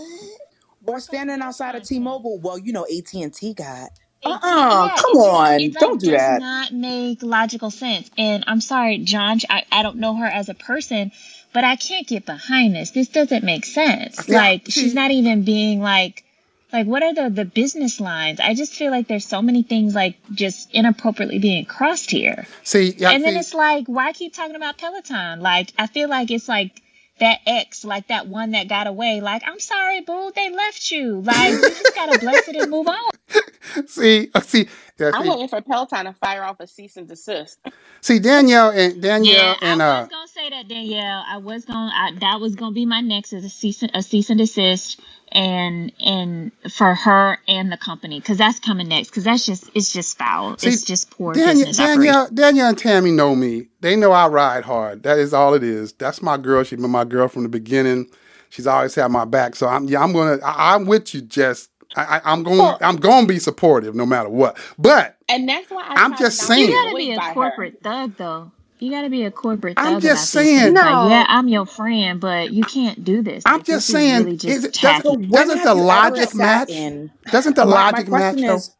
[0.85, 2.37] Or standing outside of T-Mobile?
[2.39, 3.89] Well, you know AT and T got.
[4.25, 6.41] Uh It- uh yeah, come just- on, it, like, don't do does that.
[6.41, 8.09] not make logical sense.
[8.17, 9.39] And I'm sorry, John.
[9.49, 11.11] I, I don't know her as a person,
[11.53, 12.91] but I can't get behind this.
[12.91, 14.27] This doesn't make sense.
[14.27, 16.23] Yeah, like she's not even being like.
[16.71, 18.39] Like what are the the business lines?
[18.39, 22.45] I just feel like there's so many things like just inappropriately being crossed here.
[22.63, 25.39] See, yeah, and then see, it's like, why keep talking about Peloton?
[25.39, 26.81] Like, I feel like it's like
[27.19, 29.21] that ex, like that one that got away.
[29.21, 31.21] Like, I'm sorry, boo, they left you.
[31.21, 33.87] Like, you just gotta bless it and move on.
[33.87, 34.67] see, uh, see,
[34.97, 37.57] yeah, I'm see, waiting for Peloton to fire off a cease and desist.
[38.01, 41.23] see, Danielle and Danielle Yeah, and I uh, was gonna say that, Danielle.
[41.27, 44.29] I was gonna, I, that was gonna be my next is a cease, a cease
[44.29, 44.99] and desist,
[45.31, 49.09] and and for her and the company, because that's coming next.
[49.09, 50.57] Because that's just, it's just foul.
[50.57, 51.77] See, it's just poor Danielle, business.
[51.77, 53.67] Danielle, Danielle and Tammy know me.
[53.81, 55.03] They know I ride hard.
[55.03, 55.93] That is all it is.
[55.93, 56.63] That's my girl.
[56.63, 58.09] She's been my girl from the beginning.
[58.49, 59.55] She's always had my back.
[59.55, 61.69] So I'm yeah, I'm gonna I, I'm with you, Jess.
[61.95, 64.57] I, I, I'm going I'm going to be supportive no matter what.
[64.77, 66.69] But And that's why I I'm just saying.
[66.69, 67.33] You gotta be annoyed by a her.
[67.33, 68.51] corporate thug, though.
[68.79, 69.85] You gotta be a corporate thug.
[69.85, 70.45] I'm about just this.
[70.45, 70.73] saying.
[70.73, 70.81] No.
[70.81, 73.43] Like, yeah, I'm your friend, but you can't do this.
[73.45, 75.03] I'm Like, just this saying, Is really just is it- tacky.
[75.03, 76.69] doesn't- when Doesn't the logic sat match?
[76.69, 78.71] in- Doesn't the my, my logic match question is,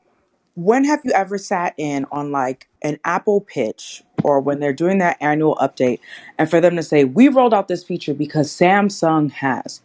[0.55, 4.99] when have you ever sat in on like an Apple pitch or when they're doing
[4.99, 5.99] that annual update
[6.37, 9.81] and for them to say, we rolled out this feature because Samsung has,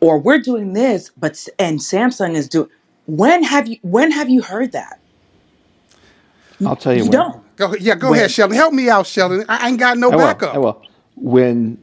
[0.00, 2.68] or we're doing this, but and Samsung is doing.
[3.06, 5.00] When have you when have you heard that?
[6.64, 7.10] I'll tell you You when.
[7.12, 7.42] don't.
[7.56, 8.56] Go yeah, go When- ahead, Sheldon.
[8.56, 9.44] Help me out, Sheldon.
[9.48, 10.24] I ain't got no I will.
[10.26, 10.54] backup.
[10.54, 10.82] I will.
[11.16, 11.78] When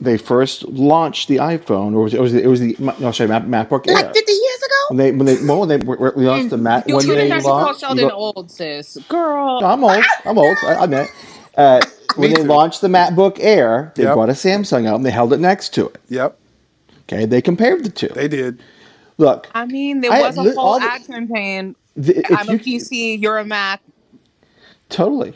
[0.00, 3.12] they first launched the iPhone, or was it, it was the, it was the no
[3.12, 3.94] sorry Mac, MacBook Air.
[3.94, 4.74] Like 50 years ago?
[4.88, 7.14] When they when they well, when they re- re- launched the Mac You when you
[7.14, 7.74] they didn't to call.
[7.74, 8.96] Sheldon you go- old, sis.
[9.08, 9.60] Girl.
[9.60, 10.02] No, I'm old.
[10.24, 10.56] I'm old.
[10.62, 11.08] I, I admit.
[11.56, 11.80] Uh,
[12.16, 12.44] when they too.
[12.48, 14.14] launched the MacBook Air, they Yep.
[14.14, 16.00] brought a Samsung out and they held it next to it.
[16.08, 16.38] Yep,
[17.02, 18.08] Okay, they compared the two.
[18.08, 18.62] they did.
[19.18, 21.76] Look, I mean, there was a whole ad campaign.
[21.94, 23.82] the, I'm a you- PC, you're a Mac.
[24.90, 25.34] Totally.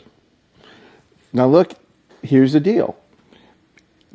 [1.33, 1.73] Now look,
[2.21, 2.95] here's the deal.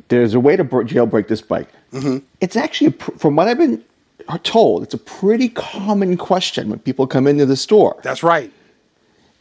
[0.07, 1.67] There's a way to br- jailbreak this bike.
[1.93, 2.19] Mm-hmm.
[2.39, 3.83] It's actually, from what I've been
[4.43, 8.51] told, it's a pretty common question when people come into the store That's right.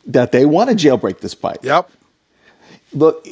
[0.06, 1.60] that they want to jailbreak this bike.
[1.62, 1.90] Yep.
[2.92, 3.24] Look,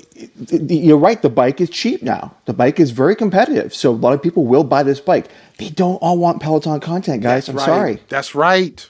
[0.51, 1.21] you're right.
[1.21, 2.33] The bike is cheap now.
[2.45, 5.27] The bike is very competitive, so a lot of people will buy this bike.
[5.59, 7.47] They don't all want Peloton content, guys.
[7.47, 7.65] That's I'm right.
[7.65, 8.03] sorry.
[8.09, 8.89] That's right.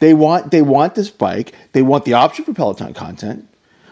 [0.00, 1.54] They want they want this bike.
[1.72, 3.48] They want the option for Peloton content,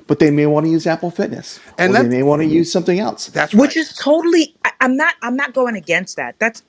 [0.07, 2.71] but they may want to use Apple Fitness, And or they may want to use
[2.71, 3.29] something else.
[3.29, 3.61] That's right.
[3.61, 4.55] Which is totally.
[4.65, 5.15] I, I'm not.
[5.23, 6.39] I'm not going against that.
[6.39, 6.63] That's.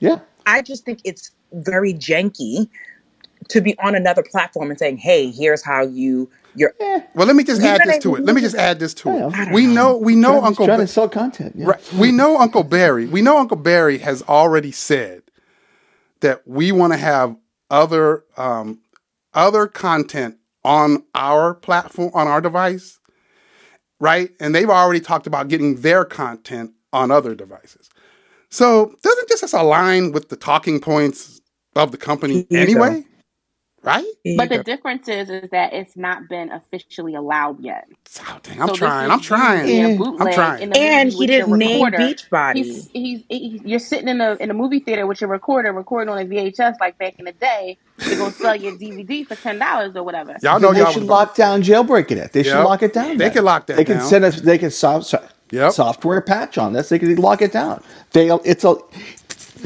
[0.00, 0.20] Yeah.
[0.46, 2.68] I just think it's very janky
[3.48, 7.02] to be on another platform and saying, "Hey, here's how you you're." Eh.
[7.14, 8.24] Well, let me just You add this what to it.
[8.24, 9.20] Let me just add this to I it.
[9.20, 9.54] know.
[9.54, 11.52] We know we know Trying, Uncle trying Ba- to sell content.
[11.56, 11.66] Yeah.
[11.66, 11.92] Right.
[11.94, 13.06] We know Uncle Barry.
[13.06, 15.22] We know Uncle Barry has already said
[16.20, 17.36] that we want to have
[17.70, 18.80] other um,
[19.34, 22.98] other content on our platform on our device,
[24.00, 24.30] right?
[24.40, 27.88] And they've already talked about getting their content on other devices.
[28.50, 31.40] So doesn't this just align with the talking points
[31.76, 33.04] of the company anyway?
[33.82, 34.06] Right?
[34.34, 37.88] But you the difference is, is that it's not been officially allowed yet.
[38.60, 39.10] I'm So trying.
[39.10, 39.66] I'm trying.
[39.66, 40.62] being I'm bootleg trying.
[40.62, 41.96] in the And he didn't name recorder.
[41.96, 42.54] Beachbody.
[42.54, 46.10] He's, he's he's you're sitting in a in a movie theater with your recorder, recording
[46.12, 49.36] on a VHS like back in the day They're gonna go sell your DVD for
[49.36, 50.40] ten dollars or whatever.
[50.42, 52.32] Y'all know they y'all should was lock down jailbreaking it.
[52.32, 52.64] They should Yep.
[52.64, 53.18] lock it down.
[53.18, 53.32] They then.
[53.32, 54.40] can lock that They can send us.
[54.40, 55.72] They can soft, so- Yep.
[55.72, 56.90] software patch on this.
[56.90, 57.82] They can lock it down.
[58.12, 58.30] They.
[58.44, 58.76] It's a.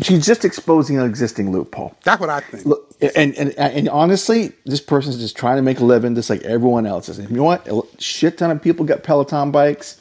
[0.01, 1.94] She's just exposing an existing loophole.
[2.05, 2.64] That's what I think.
[2.64, 6.43] Look, and, and and honestly, this person's just trying to make a living, just like
[6.43, 7.19] everyone else is.
[7.19, 7.69] And you know what?
[7.69, 10.01] A shit ton of people got Peloton bikes.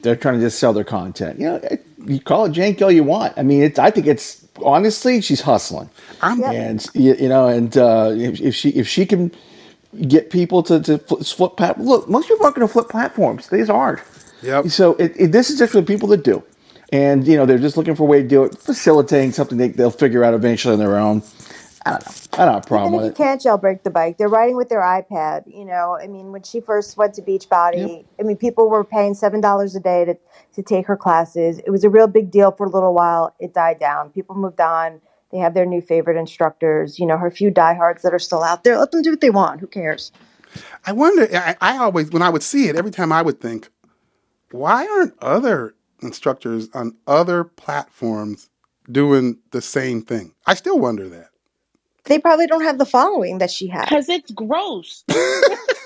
[0.00, 1.38] They're trying to just sell their content.
[1.38, 3.34] You know, you call it jank all you want.
[3.36, 3.78] I mean, it's.
[3.78, 5.90] I think it's honestly, she's hustling,
[6.20, 9.30] I'm and you, you know, and uh, if, if she if she can
[10.08, 13.48] get people to to flip, flip plat- look, most people aren't going to flip platforms.
[13.48, 14.00] These aren't.
[14.42, 14.68] Yep.
[14.68, 16.42] So it, it, this is just for the people that do,
[16.92, 19.68] and you know, they're just looking for a way to do it, facilitating something they,
[19.68, 21.22] they'll figure out eventually on their own.
[21.84, 22.12] I don't know.
[22.34, 23.26] I don't have a problem Even with if you it.
[23.26, 25.52] can't jailbreak the bike, they're riding with their iPad.
[25.52, 29.14] You know, I mean, when she first went to Beachbody, I mean, people were paying
[29.14, 30.16] seven dollars a day to
[30.54, 31.58] to take her classes.
[31.58, 33.34] It was a real big deal for a little while.
[33.40, 34.10] It died down.
[34.10, 35.00] People moved on.
[35.32, 36.98] They have their new favorite instructors.
[36.98, 38.78] You know, her few diehards that are still out there.
[38.78, 39.60] Let them do what they want.
[39.60, 40.12] Who cares?
[40.86, 41.28] I wonder.
[41.34, 43.70] I, I always, when I would see it, every time I would think,
[44.50, 48.50] why aren't other instructors on other platforms
[48.90, 50.34] doing the same thing?
[50.46, 51.28] I still wonder that.
[52.04, 53.86] They probably don't have the following that she has.
[53.88, 55.04] Because it's gross.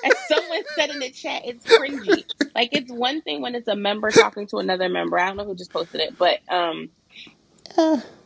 [0.05, 2.27] As someone said in the chat, it's cringy.
[2.55, 5.19] Like it's one thing when it's a member talking to another member.
[5.19, 6.91] I don't know who just posted it, but um,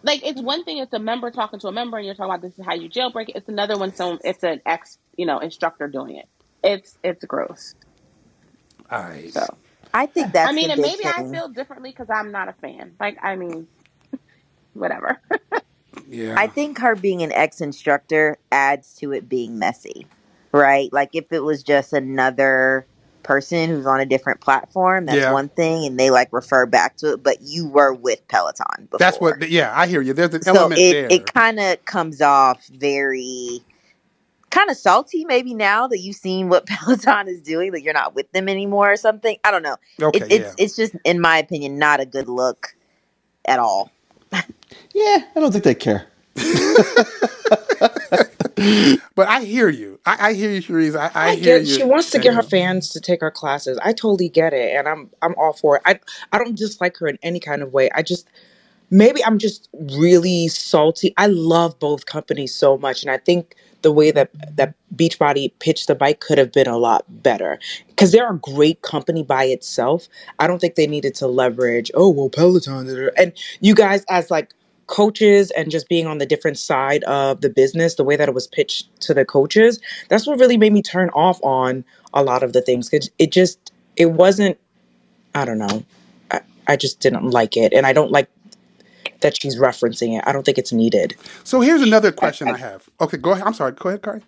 [0.02, 2.42] like it's one thing it's a member talking to a member and you're talking about
[2.42, 3.36] this is how you jailbreak it.
[3.36, 6.26] It's another one some it's an ex you know instructor doing it.
[6.62, 7.74] It's it's gross.
[8.90, 9.32] All right.
[9.32, 9.46] So
[9.92, 12.48] I think that's I mean, the and big maybe I feel differently because I'm not
[12.48, 12.94] a fan.
[13.00, 13.66] Like I mean,
[14.74, 15.20] whatever.
[16.08, 16.34] yeah.
[16.38, 20.06] I think her being an ex instructor adds to it being messy,
[20.52, 20.92] right?
[20.92, 22.86] Like if it was just another
[23.22, 25.32] person who's on a different platform, that's Yeah.
[25.32, 27.22] one thing, and they like refer back to it.
[27.22, 29.48] But you were with Peloton before, That's what.
[29.50, 30.12] Yeah, I hear you.
[30.12, 31.08] There's an so element it there.
[31.10, 33.62] it kind of comes off very
[34.50, 38.14] kind of salty maybe now that you've seen what Peloton is doing that you're not
[38.14, 39.36] with them anymore or something.
[39.44, 39.76] I don't know.
[40.00, 40.64] Okay, it, it's yeah.
[40.64, 42.74] it's just in my opinion not a good look
[43.44, 43.90] at all.
[44.94, 46.06] Yeah, I don't think they care.
[49.14, 49.98] but I hear you.
[50.06, 50.96] I, I hear you, Cherise.
[50.96, 51.74] I, I, I hear get you.
[51.74, 53.78] she wants to get her fans to take her classes.
[53.82, 55.82] I totally get it, and I'm I'm all for it.
[55.84, 55.98] I
[56.32, 57.90] I don't dislike her in any kind of way.
[57.94, 58.28] I just
[58.90, 61.14] maybe I'm just really salty.
[61.16, 65.88] I love both companies so much, and I think the way that that Beachbody pitched
[65.88, 67.58] the bike could have been a lot better
[67.88, 70.08] because they're a great company by itself.
[70.38, 71.90] I don't think they needed to leverage.
[71.94, 74.54] Oh well, Peloton did it." and you guys as like
[74.88, 78.34] coaches and just being on the different side of the business, the way that it
[78.34, 79.80] was pitched to the coaches,
[80.10, 81.84] that's what really made me turn off on
[82.14, 82.88] a lot of the things.
[82.90, 84.58] 'Cause it just it wasn't.
[85.34, 85.84] I don't know.
[86.30, 88.28] I, I just didn't like it, and I don't like
[89.20, 90.24] that she's referencing it.
[90.26, 91.16] I don't think it's needed.
[91.44, 92.88] So here's another question I, have.
[93.00, 93.44] Okay, go ahead.
[93.46, 93.72] I'm sorry.
[93.72, 94.22] Go ahead, Kari.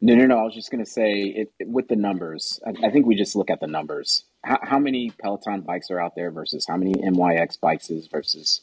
[0.00, 0.38] No, no, no.
[0.38, 2.60] I was just going to say it, it- with the numbers.
[2.66, 4.24] I, I think we just look at the numbers.
[4.44, 8.60] How, how many Peloton bikes are out there versus how many MYX bikes is versus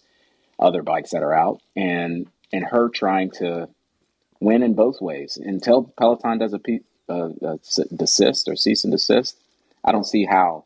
[0.59, 3.67] other bikes that are out, and and her trying to
[4.39, 5.37] win in both ways.
[5.41, 6.79] Until Peloton does a, pe-
[7.09, 9.37] uh, a s- desist or cease and desist,
[9.85, 10.65] I don't see how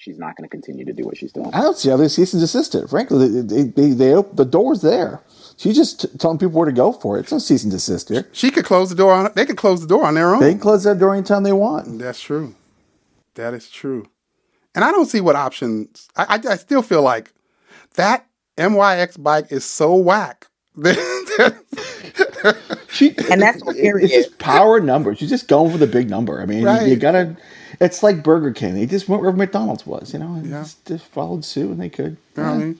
[0.00, 1.50] she's not going to continue to do what she's doing.
[1.54, 2.88] I don't see how they cease and desist it.
[2.88, 5.20] Frankly, they, they, they, they op- the door's there.
[5.56, 7.20] She's just t- telling people where to go for it.
[7.20, 8.26] It's no cease and desist here.
[8.32, 9.30] She could close the door on.
[9.36, 10.40] They could close the door on their own.
[10.40, 11.98] They can close that door anytime they want.
[11.98, 12.54] That's true.
[13.34, 14.08] That is true.
[14.74, 16.08] And I don't see what options.
[16.16, 17.32] I, I, I still feel like
[17.96, 20.46] that MYX bike is so whack.
[22.88, 25.18] She And that's it- it's just power numbers.
[25.18, 26.40] She's just going for the big number.
[26.40, 27.36] I mean, you- you, gotta.
[27.80, 28.74] It's like Burger King.
[28.74, 30.12] They just went where McDonald's was.
[30.12, 30.62] You know, and Yeah.
[30.62, 32.16] just, just followed suit, and they could.
[32.36, 32.78] You know I mean?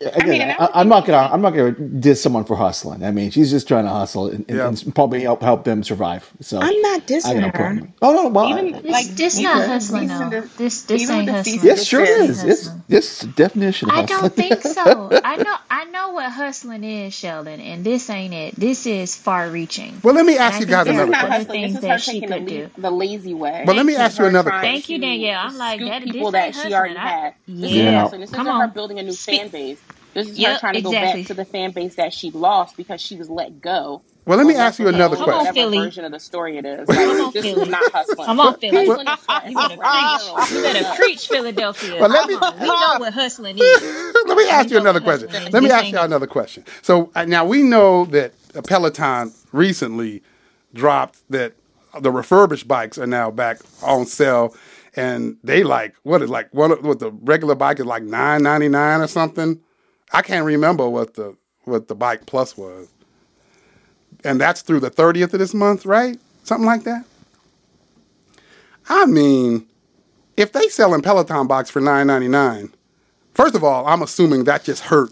[0.00, 1.32] Again, mean, I I, would I'm not gonna.
[1.32, 3.02] I'm not gonna diss someone for hustling.
[3.02, 4.68] I mean, she's just trying to hustle and, and, Yeah.
[4.68, 6.30] and probably help help them survive.
[6.40, 7.52] So I'm not dissing no her.
[7.52, 7.94] problem.
[8.02, 10.40] Oh no, well, Even I- This, like this not with hustling cease and though.
[10.42, 11.76] des- This this even ain't with the cease hustling.
[11.76, 12.44] yes, sure is.
[12.44, 13.90] It's this definition.
[13.90, 15.10] of I don't think so.
[15.24, 18.54] I know I know what what hustling is, Sheldon, and this ain't it.
[18.56, 20.00] This is far reaching.
[20.02, 21.30] Well, let me ask I you guys This another question.
[21.30, 21.62] hustling.
[21.62, 22.70] This is her that she taking the, could do.
[22.76, 23.62] le- the lazy way.
[23.66, 24.72] But let me ask you another question.
[24.72, 25.40] Thank you, Danielle.
[25.40, 26.02] I'm like that.
[26.04, 27.34] This people that she already had.
[27.46, 28.26] This isn't yeah.
[28.32, 28.70] Come on.
[28.70, 29.80] building a new fan base.
[30.14, 30.60] This is her Yep.
[30.60, 33.60] trying to go back to the fan base that she lost because she was let
[33.60, 35.38] go Well, let me ask you another Come question.
[35.38, 35.78] whatever Philly.
[35.78, 36.90] version of the story it is.
[36.90, 37.68] Come Like on, this is Philly.
[37.68, 38.26] not hustling.
[38.26, 38.88] Come on, Philly.
[38.88, 39.54] well, Hustling is fresh.
[39.56, 40.30] You better preach.
[40.50, 42.00] You better preach, Philadelphia.
[42.00, 42.60] well, let me on.
[42.60, 43.82] We know what hustling is.
[44.26, 45.28] let me ask you another question.
[45.52, 46.04] Let me This ask you it.
[46.04, 46.64] another question.
[46.82, 48.32] So uh, now we know that
[48.66, 50.22] Peloton recently
[50.74, 51.54] dropped that
[52.00, 54.54] the refurbished bikes are now back on sale,
[54.96, 58.42] and they like what is like one of- what the regular bike is like nine
[58.42, 59.60] ninety nine or something.
[60.12, 62.88] I can't remember what the what the bike plus was,
[64.24, 66.18] and that's through the thirtieth of this month, right?
[66.44, 67.04] Something like that.
[68.88, 69.66] I mean,
[70.36, 72.72] if they selling Peloton box for nine ninety nine,
[73.34, 75.10] first of all, I'm assuming that just hurt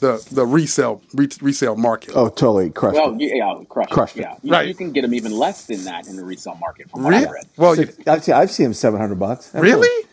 [0.00, 2.12] the the resale re- resale market.
[2.14, 3.36] Oh, totally crushed Well, it.
[3.36, 4.20] yeah, crushed, Crushed it.
[4.20, 4.22] it.
[4.22, 4.68] Yeah, you, Right.
[4.68, 7.26] you can get them even less than that in the resale market, from what Really?
[7.26, 7.46] I've read.
[7.56, 9.50] Well, you, I've seen, I've seen them seven hundred bucks.
[9.54, 9.70] Absolutely.
[9.88, 10.06] really?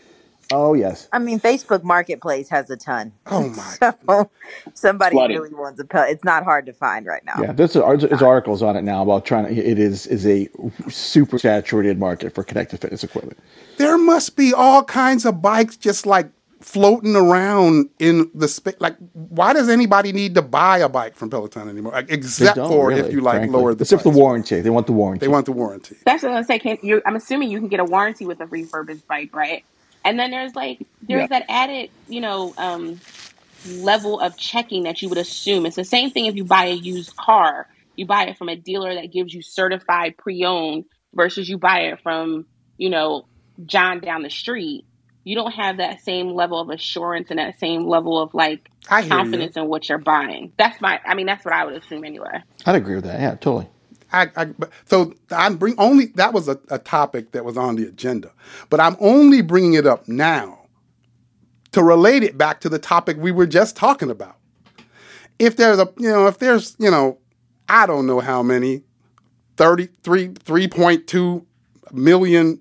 [0.51, 1.07] Oh yes.
[1.11, 3.11] I mean, Facebook Marketplace has a ton.
[3.27, 3.49] Oh
[3.81, 3.93] my!
[4.05, 4.29] So
[4.73, 5.37] somebody Flooded.
[5.37, 6.03] really wants a pill.
[6.03, 7.35] It's not hard to find right now.
[7.41, 9.53] Yeah, there's, there's articles on it now about trying to.
[9.53, 10.49] It is is a
[10.89, 13.37] super saturated market for connected fitness equipment.
[13.77, 16.29] There must be all kinds of bikes just like
[16.63, 18.75] floating around in the space.
[18.79, 21.93] Like, why does anybody need to buy a bike from Peloton anymore?
[21.93, 23.57] Like, except for really, if you like frankly.
[23.59, 24.15] lower the except for price.
[24.15, 24.61] the warranty.
[24.61, 25.25] They want the warranty.
[25.25, 25.97] They want the warranty.
[26.05, 27.01] That's what I'm saying.
[27.05, 29.63] I'm assuming you can get a warranty with a refurbished bike, right?
[30.03, 31.39] And then there's like there's Yeah.
[31.39, 32.99] that added, you know, um,
[33.65, 35.65] level of checking that you would assume.
[35.65, 37.67] It's the same thing if you buy a used car.
[37.95, 41.99] You buy it from a dealer that gives you certified pre-owned versus you buy it
[42.01, 42.45] from,
[42.77, 43.27] you know,
[43.65, 44.85] John down the street.
[45.23, 49.01] You don't have that same level of assurance and that same level of like hear
[49.01, 49.09] you.
[49.09, 50.53] confidence in what you're buying.
[50.57, 52.41] That's my I mean, that's what I would assume anyway.
[52.65, 53.19] I'd agree with that.
[53.19, 53.67] Yeah, totally.
[54.11, 54.47] I, I
[54.85, 58.31] so I'm bring only that was a, a topic that was on the agenda,
[58.69, 60.59] but I'm only bringing it up now
[61.71, 64.35] to relate it back to the topic we were just talking about.
[65.39, 67.17] If there's a you know if there's you know
[67.69, 68.83] I don't know how many
[69.57, 71.45] 33 3.2
[71.91, 72.59] million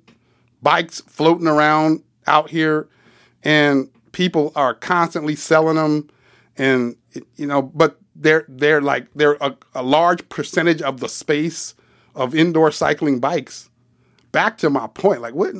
[0.62, 2.88] bikes floating around out here
[3.42, 6.08] and people are constantly selling them
[6.56, 6.96] and
[7.36, 11.74] you know but they're they're like they're a, a large percentage of the space
[12.14, 13.70] of indoor cycling bikes
[14.32, 15.54] back to my point like what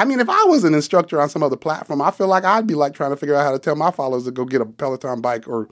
[0.00, 2.68] I mean, if I was an instructor on some other platform, I feel like I'd
[2.68, 4.66] be like trying to figure out how to tell my followers to go get a
[4.66, 5.68] Peloton bike or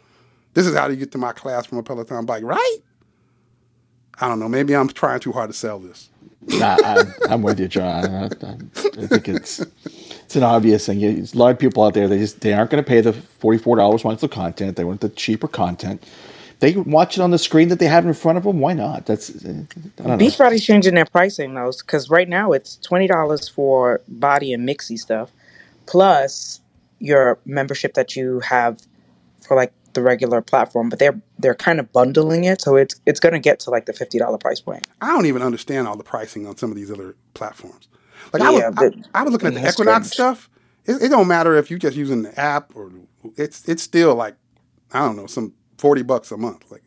[0.55, 2.79] this is how you get to my class from a Peloton bike, right?
[4.21, 4.49] I don't know.
[4.49, 6.11] Maybe I'm trying too hard to sell this.
[6.47, 8.05] Nah, I, I'm with you, John.
[8.05, 11.01] I, I, think it's it's an obvious thing.
[11.01, 12.09] There's a lot of people out there.
[12.09, 14.77] They just they aren't going to pay the forty four dollars once the content.
[14.77, 16.05] They want the cheaper content.
[16.60, 18.60] They watch it on the screen that they have in front of them.
[18.60, 19.06] Why not?
[19.06, 19.55] That's eh, I
[19.97, 20.16] don't know.
[20.16, 24.98] Beachbody's changing their pricing though, because right now it's twenty dollars for body and mixy
[24.98, 25.32] stuff,
[25.86, 26.60] plus
[26.98, 28.81] your membership that you have
[29.40, 30.90] for like the regular platform.
[30.90, 33.86] But they're they're kind of bundling it, so it's it's going to get to like
[33.86, 34.86] the fifty dollar price point.
[35.01, 37.89] I don't even understand all the pricing on some of these other platforms.
[38.32, 40.10] Like I Yeah, was, I, but I was looking at the Equinox strange.
[40.10, 40.51] stuff.
[40.86, 42.93] It, it don't matter if you're just using the app or
[43.36, 44.36] it's it's still like
[44.93, 46.70] I don't know some forty bucks a month.
[46.73, 46.82] Like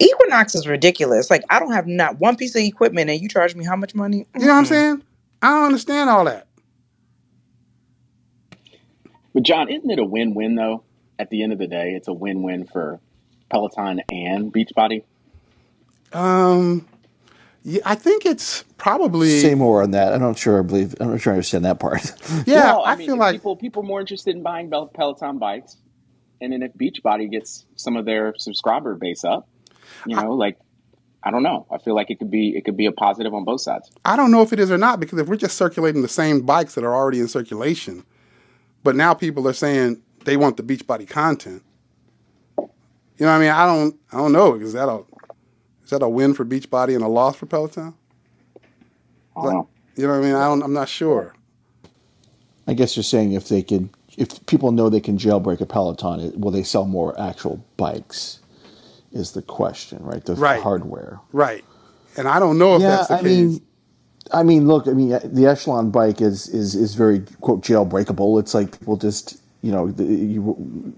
[0.00, 1.30] Equinox is ridiculous.
[1.30, 3.94] Like I don't have not one piece of equipment, and you charge me how much
[3.94, 4.26] money?
[4.34, 5.02] you know what I'm saying?
[5.42, 6.48] I don't understand all that.
[9.34, 10.84] But John, isn't it a win-win though?
[11.18, 13.00] At the end of the day, it's a win-win for
[13.50, 15.02] Peloton and Beachbody.
[16.12, 16.86] Um,
[17.64, 20.14] yeah, I think it's probably Say more on that.
[20.14, 20.60] I'm not sure.
[20.60, 20.94] I believe.
[21.00, 22.12] I'm not sure I understand that part.
[22.46, 22.64] yeah.
[22.64, 25.38] Well, I, I, mean, feel like people people are more interested in buying Bel- Peloton
[25.38, 25.76] bikes,
[26.40, 29.48] and then if Beachbody gets some of their subscriber base up,
[30.06, 30.58] you know, like
[31.22, 31.66] I don't know.
[31.70, 33.90] I feel like it could be it could be a positive on both sides.
[34.04, 36.42] I don't know if it is or not because if we're just circulating the same
[36.42, 38.04] bikes that are already in circulation,
[38.82, 41.64] but now people are saying they want the Beachbody content.
[43.18, 43.50] You know what I mean?
[43.50, 44.54] I don't I don't know.
[44.56, 45.04] Is that a
[45.84, 47.94] is that a win for Beachbody and a loss for Peloton?
[49.36, 49.68] I don't know.
[49.96, 50.34] You know what I mean?
[50.36, 51.34] I don't I'm not sure.
[52.66, 56.40] I guess you're saying if they can, if people know they can jailbreak a Peloton,
[56.40, 58.40] will they sell more actual bikes?
[59.12, 60.24] Is the question, right?
[60.24, 60.60] The Right.
[60.62, 61.20] hardware.
[61.32, 61.64] Right.
[62.16, 63.28] And I don't know if yeah, that's the I case.
[63.28, 63.62] mean,
[64.32, 68.40] I mean, look, I mean, the Echelon bike is is is very quote jailbreakable.
[68.40, 70.94] It's like people just, you know, the, you,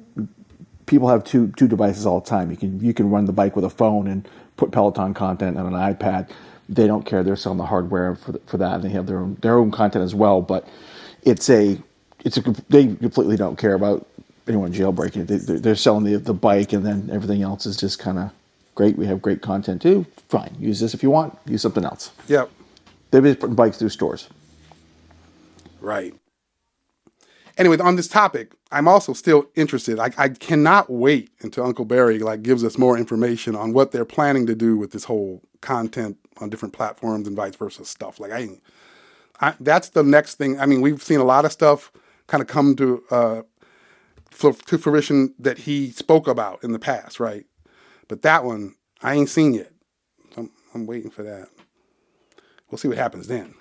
[0.87, 2.51] people have two two devices all the time.
[2.51, 5.67] You can you can run the bike with a phone and put Peloton content on
[5.67, 6.31] an iPad.
[6.69, 7.23] They don't care.
[7.23, 10.05] They're selling the hardware for for that, and they have their own their own content
[10.05, 10.43] as well.
[10.43, 10.69] But
[11.23, 11.79] it's a
[12.25, 14.07] it's a they completely don't care about
[14.47, 15.27] anyone jailbreaking.
[15.27, 18.33] They, they're, they're selling the the bike, and then everything else is just kind of
[18.75, 18.97] great.
[18.97, 20.07] We have great content too.
[20.29, 21.39] Fine, use this if you want.
[21.47, 22.13] Use something else.
[22.29, 22.51] Yep.
[23.11, 24.29] They've been putting bikes through stores.
[25.81, 26.15] Right.
[27.59, 29.99] Anyway, on this topic, I'm also still interested.
[29.99, 34.05] I, I cannot wait until Uncle Barry like gives us more information on what they're
[34.05, 38.21] planning to do with this whole content on different platforms and vice versa stuff.
[38.21, 38.49] Like I,
[39.41, 40.59] I that's the next thing.
[40.61, 41.93] I mean, we've seen a lot of stuff
[42.27, 43.43] kind of come to uh,
[44.31, 47.45] to fruition that he spoke about in the past, right?
[48.09, 49.73] But that one I ain't seen yet.
[50.37, 51.49] I'm, I'm waiting for that.
[52.71, 53.55] We'll see what happens then.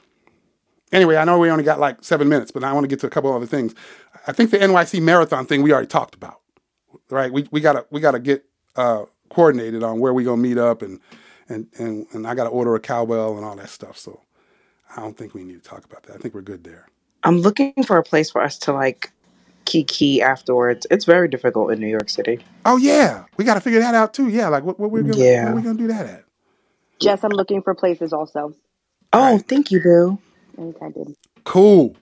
[0.91, 3.07] Anyway, I know we only got like seven minutes, but I want to get to
[3.07, 3.75] a couple other things.
[4.27, 6.41] I think the NYC marathon thing we already talked about,
[7.11, 7.31] right?
[7.33, 8.45] We we gotta we gotta get
[8.75, 10.99] uh, coordinated on where we gonna meet up and
[11.49, 13.97] and and and I gotta order a cowbell and all that stuff.
[13.97, 14.21] So
[14.95, 16.15] I don't think we need to talk about that.
[16.15, 16.87] I think we're good there.
[17.23, 19.11] I'm looking for a place for us to like
[19.65, 20.87] kiki afterwards.
[20.91, 22.41] It's very difficult in New York City.
[22.65, 24.29] Oh yeah, we got to figure that out too.
[24.29, 25.39] Yeah, like what, what we're gonna Yeah.
[25.39, 26.25] where we gonna do that at?
[27.01, 28.55] Jess, I'm looking for places also.
[29.13, 30.19] Oh, thank you, Boo.
[31.43, 31.95] Cool.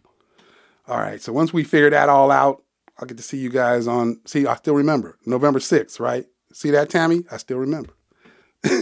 [0.87, 1.21] All right.
[1.21, 2.63] So once we figure that all out,
[2.99, 4.19] I'll get to see you guys on.
[4.25, 6.25] See, I still remember November sixth, right?
[6.53, 7.23] See that, Tammy?
[7.31, 7.93] I still remember.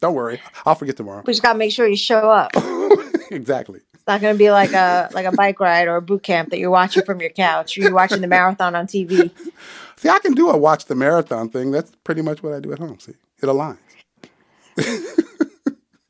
[0.00, 1.22] Don't worry, I'll forget tomorrow.
[1.26, 2.52] We just gotta make sure you show up.
[3.30, 3.80] exactly.
[3.92, 6.58] It's not gonna be like a like a bike ride or a boot camp that
[6.58, 7.76] you're watching from your couch.
[7.76, 9.30] You're watching the marathon on TV.
[9.96, 11.70] See, I can do a watch the marathon thing.
[11.70, 12.98] That's pretty much what I do at home.
[12.98, 13.78] See, it aligns.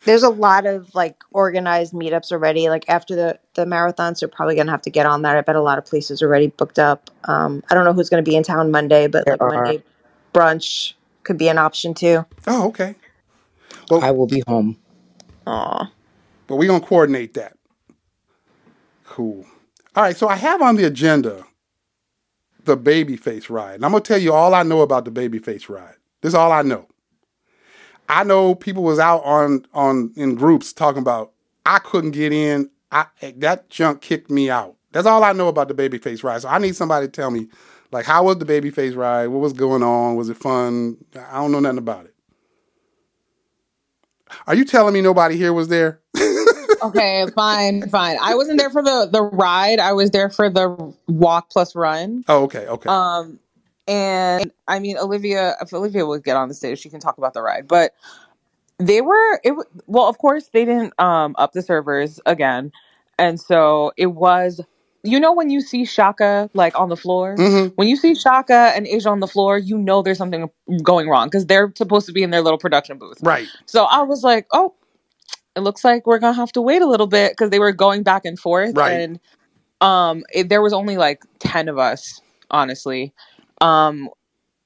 [0.04, 2.68] There's a lot of like organized meetups already.
[2.68, 5.36] Like after the the marathons, they're probably gonna have to get on that.
[5.36, 7.10] I bet a lot of places are already booked up.
[7.24, 9.54] Um, I don't know who's gonna be in town Monday, but like are.
[9.54, 9.82] Monday
[10.34, 12.26] brunch could be an option too.
[12.46, 12.96] Oh, okay.
[13.90, 14.76] Well, I will be home.
[15.46, 15.90] Aw.
[16.46, 17.56] But we're gonna coordinate that.
[19.04, 19.46] Cool.
[19.96, 21.44] All right, so I have on the agenda
[22.64, 23.76] the babyface ride.
[23.76, 25.96] And I'm gonna tell you all I know about the babyface ride.
[26.20, 26.86] This is all I know.
[28.08, 31.32] I know people was out on on in groups talking about
[31.66, 32.70] I couldn't get in.
[32.92, 33.06] I
[33.38, 34.76] that junk kicked me out.
[34.92, 36.42] That's all I know about the babyface ride.
[36.42, 37.48] So I need somebody to tell me,
[37.92, 39.28] like, how was the babyface ride?
[39.28, 40.16] What was going on?
[40.16, 40.98] Was it fun?
[41.16, 42.14] I don't know nothing about it.
[44.46, 46.00] Are you telling me nobody here was there?
[46.82, 48.18] okay, fine, fine.
[48.20, 49.80] I wasn't there for the the ride.
[49.80, 52.24] I was there for the walk plus run.
[52.28, 52.88] Oh, okay, okay.
[52.88, 53.40] Um,
[53.86, 57.34] and I mean, Olivia, if Olivia would get on the stage, she can talk about
[57.34, 57.68] the ride.
[57.68, 57.92] But
[58.78, 59.54] they were it.
[59.86, 62.72] Well, of course, they didn't um up the servers again,
[63.18, 64.60] and so it was.
[65.06, 67.72] You know when you see Shaka like on the floor, Mhm.
[67.76, 70.48] when you see Shaka and Asia on the floor, you know there's something
[70.82, 73.18] going wrong because they're supposed to be in their little production booth.
[73.22, 73.46] Right.
[73.66, 74.72] So I was like, oh,
[75.56, 78.02] it looks like we're gonna have to wait a little bit because they were going
[78.02, 78.92] back and forth, Right.
[78.92, 79.20] and
[79.80, 83.12] um, it, there was only like ten of us, honestly,
[83.64, 84.10] um,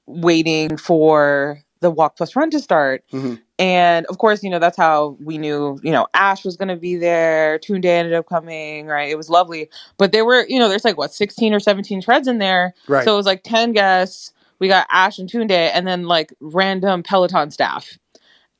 [0.07, 3.03] waiting for the walk plus run to start.
[3.13, 3.41] Mhm.
[3.57, 6.75] And of course, you know, that's how we knew, you know, Ash was going to
[6.75, 7.59] be there.
[7.59, 9.09] Tunde ended up coming, right?
[9.09, 9.69] It was lovely.
[9.97, 12.73] But there were, you know, there's like what, 16 or 17 treads in there.
[12.87, 13.05] Right.
[13.05, 14.33] So it was like 10 guests.
[14.59, 17.97] We got Ash and Tunde and then like random Peloton staff.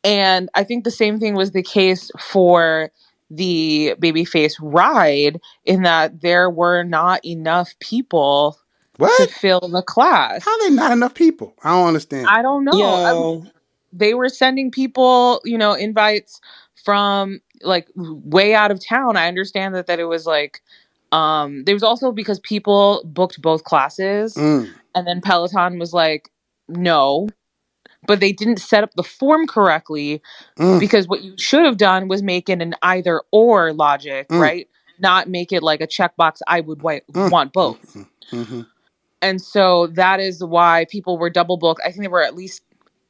[0.03, 2.91] And I think the same thing was the case for
[3.29, 8.57] the babyface ride in that there were not enough people
[9.17, 9.29] to What?
[9.29, 10.43] fill the class.
[10.45, 11.55] How they not enough people?
[11.63, 12.27] I don't understand.
[12.27, 12.99] I don't know.
[13.05, 13.51] I'm-
[13.93, 16.39] they were sending people, you know, invites
[16.83, 19.17] from like way out of town.
[19.17, 20.61] I understand that that it was like
[21.11, 26.29] um there was also because people booked both classes Mm, and then Peloton was like
[26.69, 27.29] no,
[28.07, 30.21] but they didn't set up the form correctly
[30.59, 34.39] mm, because what you should have done was make it an either or logic, Mm.
[34.39, 34.67] right?
[34.99, 37.31] Not make it like a checkbox I would wa- Mm.
[37.31, 37.97] want both.
[38.33, 38.67] mhm.
[39.21, 41.81] And so that is why people were double booked.
[41.85, 42.61] I think there were at least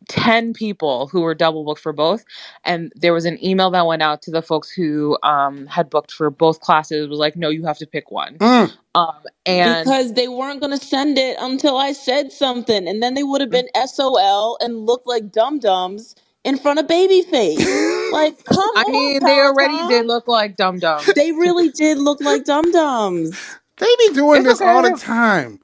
[0.08, 2.26] 10 people who were double booked for both.
[2.66, 6.12] And there was an email that went out to the folks who um, had booked
[6.12, 7.06] for both classes.
[7.06, 8.38] It was like, no, you have to pick one.
[8.40, 8.74] Mm.
[8.96, 9.16] Um,
[9.46, 13.24] and because they weren't going to send it until I said something, and then they
[13.24, 18.12] would have been SOL and looked like dum dums in front of Babyface.
[18.12, 19.90] like, come I on, mean, they already Peloton.
[19.90, 21.06] did look like dum dums.
[21.14, 23.60] They really did look like dum dums.
[23.78, 25.60] They be doing It's this all the time.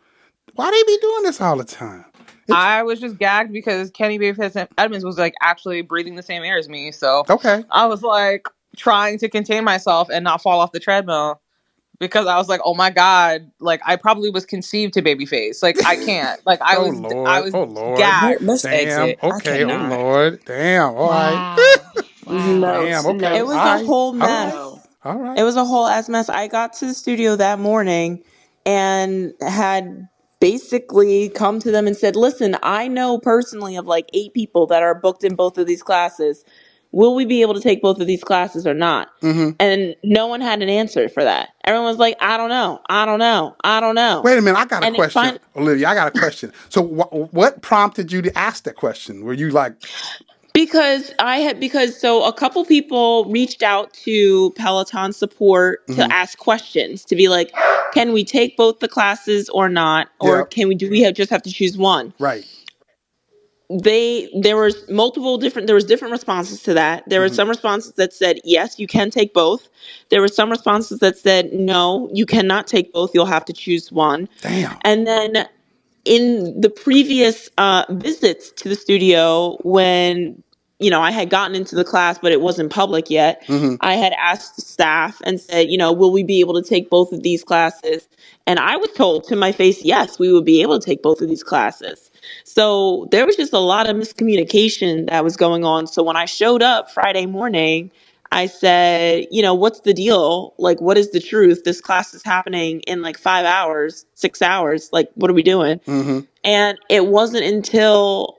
[0.55, 2.05] Why do they be doing this all the time?
[2.51, 6.57] I was just gagged because Kenny Babyface Edmonds was like actually breathing the same air
[6.57, 6.91] as me.
[6.91, 7.63] So Okay.
[7.71, 11.41] I was like trying to contain myself and not fall off the treadmill
[11.99, 15.63] because I was like, oh my god, like I probably was conceived to babyface.
[15.63, 16.39] Like I can't.
[16.45, 17.27] Like I oh was, Lord.
[17.27, 17.97] I was oh Lord.
[17.99, 18.41] gagged.
[18.43, 19.09] let's Damn.
[19.09, 19.19] exit.
[19.23, 19.63] I Okay.
[19.63, 19.89] Oh cannot.
[19.89, 20.45] Lord.
[20.45, 20.95] Damn.
[20.95, 21.33] All right.
[21.33, 21.55] Wow.
[22.27, 23.05] No, Damn.
[23.05, 23.17] Okay.
[23.19, 23.35] no.
[23.35, 23.85] It was all a right.
[23.85, 24.53] whole mess.
[24.53, 24.81] right.
[25.03, 25.37] All right.
[25.37, 26.27] It was a whole ass mess.
[26.27, 28.23] I got to the studio that morning
[28.65, 30.07] and had
[30.39, 34.83] basically come to them and said, "Listen, I know personally of like eight people that
[34.83, 36.45] are booked in both of these classes.
[36.93, 40.27] Will we be able to take both of these classes or not?" hmm And no
[40.27, 41.49] one had an answer for that.
[41.65, 42.81] Everyone was like, "I don't know.
[42.89, 43.55] I don't know.
[43.63, 45.89] I don't know." Wait a minute, I got a And question, fin- Olivia.
[45.89, 46.53] I got a question.
[46.69, 49.23] So, wh- what prompted you to ask that question?
[49.25, 49.75] Were you like,
[50.65, 56.09] Because I had because so a couple people reached out to Peloton support to Mhm.
[56.09, 57.53] ask questions to be like,
[57.93, 60.49] can we take both the classes or not, or Yep.
[60.49, 62.13] can we do we have just have to choose one?
[62.19, 62.43] right?
[63.69, 67.03] They there was multiple different there was different responses to that.
[67.07, 67.35] There were Mhm.
[67.35, 69.69] some responses that said yes, you can take both.
[70.09, 73.11] There were some responses that said no, you cannot take both.
[73.13, 74.29] You'll have to choose one.
[74.41, 74.77] Damn.
[74.83, 75.47] And then
[76.05, 80.43] in the previous uh, visits to the studio, when
[80.79, 83.95] you know I had gotten into the class, but it wasn't public yet, hmm I
[83.95, 87.23] had asked staff and said, you know, will we be able to take both of
[87.23, 88.07] these classes?
[88.47, 91.21] And I was told to my face, yes, we would be able to take both
[91.21, 92.11] of these classes.
[92.43, 95.87] So there was just a lot of miscommunication that was going on.
[95.87, 97.91] So when I showed up Friday morning,
[98.31, 100.53] I said, you know, what's the deal?
[100.57, 101.63] Like, what is the truth?
[101.63, 104.89] This class is happening in like five hours, six hours.
[104.91, 105.79] Like, what are we doing?
[105.85, 108.34] hmm And it wasn't until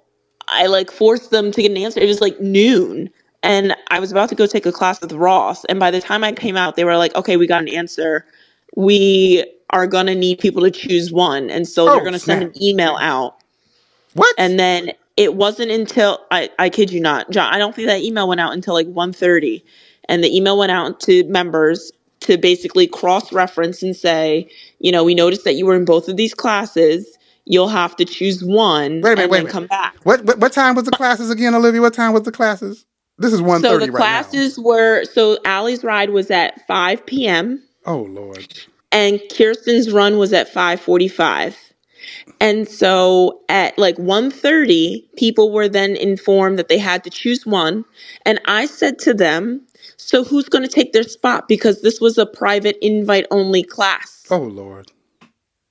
[0.49, 2.01] I like forced them to get an answer.
[2.01, 3.11] It was like noon.
[3.43, 5.65] And I was about to go take a class with Ross.
[5.67, 8.27] And by the time I came out, they were like, okay, we got an answer.
[8.77, 11.51] We are going to need people to choose one.
[11.51, 12.55] And so they're Oh going to send snap!
[12.55, 13.37] an email out.
[14.15, 14.37] What?
[14.39, 18.03] And then it wasn't until I, I kid you not, John, I don't think that
[18.03, 19.63] email went out until like 1.30.
[20.09, 24.49] And the email went out to members to basically cross reference and say,
[24.81, 27.19] you know, we noticed that you were in both of these classes.
[27.47, 29.23] You'll have to choose one Wait a minute.
[29.25, 29.97] and Wait then come back.
[30.05, 31.81] What, what what time was the classes again, Olivia?
[31.83, 32.87] What time was the classes?
[33.19, 34.01] This is one So thirty the right now.
[34.01, 37.63] classes were so Ally's ride was at 5 p.m.
[37.87, 38.47] Oh Lord.
[38.93, 41.57] and Kirsten's run was at 5:45.
[42.41, 47.85] And so at like 1:30, people were then informed that they had to choose one,
[48.27, 49.63] and I said to them,
[49.97, 54.27] "So who's going to take their spot because this was a private invite only class.
[54.31, 54.93] Oh Lord.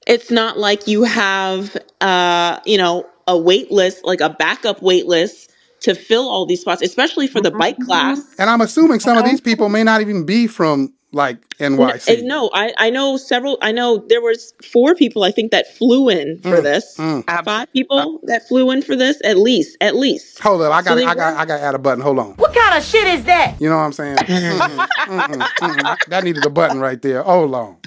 [0.05, 5.05] It's not like you have uh, you know, a wait list, like a backup wait
[5.07, 5.51] list
[5.81, 9.25] to fill all these spots, especially for the bike class." And I'm assuming some of
[9.25, 12.23] these people may not even be from like NYC.
[12.23, 13.57] no, I, I know several.
[13.61, 16.97] I know there was four people I think that flew in for Mm, this.
[16.97, 17.43] mm.
[17.45, 20.39] Five people that flew in for this, at least, at least.
[20.39, 21.39] Hold up, I got they I got were.
[21.39, 22.01] I got to add a button.
[22.03, 22.31] Hold on.
[22.33, 23.55] What kind of shit is that?
[23.59, 24.17] You know what I'm saying?
[24.17, 25.97] Mm-mm, mm-mm, mm-mm.
[26.07, 27.23] That needed a button right there.
[27.23, 27.77] Hold on.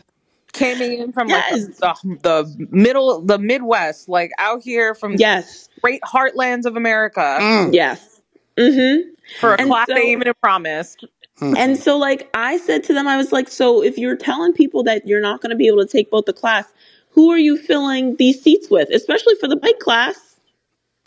[0.52, 5.68] Came in from like Yes, the, the middle, the Midwest, like out here from yes,
[5.82, 8.20] great heartlands of America Mm, yes.
[8.58, 9.10] Mm-hmm.
[9.40, 11.04] for a And class they so, even promised.
[11.40, 14.52] mm, and so, like I said to them, I was like, so if you're telling
[14.54, 16.66] people that you're not going to be able to take both the class,
[17.10, 20.18] who are you filling these seats with, especially for the bike class?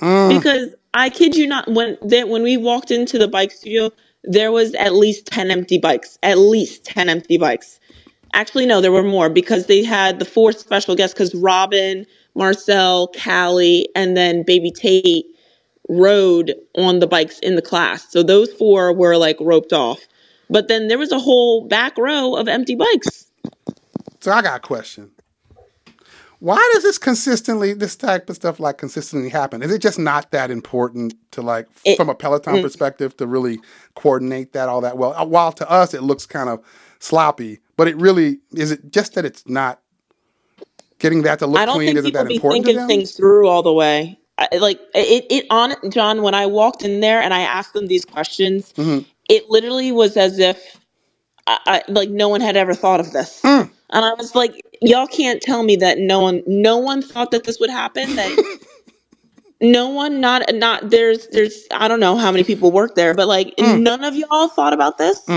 [0.02, 0.30] Mm.
[0.30, 3.92] Because I kid you not, when that when we walked into the bike studio,
[4.26, 6.20] there was at least ten empty bikes.
[6.24, 7.81] At least ten empty bikes.
[8.34, 11.14] Actually, no, there were more because they had the four special guests.
[11.14, 12.06] Because Robin,
[12.36, 15.26] Marcel, Callie, and then Baby Tate
[15.90, 18.10] rode on the bikes in the class.
[18.12, 20.00] So those four were like roped off.
[20.50, 23.28] But then there was a whole back row of empty bikes.
[24.20, 25.12] So I got a question.
[26.40, 29.62] Why does this consistently, this type of stuff like consistently happen?
[29.62, 33.28] Is it just not that important to like, It, from a Peloton mm, perspective, to
[33.28, 33.60] really
[33.94, 35.14] coordinate that all that well?
[35.14, 36.60] Uh, While to us it looks kind of
[37.00, 39.82] sloppy, but it really is it just that it's not
[41.00, 41.86] getting that to I look don't clean?
[41.86, 42.88] think Isn't people that be important to thinking them?
[42.88, 44.20] things through all the way.
[44.40, 46.24] I, like it, it on John.
[46.24, 49.00] When I walked in there and I asked them these questions, hmm
[49.30, 50.78] it literally was as if
[51.48, 53.42] I, I like no one had ever thought of this.
[53.44, 53.72] Mm.
[53.92, 57.46] And I was like, y'all can't tell me that no one, no one thought that
[57.46, 58.16] this would happen.
[58.16, 58.34] That
[59.62, 63.28] no one, not not there's there's I don't know how many people work there, but
[63.28, 63.84] like Mm.
[63.84, 65.36] none of y'all thought about this.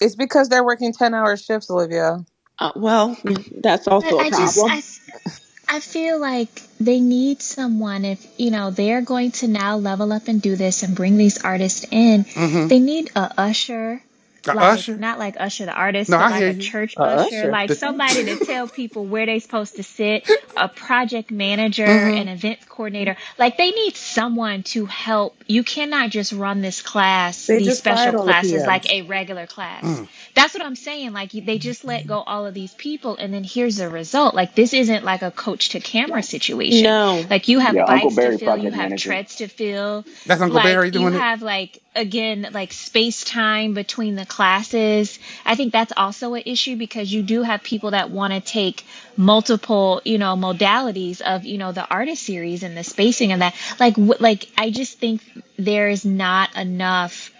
[0.00, 2.24] It's because they're working ten hour shifts, Olivia.
[2.58, 3.18] Uh, well,
[3.62, 4.72] that's But also a I just problem.
[4.72, 6.50] I, f- I feel like
[6.80, 10.82] they need someone if you know they're going to now level up and do this
[10.82, 12.24] and bring these artists in.
[12.24, 14.09] hmm They need a usher, A
[14.46, 14.96] like usher?
[14.96, 16.62] not like Usher the artist, No, but I like a you.
[16.62, 17.50] church Uh, usher, Usher.
[17.50, 20.24] like The, somebody to tell people where they're supposed to sit,
[20.56, 23.16] a project manager, hmm an event coordinator.
[23.38, 25.36] Like they need someone to help.
[25.46, 29.46] You cannot just run this class, They these special all the classes like a regular
[29.46, 29.84] class.
[29.84, 30.08] Mm.
[30.34, 31.12] That's what I'm saying.
[31.12, 34.34] Like they just let go all of these people, and then here's the result.
[34.34, 36.84] Like this isn't like a coach to camera situation.
[36.84, 37.26] No.
[37.28, 39.10] Like you have Yeah, bikes to fill, you have manager.
[39.10, 40.04] treads to fill.
[40.26, 41.18] That's Uncle Like Barry you doing it?
[41.18, 45.18] have like again like space time between the classes.
[45.44, 48.84] I think that's also an issue because you do have people that want to take
[49.16, 53.54] multiple you know modalities of you know the artist series and the spacing and that.
[53.78, 55.22] Like like i just think
[55.58, 57.32] there is not enough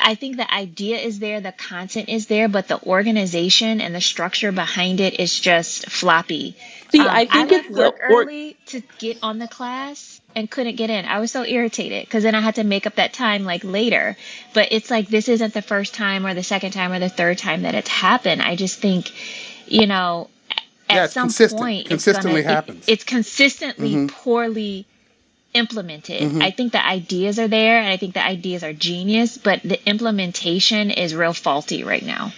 [0.00, 4.00] I think the idea is there, the content is there, but the organization and the
[4.00, 6.56] structure behind it is just floppy.
[6.92, 9.48] See, Um, I I think left it's the work or early to get on the
[9.48, 11.04] class and couldn't get in.
[11.06, 14.16] I was so irritated because then I had to make up that time like later.
[14.54, 17.38] But it's like this isn't the first time or the second time or the third
[17.38, 18.42] time that it's happened.
[18.42, 19.12] I just think,
[19.66, 20.30] you know,
[20.88, 21.60] at Yeah, some consistent.
[21.60, 22.86] point it's Consistently gonna it, happens.
[22.86, 24.86] it's consistently hmm poorly
[25.56, 26.22] implemented.
[26.22, 29.62] hmm I think the ideas are there and I think the ideas are genius, but
[29.62, 32.32] the implementation is real faulty right now.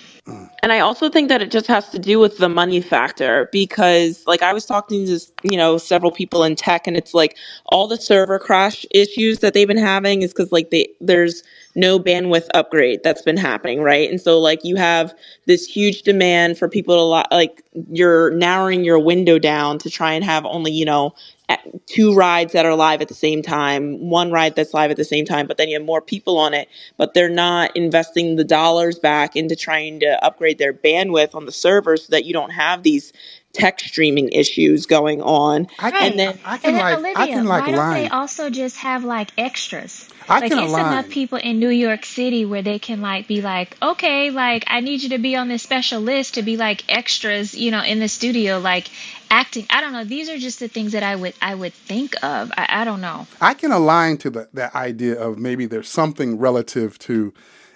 [0.63, 4.27] And I also think that it just has to do with the money factor because,
[4.27, 7.37] like, I was talking to, you know, several people in tech, and it's like
[7.67, 11.43] all the server crash issues that they've been having is because, like, they there's
[11.75, 14.11] no bandwidth upgrade that's been happening, right?
[14.11, 15.15] And so, like, you have
[15.47, 20.25] this huge demand for people to, like, you're narrowing your window down to try and
[20.25, 21.38] have only, you know, at-
[21.87, 25.05] two rides that are live at the same time, one ride that's live at the
[25.05, 28.45] same time, but then you have more people on it, but they're not investing the
[28.45, 32.51] dollars back into trying to upgrade their bandwidth on the server so that you don't
[32.51, 33.13] have these
[33.53, 35.67] tech streaming issues going on.
[35.79, 36.03] I Right.
[36.03, 38.51] And then I can And then like I Olivia, can like why don't they also
[38.51, 40.09] just have like extras?
[40.29, 43.41] I Like can it's enough people in New York City where they can like be
[43.41, 46.85] like, okay, like I need you to be on this special list to be like
[46.89, 48.91] extras, you know, in the studio, like
[49.31, 49.67] acting.
[49.71, 50.05] I don't know.
[50.05, 52.53] These are just the things that I would I would think of.
[52.57, 53.27] I, I don't know.
[53.41, 57.33] I can align to the, that idea of maybe there's something relative to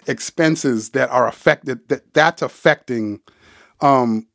[0.07, 3.21] expenses that are affected that that's affecting
[3.81, 4.27] um,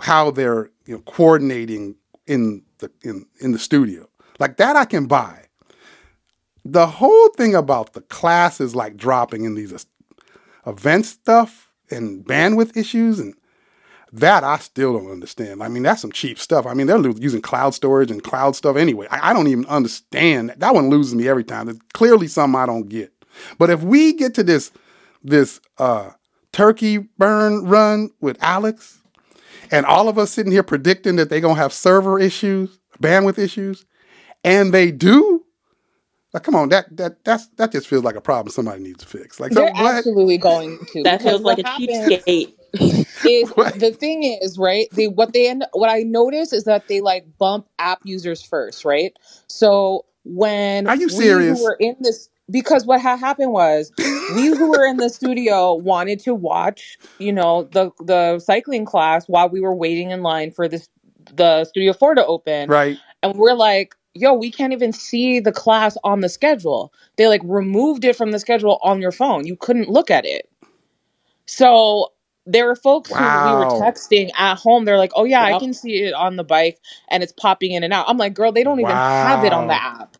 [0.00, 1.96] how they're you know coordinating
[2.26, 4.08] in the in in the studio.
[4.38, 5.46] Like that I can buy.
[6.64, 9.86] The whole thing about the classes like dropping in these
[10.66, 13.34] event stuff and bandwidth issues and
[14.12, 15.62] that I still don't understand.
[15.62, 16.66] I mean, that's some cheap stuff.
[16.66, 19.06] I mean, they're using cloud storage and cloud stuff anyway.
[19.10, 20.54] I, I don't even understand.
[20.58, 21.66] That one loses me every time.
[21.66, 23.10] There's clearly something I don't get.
[23.58, 24.70] But if we get to this
[25.24, 26.10] this uh,
[26.52, 28.98] turkey burn run with Alex,
[29.72, 33.86] and all of us sitting here predicting that they're gonna have server issues, bandwidth issues,
[34.44, 35.44] and they do,
[36.34, 39.06] like, come on, that that that's that just feels like a problem somebody needs to
[39.08, 39.40] fix.
[39.40, 40.06] Like, They're what?
[40.06, 42.54] absolutely going to that feels like a happened cheapskate.
[43.24, 43.74] is What?
[43.74, 44.88] the thing is right.
[44.92, 48.84] They what they end what I notice is that they like bump app users first,
[48.84, 49.12] right?
[49.48, 53.90] So when Are you serious we who were in this because what had happened was
[54.36, 59.26] we who were in the studio wanted to watch you know the the cycling class
[59.26, 60.88] while we were waiting in line for this
[61.34, 62.68] the studio four to open.
[62.68, 62.98] Right.
[63.22, 66.92] and we're like yo we can't even see the class on the schedule.
[67.16, 69.46] They like removed it from the schedule on your phone.
[69.46, 70.48] You couldn't look at it.
[71.46, 72.12] So
[72.44, 74.84] there were folks who we were texting at home.
[74.84, 77.82] They're like oh yeah i can see it on the bike and it's popping in
[77.82, 78.04] and out.
[78.08, 80.16] I'm like girl they don't even have it on the app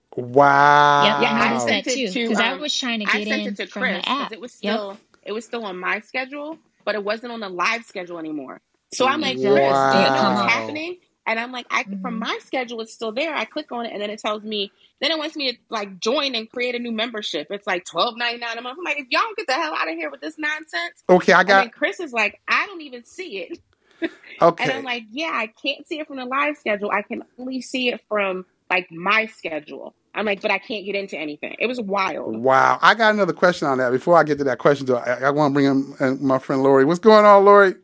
[0.99, 1.27] Yep, Wow.
[1.27, 3.07] I Yeah, I noticed that sent it too to because I um was trying to
[3.07, 4.33] I get sent in it to from Chris the because app.
[4.33, 7.49] it was Yep, still it was still on my schedule, but it wasn't on the
[7.51, 8.61] live schedule anymore.
[8.93, 9.91] So I'm like, Chris, exactly.
[9.91, 10.55] do Did you know come what's up?
[10.55, 10.81] Wow.
[10.81, 10.99] happening?
[11.27, 13.35] And I'm like, I from hmm my schedule it's still there.
[13.35, 16.01] I click on it and then it tells me then it wants me to like
[16.01, 17.49] join and create a new membership.
[17.51, 18.79] It's like twelve ninety nine a month.
[18.79, 21.05] I'm like, if y'all don't get the hell out of here with this nonsense.
[21.11, 23.59] Okay, I And then got Chris is like, I don't even see it.
[24.59, 24.85] And I'm okay.
[24.85, 26.91] like, yeah, I can't see it from the live schedule.
[26.93, 29.95] I can only see it from like my schedule.
[30.15, 31.57] I'm like, but I can't get into anything.
[31.59, 32.37] It was wild.
[32.37, 32.79] Wow.
[32.83, 33.91] I got another question on that.
[33.93, 36.39] Before I get to that question, though, I, I want to bring in uh, my
[36.39, 36.85] friend Lori.
[36.85, 37.75] What's going on, Lori?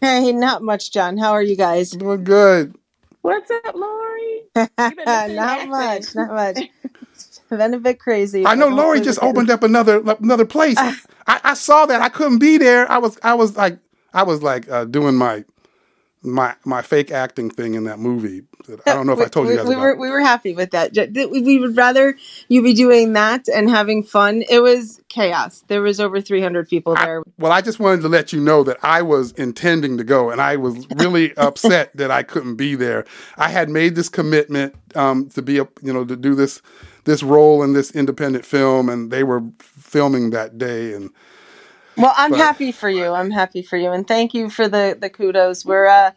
[0.00, 1.18] Hey, not much, John.
[1.18, 1.90] How are you guys?
[1.92, 2.74] Doing good.
[3.22, 4.42] What's up, Lori?
[4.56, 6.12] You've been missing in not much, action.
[6.14, 6.58] not much.
[7.50, 9.30] Been a bit crazy, I but know Lori just getting.
[9.30, 10.76] opened up another another place.
[10.78, 10.96] I,
[11.26, 12.00] I saw that.
[12.00, 12.90] I couldn't be there.
[12.90, 13.78] I was I was like
[14.14, 15.44] I was like uh, doing my
[16.22, 18.42] my my fake acting thing in that movie.
[18.86, 19.82] I don't know if we, I told you guys we about.
[19.82, 20.92] were we were happy with that.
[21.14, 22.16] We would rather
[22.48, 24.44] you be doing that and having fun.
[24.48, 25.64] It was chaos.
[25.66, 27.22] There was over 300 people I, there.
[27.38, 30.40] well, I just wanted to let you know that I was intending to go, and
[30.40, 33.04] I was really upset that I couldn't be there.
[33.36, 36.62] I had made this commitment um, to be, a, you know, to do this
[37.04, 41.10] this role in this independent film, and they were filming that day, and
[41.96, 43.12] Well, I'm but happy for you.
[43.12, 45.64] I'm happy for you, and thank you for the the kudos.
[45.64, 46.12] We're uh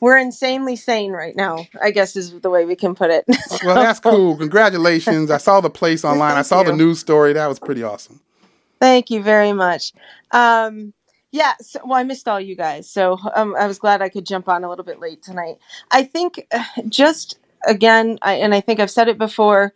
[0.00, 1.66] we're insanely sane right now.
[1.80, 3.24] I guess is the way we can put it.
[3.64, 4.36] well, that's cool.
[4.36, 5.30] Congratulations!
[5.30, 6.36] I saw the place online.
[6.36, 7.32] I saw the news story.
[7.32, 8.20] That was pretty awesome.
[8.80, 9.92] Thank you very much.
[10.30, 10.94] Um,
[11.32, 14.26] yeah, so, well, I missed all you guys, so um, I was glad I could
[14.26, 15.58] jump on a little bit late tonight.
[15.90, 19.74] I think uh, just again, I, and I think I've said it before.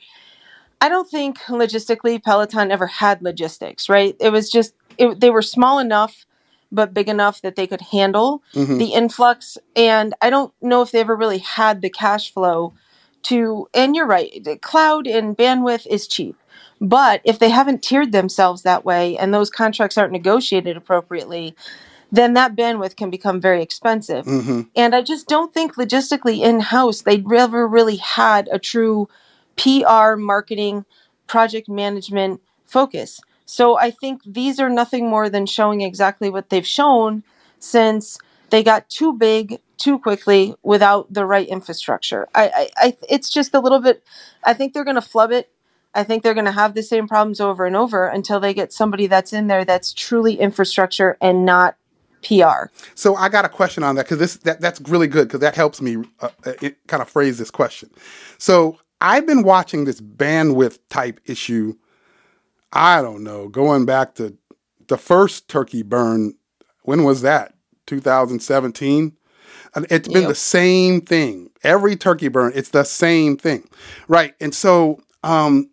[0.80, 4.16] I don't think logistically Peloton ever had logistics, right?
[4.20, 6.26] It was just it, they were small enough
[6.72, 8.78] but big enough that they could handle Mhm.
[8.78, 12.72] the influx and I don't know if they ever really had the cash flow
[13.24, 16.36] to and you're right, cloud and bandwidth is cheap.
[16.80, 21.54] But if they haven't tiered themselves that way and those contracts aren't negotiated appropriately,
[22.12, 24.26] then that bandwidth can become very expensive.
[24.26, 29.08] hmm And I just don't think logistically in house they never really had a true
[29.56, 30.84] PR, marketing,
[31.26, 33.20] project management focus.
[33.46, 37.22] So I think these are nothing more than showing exactly what they've shown
[37.58, 38.18] since
[38.50, 42.28] they got too big too quickly without the right infrastructure.
[42.34, 44.02] I, I, I it's just a little bit.
[44.42, 45.50] I think they're going to flub it.
[45.94, 48.72] I think they're going to have the same problems over and over until they get
[48.72, 51.76] somebody that's in there that's truly infrastructure and not
[52.24, 52.66] PR.
[52.94, 55.54] So I got a question on that because this that, that's really good because that
[55.54, 56.52] helps me uh, uh,
[56.86, 57.90] kind of phrase this question.
[58.38, 61.74] So I've been watching this bandwidth type issue.
[62.74, 64.36] I don't know, going back to
[64.88, 66.34] the first turkey burn.
[66.82, 67.54] When was that?
[67.86, 69.16] 2017?
[69.90, 70.28] It's been Yep.
[70.28, 71.50] the same thing.
[71.62, 73.68] Every turkey burn, it's the same thing,
[74.08, 74.34] right?
[74.40, 75.70] And so um,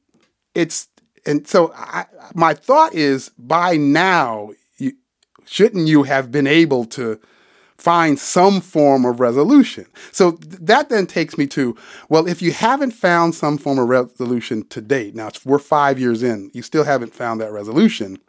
[0.56, 0.88] it's
[1.26, 4.94] and so I, my thought is by now you,
[5.46, 7.20] shouldn't you have been able to
[7.82, 9.88] find some form of resolution.
[10.12, 11.76] So th- that then takes me to
[12.10, 16.22] well if you haven't found some form of resolution to date now we're five years
[16.22, 18.20] in you still haven't found that resolution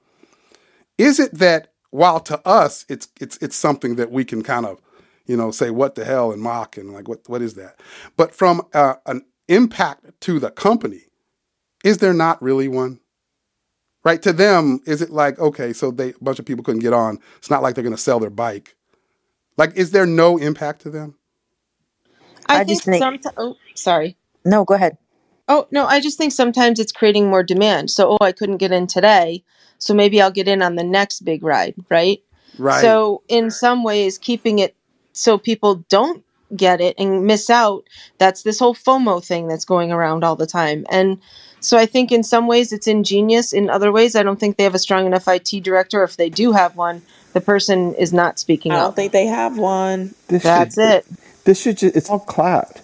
[0.96, 4.80] is it that while to us it's it's it's something that we can kind of
[5.26, 7.78] you know say what the hell and mock and like what what is that?
[8.16, 11.02] But from uh, an impact to the company
[11.84, 13.00] is there not really one?
[14.02, 14.22] Right?
[14.22, 17.18] To them is it like okay so they a bunch of people couldn't get on.
[17.36, 18.76] It's not like they're going to sell their bike
[19.56, 21.16] like is there no impact to them
[22.48, 23.34] I, I think just think sometimes.
[23.36, 24.16] Oh, sorry.
[24.44, 24.64] no.
[24.64, 24.98] Go ahead.
[25.48, 27.90] Oh no, I just think sometimes it's creating more demand.
[27.90, 29.42] So, oh, I couldn't get in today,
[29.78, 32.22] so maybe I'll get in on the next big ride, right?
[32.58, 34.76] right So, in some ways, keeping it
[35.12, 36.24] so people don't
[36.54, 37.84] get it and miss out,
[38.18, 40.86] that's this whole FOMO thing that's going around all the time.
[40.90, 41.20] And
[41.60, 43.52] so, I think in some ways it's ingenious.
[43.52, 46.04] In other ways, I don't think they have a strong enough IT director.
[46.04, 47.02] If they do have one,
[47.32, 48.96] the person is not speaking I don't up.
[48.96, 50.14] think they have one.
[50.28, 51.06] This That's should it.
[51.44, 52.80] this should just, it's all cloud.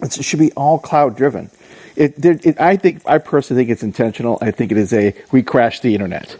[0.00, 1.50] It's, it should be all cloud driven.
[1.96, 4.38] It, there, it I think I personally think it's intentional.
[4.40, 6.36] I think it is a we crashed the internet.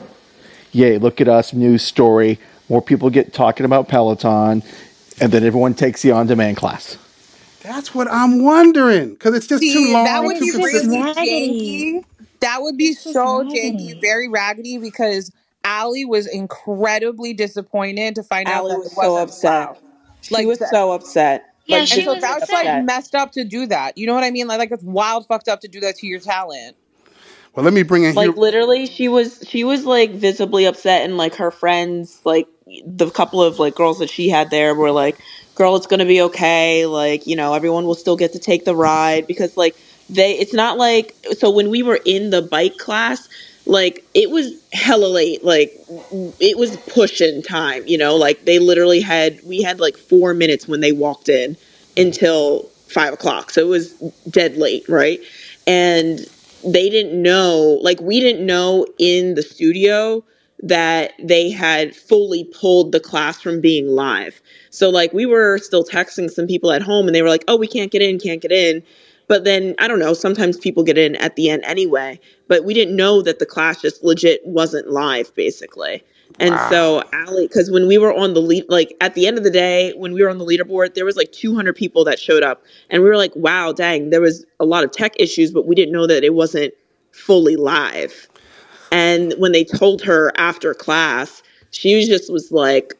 [0.72, 0.98] Yay!
[0.98, 2.38] Look at us, news story.
[2.68, 4.62] More people get talking about Peloton,
[5.20, 6.96] and then everyone takes the on demand class.
[7.62, 10.90] that's what i'm wondering because it's just too See, that long would too be consistent
[10.90, 11.92] really raggedy.
[12.00, 12.04] janky.
[12.40, 15.30] That would be so janky, very raggedy because
[15.64, 19.42] Ally was incredibly disappointed to find out Ally that was it so wasn't upset.
[19.42, 19.78] loud.
[20.22, 21.44] She Like was so upset.
[21.66, 22.74] Yeah, Like she And so was visibly that's like upset.
[22.74, 23.98] messed up to do that.
[23.98, 24.48] You know what I mean?
[24.48, 26.76] Like, like it's wild fucked up to do that to your talent.
[27.54, 31.02] well let me bring in Like here literally, she was she was like visibly upset,
[31.04, 32.48] and like her friends, like
[32.86, 35.18] the couple of like girls that she had there, were like,
[35.54, 36.86] "Girl, it's gonna be okay.
[36.86, 39.76] Like you know, everyone will still get to take the ride because like
[40.10, 40.34] they.
[40.38, 43.28] It's not like so when we were in the bike class,
[43.66, 45.44] like it was hella late.
[45.44, 45.72] Like
[46.40, 47.86] it was pushing time.
[47.86, 51.56] You know, like they literally had we had like four minutes when they walked in
[51.96, 53.92] until five o'clock, so it was
[54.30, 55.20] dead late, right?
[55.66, 56.26] And
[56.64, 60.24] they didn't know like we didn't know in the studio
[60.64, 64.40] that they had fully pulled the class from being live
[64.70, 67.56] so like we were still texting some people at home and they were like oh
[67.56, 68.82] we can't get in can't get in
[69.32, 72.74] but then i don't know sometimes people get in at the end anyway but we
[72.74, 76.04] didn't know that the class just legit wasn't live basically
[76.38, 79.36] and wow so Ally, because when we were on the lead, like at the end
[79.38, 82.18] of the day, when we were on the leaderboard, there was like 200 people that
[82.18, 85.50] showed up, and we were like, "Wow, dang!" There was a lot of tech issues,
[85.50, 86.72] but we didn't know that it wasn't
[87.10, 88.28] fully live.
[88.90, 92.94] And when they told her after class, she was just was like,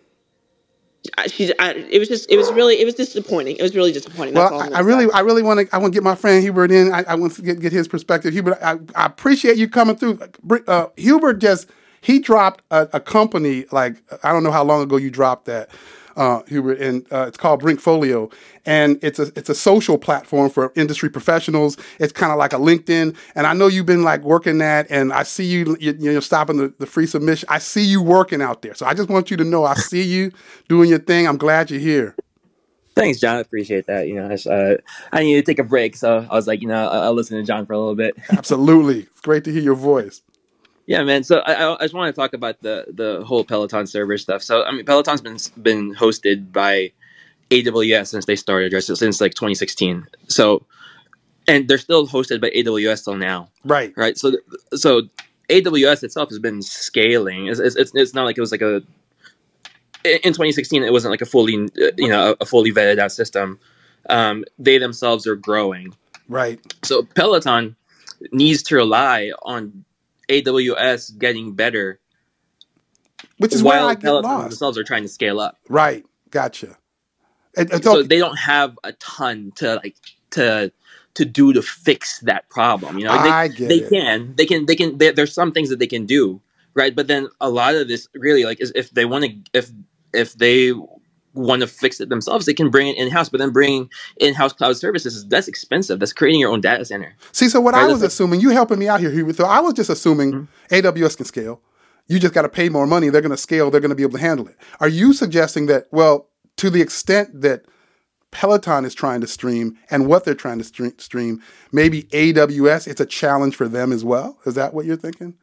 [1.29, 3.57] "She." I, it was just, it was really, it was disappointing.
[3.57, 4.35] It was really disappointing.
[4.35, 6.15] That's Well, all I, I really, I really want to, I want to get my
[6.15, 6.93] friend Hubert in.
[6.93, 8.33] I, I want to get, get his perspective.
[8.35, 10.21] Hubert, I, I appreciate you coming through.
[10.69, 11.69] Uh, Hubert just,
[12.03, 15.71] he dropped a, a company like I don't know how long ago you dropped that,
[16.17, 18.33] uh, Hubert, and uh, it's called Brinkfolio,
[18.67, 21.77] and it's a it's a social platform for industry professionals.
[21.99, 25.13] It's kind of like a LinkedIn, and I know you've been like working that, and
[25.13, 27.49] I see you, you you're stopping the, the free submission.
[27.51, 30.03] I see you working out there, so I just want you to know I see
[30.03, 30.33] you
[30.69, 31.27] doing your thing.
[31.27, 32.15] I'm glad you're here.
[32.95, 33.37] Thanks, John.
[33.37, 34.07] I appreciate that.
[34.07, 34.77] You know, I, uh,
[35.13, 37.39] I needed to take a break, so I was like, you know, I'll, I'll listen
[37.39, 38.17] to John for a little bit.
[38.31, 40.21] Absolutely, it's great to hear your voice.
[40.87, 41.23] Yeah, man.
[41.25, 44.43] So I, I just want to talk about the the whole Peloton server stuff.
[44.43, 46.93] So I mean, Peloton's been been hosted by
[47.51, 48.83] AWS since they started, right?
[48.83, 50.07] So since like 2016.
[50.29, 50.67] So
[51.49, 53.49] and they're still hosted by AWS till now.
[53.65, 53.93] Right.
[53.97, 54.17] Right.
[54.19, 54.33] So
[54.75, 55.03] so
[55.49, 57.47] AWS itself has been scaling.
[57.47, 58.83] It's it's, it's, not like it was like a
[60.05, 63.59] in 2016 it wasn't like a fully you know a fully vetted out system.
[64.11, 65.95] Um, they themselves are growing.
[66.29, 66.61] Right.
[66.83, 67.77] So Peloton
[68.33, 69.85] needs to rely on
[70.29, 72.01] AWS getting better,
[73.39, 74.49] Which is while I get Peloton lost.
[74.51, 75.59] themselves are trying to scale up.
[75.69, 76.05] Right.
[76.31, 76.77] Gotcha.
[77.57, 79.97] And- and so they don't have a ton to like
[80.31, 80.73] to
[81.15, 82.99] to do to fix that problem.
[82.99, 83.91] You know, Like, they, I get they it.
[83.91, 84.97] can, they can, they can.
[84.97, 86.41] There, there's some things that they can do,
[86.73, 86.97] right?
[86.97, 89.71] But then a lot of this really like is if they want to, if
[90.15, 90.73] if they
[91.35, 93.29] want to fix it themselves, they can bring it in house.
[93.29, 95.99] But then bringing in house cloud services that's expensive.
[95.99, 97.15] That's creating your own data center.
[97.33, 99.37] See, so what Right, I was assuming, you helping me out here, Hubert.
[99.37, 100.75] So I was just assuming mm-hmm.
[100.75, 101.61] AWS can scale.
[102.09, 103.09] You just got to pay more money.
[103.09, 103.71] They're going to scale.
[103.71, 104.57] They're going to be able to handle it.
[104.81, 107.65] Are you suggesting that, well, to the extent that
[108.33, 113.01] Peloton is trying to stream and what they're trying to stream, stream maybe AWS, it's
[113.01, 114.39] a challenge for them as well?
[114.45, 115.35] Is that what you're thinking?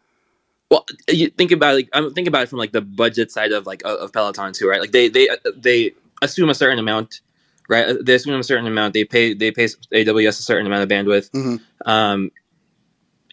[0.69, 3.65] Well, you think about like I'm thinking about it from like the budget side of
[3.65, 4.79] like of Peloton too, right?
[4.79, 7.21] Like they they they assume a certain amount,
[7.67, 7.95] right?
[8.01, 8.93] They assume a certain amount.
[8.93, 11.59] They pay they pay AWS a certain amount of bandwidth, Mhm.
[11.87, 12.31] um,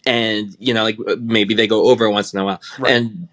[0.06, 2.92] and you know like maybe they go over once in a while, Right.
[2.92, 3.28] and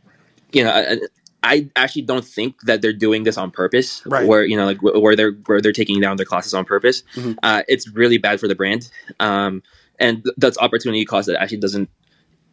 [0.52, 0.72] you know.
[0.72, 0.98] I,
[1.46, 4.02] I actually don't think that they're doing this on purpose.
[4.06, 4.26] Right.
[4.26, 7.04] Where you know, like where they're where they're taking down their classes on purpose.
[7.16, 7.36] Mhm.
[7.44, 8.90] Uh, it's really bad for the brand,
[9.20, 9.62] um,
[10.00, 11.90] and th- that's opportunity cost that actually doesn't,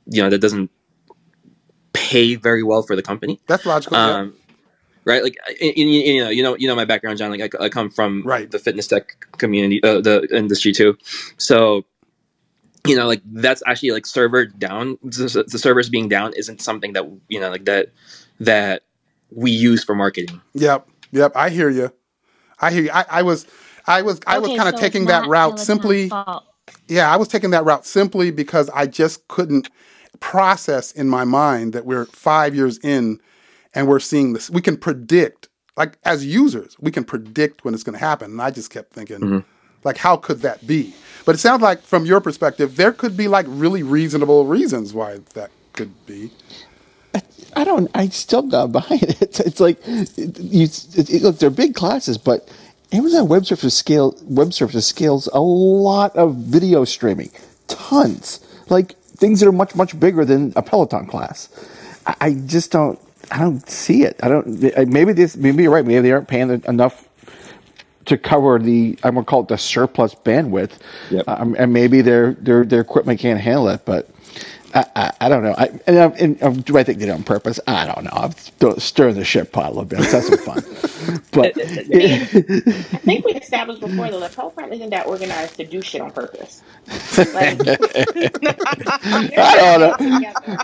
[0.07, 0.73] you know, that doesn't
[1.93, 3.41] pay very well for the company.
[3.47, 3.97] That's logical.
[3.97, 4.15] yeah.
[4.19, 4.35] Um,
[5.05, 5.23] right?
[5.23, 7.31] Like, I- I- you know, you know, you know my background, John.
[7.31, 8.51] Like, I, I come from Right.
[8.51, 10.97] the fitness tech community, uh, the industry too.
[11.39, 11.85] So,
[12.87, 14.99] you know, like that's actually like server down.
[15.03, 17.89] The, the servers being down isn't something that you know, like that
[18.41, 18.83] that
[19.31, 20.41] we use for marketing.
[20.55, 20.89] Yep.
[21.13, 21.33] Yep.
[21.37, 21.93] I hear you.
[22.59, 22.91] I hear you.
[22.93, 23.47] I, I was,
[23.87, 26.11] I was, I was kind of so taking that route simply.
[26.89, 29.69] Yeah, I was taking that route simply because I just couldn't
[30.21, 33.21] process in my mind that we're five years in
[33.75, 34.51] and we're seeing this.
[34.51, 38.31] We can predict, like as users, we can predict when it's going to happen.
[38.33, 39.39] And I just kept thinking, Mm-hmm.
[39.85, 40.95] like, how could that be?
[41.25, 45.19] But it sounds like, from your perspective, there could be like really reasonable reasons why
[45.35, 46.31] that could be.
[47.57, 47.91] I don't.
[47.95, 49.21] I still not buying it.
[49.21, 51.39] It's, it's like you it, it- look.
[51.39, 52.49] They're big classes, but
[52.93, 57.31] Amazon Web Services scale Web Services scales a lot of video streaming,
[57.67, 58.39] tons.
[58.69, 61.51] Like things that are much much bigger than a Peloton class.
[62.07, 63.01] I, I just don't.
[63.33, 64.21] I don't see it.
[64.25, 64.49] I don't.
[64.91, 65.37] Maybe this.
[65.37, 65.87] Maybe you're right.
[65.87, 67.09] Maybe they aren't paying enough
[68.07, 70.73] to cover the I'm gonna call it the surplus bandwidth,
[71.29, 73.85] um, and maybe their their their equipment can't handle it.
[73.87, 74.11] But
[74.75, 75.55] I, I, I don't know.
[75.59, 77.61] I, and, I- and, um, do I think they did it on purpose?
[77.69, 78.13] I don't know.
[78.15, 80.01] I'm st- stirring the shit pot a little bit.
[80.01, 80.65] Let's have some fun.
[81.33, 81.55] But
[82.95, 86.13] I think we established before though that Peloton isn't that organized to do shit on
[86.13, 86.63] purpose.
[87.35, 87.61] Like,
[89.39, 90.57] I don't know.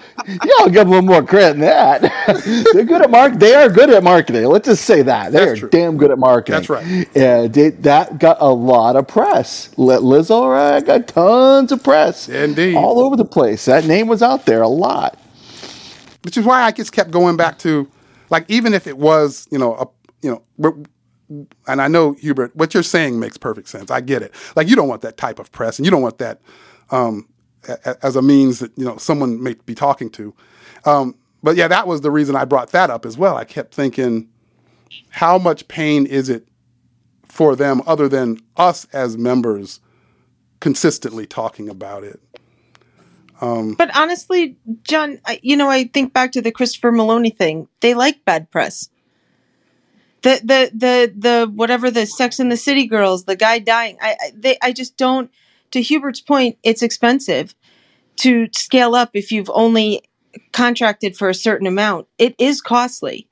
[0.45, 2.67] Y'all give them more credit than that.
[2.73, 3.35] They're good at mark.
[3.35, 4.45] They are good at marketing.
[4.47, 6.55] Let's just say that they are damn good at marketing.
[6.61, 7.09] That's right.
[7.15, 9.71] Yeah, they, that got a lot of press.
[9.77, 12.29] Li- Lizzo right, got tons of press.
[12.29, 13.65] Indeed, all over the place.
[13.67, 15.19] That name was out there a lot.
[16.23, 17.89] which is why I just kept going back to,
[18.31, 19.87] like, even if it was, you know, a,
[20.23, 20.85] you know, we're-
[21.29, 23.91] and I know Hubert, what you're saying makes perfect sense.
[23.91, 24.35] I get it.
[24.55, 26.41] Like, you don't want that type of press, and you don't want that
[26.91, 27.29] um,
[27.69, 30.35] a- as a means that you know someone may be talking to.
[30.85, 33.37] Um, but yeah, that was the reason I brought that up as well.
[33.37, 34.29] I kept thinking,
[35.11, 36.47] how much pain is it
[37.29, 39.81] for them, other than us as members,
[40.61, 42.21] consistently talking about it?
[43.41, 47.69] Um, But honestly, John, I, you know, I think back to the Christopher Maloney thing.
[47.81, 48.89] They like bad press.
[50.27, 53.97] The the the the whatever the Sex in the City girls, the guy dying.
[54.01, 55.31] I I, they, I just don't.
[55.71, 57.55] To Hubert's point, it's expensive
[58.17, 60.03] to scale up if you've only
[60.53, 62.09] contracted for a certain amount.
[62.19, 63.29] It is costly,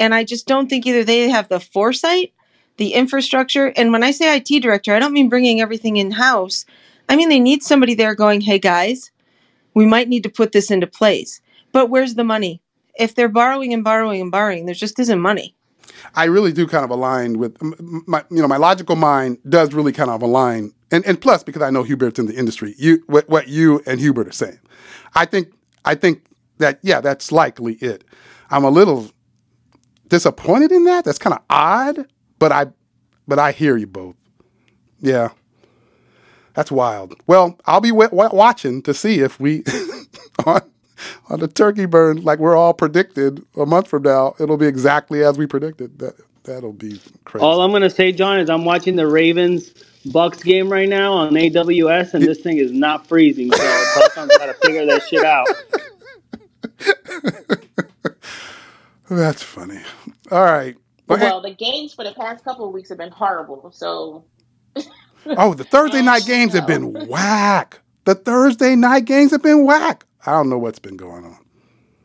[0.00, 2.32] and I just don't think either they have the foresight,
[2.78, 3.66] the infrastructure.
[3.76, 6.64] And when I say IT director, I don't mean bringing everything in house.
[7.10, 9.10] I mean they need somebody there going, "Hey guys,
[9.74, 11.42] we might need to put this into place.
[11.72, 12.62] But where's the money?
[12.98, 15.54] If they're borrowing and borrowing and borrowing, there just isn't money.
[16.14, 17.56] I really do kind of align with
[18.06, 21.62] my, you know, my logical mind does really kind of align, and and plus because
[21.62, 24.58] I know Hubert's in the industry, you what, what you and Hubert are saying,
[25.14, 25.52] I think
[25.84, 26.24] I think
[26.58, 28.04] that yeah, that's likely it.
[28.50, 29.10] I'm a little
[30.08, 31.04] disappointed in that.
[31.04, 32.06] That's kind of odd,
[32.38, 32.66] but I
[33.26, 34.16] but I hear you both.
[35.00, 35.30] Yeah,
[36.54, 37.14] that's wild.
[37.26, 39.64] Well, I'll be w- w- watching to see if we
[40.46, 40.62] on
[41.30, 45.24] on the turkey burn, like we're all predicted a month from now, it'll be exactly
[45.24, 45.98] as we predicted.
[45.98, 46.14] That
[46.44, 47.42] that'll be crazy.
[47.42, 49.72] All I'm gonna say, John, is I'm watching the Ravens
[50.06, 53.52] Bucks game right now on AWS, and this thing is not freezing.
[53.52, 55.46] So Peloton's got to figure that shit out.
[59.08, 59.80] That's funny.
[60.30, 60.76] All right.
[61.06, 63.70] But, Well, the games for the past couple of weeks have been horrible.
[63.72, 64.24] So
[65.26, 67.80] oh, the Thursday night games have been whack.
[68.04, 70.04] The Thursday night games have been whack.
[70.24, 71.38] I don't know what's been going on.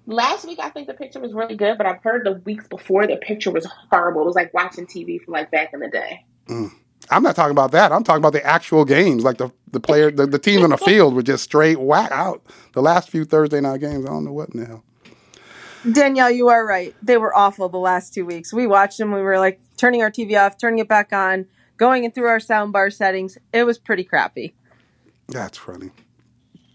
[0.05, 3.05] last week, I think the picture was really good, but I've heard the weeks before
[3.05, 4.21] the picture was horrible.
[4.21, 6.25] It was like watching TV from like back in the day.
[6.47, 6.71] Mm.
[7.09, 7.91] I'm not talking about that.
[7.91, 9.23] I'm talking about the actual games.
[9.23, 12.43] Like the the player, the, the team on the field were just straight whack out.
[12.73, 14.83] The last few Thursday night games, I don't know what in the hell.
[15.89, 16.93] Danielle, you are right.
[17.01, 18.51] They were awful the last two weeks.
[18.51, 19.11] We watched them.
[19.11, 21.45] We were like turning our TV off, turning it back on,
[21.77, 23.37] going in through our soundbar settings.
[23.53, 24.55] It was pretty crappy.
[25.27, 25.91] That's funny.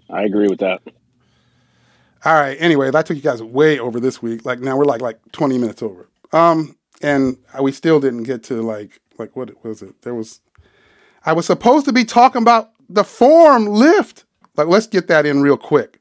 [0.09, 0.82] I agree with that.
[2.24, 2.56] All right.
[2.60, 4.44] Anyway, that took you guys way over this week.
[4.44, 6.08] Like now we're like like 20 minutes over.
[6.32, 10.00] Um, and we still didn't get to like like what was it?
[10.02, 10.40] There was
[11.24, 14.24] I was supposed to be talking about the Forme Lift.
[14.56, 16.00] Like let's get that in real quick.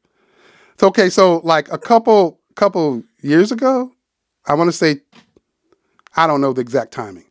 [0.73, 1.10] It's okay.
[1.10, 3.91] So like a couple couple years ago,
[4.45, 5.02] I want to say
[6.15, 7.26] I don't know the exact timing.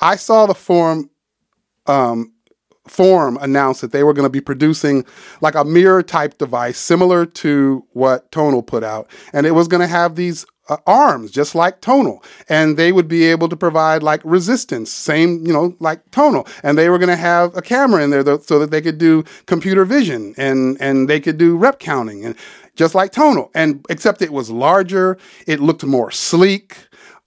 [0.00, 1.08] I saw the Forme
[1.86, 2.32] um,
[2.88, 5.04] Forme announced that they were going to be producing
[5.40, 9.80] like a mirror type device similar to what Tonal put out, and it was going
[9.80, 14.02] to have these uh, arms just like Tonal, and they would be able to provide
[14.02, 18.02] like resistance, same you know like Tonal, and they were going to have a camera
[18.02, 21.56] in there th- so that they could do computer vision and and they could do
[21.56, 22.34] rep counting and
[22.76, 26.76] just like Tonal, and except it was larger, it looked more sleek.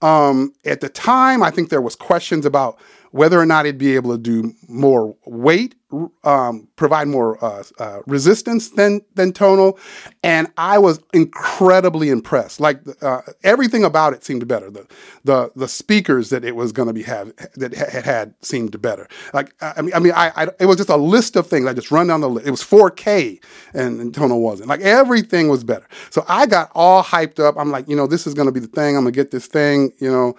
[0.00, 2.78] Um, at the time, I think there was questions about
[3.12, 5.74] whether or not it'd be able to do more weight,
[6.22, 9.78] um, provide more uh, uh, resistance than than tonal,
[10.22, 12.60] and I was incredibly impressed.
[12.60, 14.70] Like uh, everything about it seemed better.
[14.70, 14.86] The
[15.24, 19.08] the the speakers that it was going to be have that had had seemed better.
[19.34, 21.66] Like I mean, I mean, I, I, it was just a list of things.
[21.66, 22.46] I just run down the list.
[22.46, 23.42] It was 4K,
[23.74, 24.68] and, and tonal wasn't.
[24.68, 25.88] Like everything was better.
[26.10, 27.56] So I got all hyped up.
[27.58, 28.96] I'm like, you know, this is going to be the thing.
[28.96, 29.92] I'm gonna get this thing.
[29.98, 30.36] You know.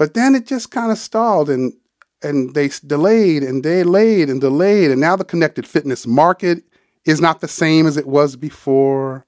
[0.00, 1.74] But then it just kind of stalled and
[2.22, 4.90] and they delayed and delayed and delayed.
[4.90, 6.64] And now the connected fitness market
[7.04, 9.26] is not the same as it was before.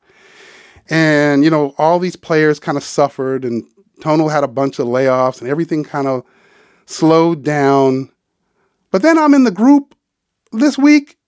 [0.89, 3.65] And, you know, all these players kind of suffered and
[4.01, 6.24] Tonal had a bunch of layoffs and everything kind of
[6.86, 8.11] slowed down.
[8.90, 9.94] But then I'm in the group
[10.53, 11.19] this week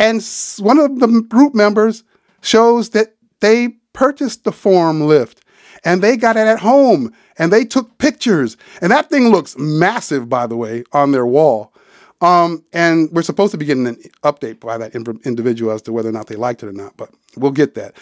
[0.00, 0.26] and
[0.60, 2.04] one of the group members
[2.40, 5.42] shows that they purchased the Forme Lift
[5.84, 8.56] and they got it at home and they took pictures.
[8.80, 11.72] And that thing looks massive, by the way, on their wall.
[12.20, 16.08] Um, and we're supposed to be getting an update by that individual as to whether
[16.08, 17.94] or not they liked it or not, but we'll get that.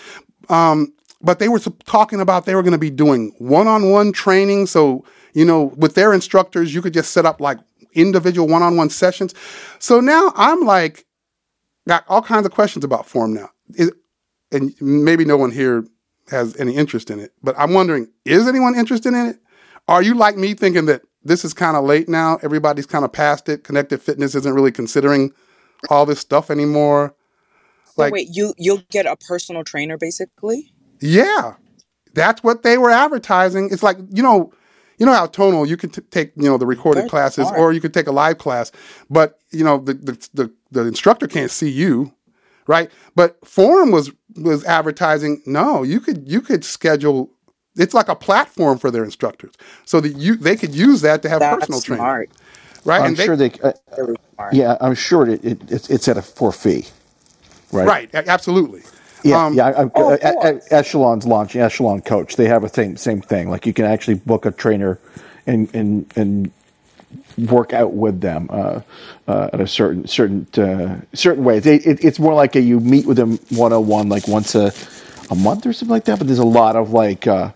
[0.48, 4.66] Um, but they were talking about they were going to be doing one-on-one training.
[4.66, 7.59] So, you know, with their instructors, you could just set up like
[7.94, 9.35] individual one-on-one sessions.
[9.78, 11.06] So now I'm like,
[11.89, 13.51] got all kinds of questions about Forme now.
[13.74, 13.90] Is,
[14.52, 15.85] and maybe no one here
[16.31, 17.33] has any interest in it.
[17.43, 19.39] But I'm wondering, is anyone interested in it?
[19.89, 22.39] Are you like me thinking that this is kind of late now?
[22.43, 23.65] Everybody's kind of past it.
[23.65, 25.33] Connected fitness isn't really considering
[25.91, 27.15] all this stuff anymore.
[27.87, 30.73] So like, wait, you you'll get a personal trainer basically?
[31.01, 31.55] Yeah,
[32.15, 33.69] that's what they were advertising.
[33.71, 34.53] It's like you know,
[34.99, 37.73] you know how tonal you could t- take you know the recorded Very classes or
[37.73, 38.73] you could take a live class,
[39.11, 42.15] but you know the, the the the instructor can't see you
[42.67, 42.91] right?
[43.15, 45.43] But Forme was was advertising.
[45.47, 47.31] No, you could you could schedule.
[47.77, 49.55] It's like a platform for their instructors,
[49.85, 51.98] so that you they could use that to have That's personal smart.
[52.01, 52.28] training.
[52.85, 53.02] Right?
[53.02, 53.52] I'm and they, sure they.
[53.62, 53.73] Uh,
[54.52, 56.86] yeah, I'm sure it, it, it's it's at a for fee.
[57.73, 57.86] Right.
[57.86, 58.11] Right.
[58.28, 58.82] absolutely.
[59.24, 59.66] Yeah, Um, yeah.
[59.69, 62.36] I, I, Oh, uh, of uh, Echelon's launching Echelon Coach.
[62.36, 63.51] They have a same same thing.
[63.51, 65.01] Like you can actually book a trainer
[65.47, 66.52] and and and
[67.39, 68.81] work out with them uh,
[69.28, 71.66] uh, at a certain certain uh, certain ways.
[71.66, 74.55] It, it, it's more like a, you meet with them one on one, like once
[74.55, 74.73] a
[75.31, 76.19] a month or something like that.
[76.19, 77.53] But there's a lot of like uh,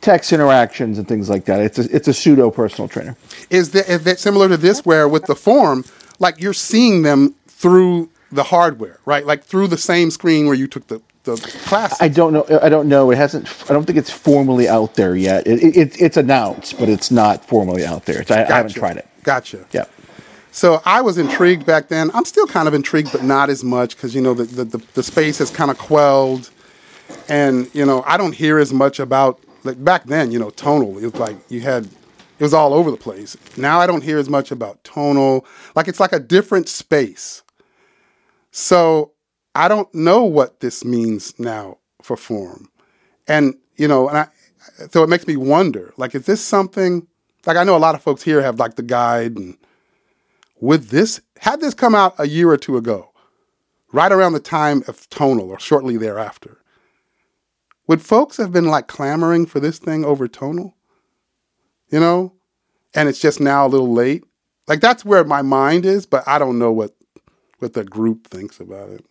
[0.00, 1.60] text interactions and things like that.
[1.60, 3.16] It's a, it's a pseudo personal trainer.
[3.50, 5.84] is that is that similar to this where with the Forme,
[6.18, 9.24] like you're seeing them through the hardware, right?
[9.26, 11.36] Like through the same screen where you took the the
[11.66, 12.00] class.
[12.00, 12.46] I don't know.
[12.62, 13.10] I don't know.
[13.10, 13.48] It hasn't.
[13.68, 15.46] I don't think it's formally out there yet.
[15.46, 18.24] It, it, it it's announced, but it's not formally out there.
[18.30, 19.06] I, I haven't tried it.
[19.22, 19.64] Gotcha.
[19.72, 19.84] Yeah.
[20.52, 22.10] So I was intrigued back then.
[22.14, 24.84] I'm still kind of intrigued, but not as much because you know the, the the
[24.94, 26.50] the space has kind of quelled,
[27.28, 30.30] and you know I don't hear as much about like back then.
[30.30, 30.96] You know, tonal.
[30.98, 31.84] It was like you had.
[32.38, 33.36] It was all over the place.
[33.56, 35.46] Now I don't hear as much about tonal.
[35.74, 37.42] Like it's like a different space.
[38.50, 39.12] So
[39.56, 42.68] I don't know what this means now for Forme,
[43.26, 44.28] and you know, and I.
[44.90, 45.94] So it makes me wonder.
[45.96, 47.06] Like, is this something?
[47.46, 49.56] Like I know a lot of folks here have like the guide and
[50.60, 53.10] would this had this come out a year or two ago,
[53.92, 56.58] right around the time of tonal or shortly thereafter,
[57.86, 60.74] would folks have been like clamoring for this thing over tonal?
[61.90, 62.32] You know?
[62.94, 64.24] And it's just now a little late.
[64.66, 66.96] Like that's where my mind is, but I don't know what
[67.58, 69.04] what the group thinks about it.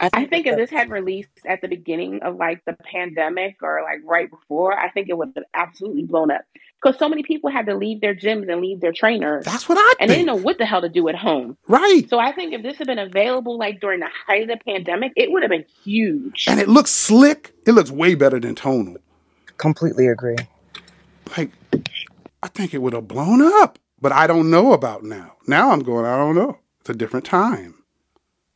[0.00, 4.00] I think if this had released at the beginning of like the pandemic or like
[4.04, 6.42] right before, I think it would have absolutely blown up.
[6.82, 9.44] Because so many people had to leave their gyms and leave their trainers.
[9.44, 11.56] That's what I and they didn't know what the hell to do at home.
[11.66, 12.04] Right.
[12.10, 15.12] So I think if this had been available like during the height of the pandemic,
[15.16, 16.46] it would have been huge.
[16.48, 17.54] And it looks slick.
[17.66, 18.96] It looks way better than tonal.
[19.56, 20.36] Completely agree.
[21.38, 21.52] Like
[22.42, 23.78] I think it would have blown up.
[24.00, 25.36] But I don't know about now.
[25.46, 26.58] Now I'm going, I don't know.
[26.80, 27.83] It's a different time.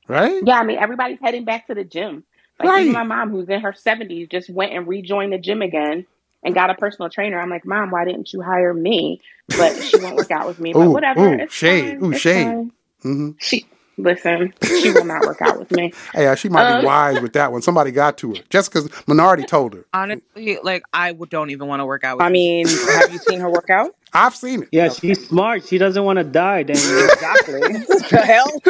[0.08, 0.42] Right?
[0.42, 2.24] Yeah, I mean everybody's heading back to the gym.
[2.60, 2.76] Like Right.
[2.76, 6.06] even my mom, who's in her seventies, just went and rejoined the gym again
[6.44, 7.40] and got a personal trainer.
[7.40, 9.22] I'm like, Mom, why didn't you hire me?
[9.56, 10.74] But she won't work out with me.
[10.74, 11.96] But Ooh, whatever, ooh, it's shade.
[11.96, 12.04] fine.
[12.04, 12.30] Ooh, it's shade.
[12.30, 12.72] fine.
[13.02, 15.92] hmm She listen, she will not work out with me.
[16.14, 17.62] Hey, she might Um, be wise with that one.
[17.62, 18.42] Somebody got to her.
[18.50, 19.84] Jessica's Minority told her.
[19.92, 22.24] Honestly, like I don't even want to work out with.
[22.24, 22.32] I you.
[22.32, 23.94] mean, have you seen her work out?
[24.12, 24.68] I've seen it.
[24.72, 25.66] Yeah, she's smart.
[25.66, 27.04] She doesn't want to die, Daniel.
[27.04, 27.60] Exactly.
[27.60, 28.62] the hell?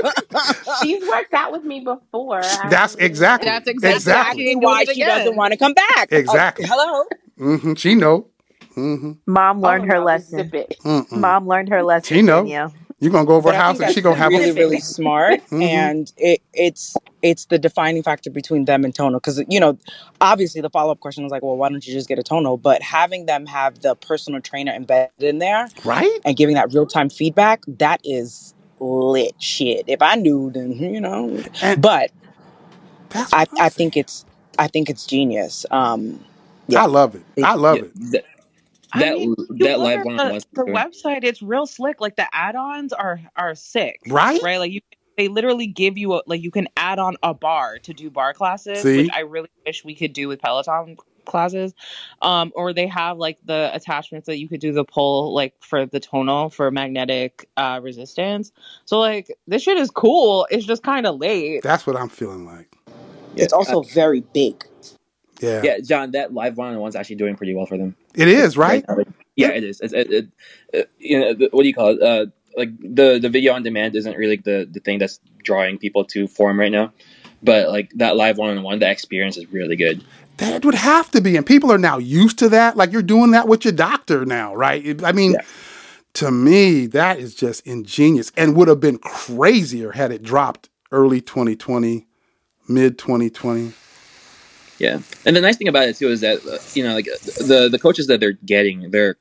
[0.83, 2.41] She's worked out with me before.
[2.69, 3.49] That's exactly.
[3.49, 4.55] That's exactly, Exactly.
[4.57, 6.09] Why doing she doesn't want to come back.
[6.11, 6.65] Exactly.
[6.65, 7.05] Uh, hello?
[7.39, 8.27] hmm She know.
[8.75, 10.53] hmm Mom oh learned her no, lesson.
[11.13, 12.17] Mom learned her lesson.
[12.17, 12.43] She know.
[12.43, 12.75] Danielle.
[13.01, 14.81] You gonna go over But her I house and she gonna have really, a really
[14.81, 15.62] smart, Mhm.
[15.62, 19.20] and it, it's it's the defining factor between them and tonal.
[19.20, 19.79] Because you know,
[20.20, 22.57] obviously, the follow up question was like, well, why don't you just get a tonal?
[22.57, 26.87] But having them have the personal trainer embedded in there right and giving that real
[26.87, 29.85] time feedback, that is lit shit.
[29.87, 31.43] If I knew, then you know.
[31.62, 32.11] And But
[33.33, 34.25] I I think it's
[34.59, 35.66] I think it's genius.
[35.70, 36.25] Um,
[36.69, 36.83] yeah.
[36.83, 37.23] I love it.
[37.43, 38.25] I love it.
[38.94, 42.01] That I that, mean, that live at one the, the website; it's real slick.
[42.01, 44.43] Like the add-ons are are sick, Right?
[44.43, 44.59] right?
[44.59, 44.81] Like you,
[45.16, 48.32] they literally give you a, like you can add on a bar to do bar
[48.35, 48.98] classes, See?
[48.98, 50.97] which I really wish we could do with Peloton
[51.27, 51.74] classes.
[52.23, 55.86] Um, or they have like the attachments that you could do the pull like for
[55.86, 58.52] the tonal for magnetic uh, resistance.
[58.86, 60.47] So like this shit is cool.
[60.51, 61.62] It's just kind of late.
[61.62, 62.73] That's what I'm feeling like.
[63.35, 64.65] Yeah, It's also very big.
[65.40, 65.60] Yeah.
[65.62, 67.94] yeah, John, that live one on one's actually doing pretty well for them.
[68.15, 68.85] It is, right?
[68.89, 69.06] Like,
[69.36, 69.81] yeah, it is.
[69.81, 70.28] It's, it,
[70.73, 72.02] it, you know, what do you call it?
[72.02, 76.05] Uh, like the the video on demand isn't really the the thing that's drawing people
[76.06, 76.93] to Forme right now,
[77.43, 80.02] but like that live one on one, the experience is really good.
[80.39, 81.36] That would have to be.
[81.36, 82.77] And people are now used to that.
[82.77, 85.02] Like you're doing that with your doctor now, right?
[85.05, 85.43] I mean, Yeah.
[86.15, 91.20] to me, that is just ingenious and would have been crazier had it dropped early
[91.20, 92.06] 2020,
[92.69, 93.73] mid 2020.
[94.79, 97.07] Yeah, and the nice thing about it too is that uh, you know, like
[97.39, 99.17] the the coaches that they're getting, they're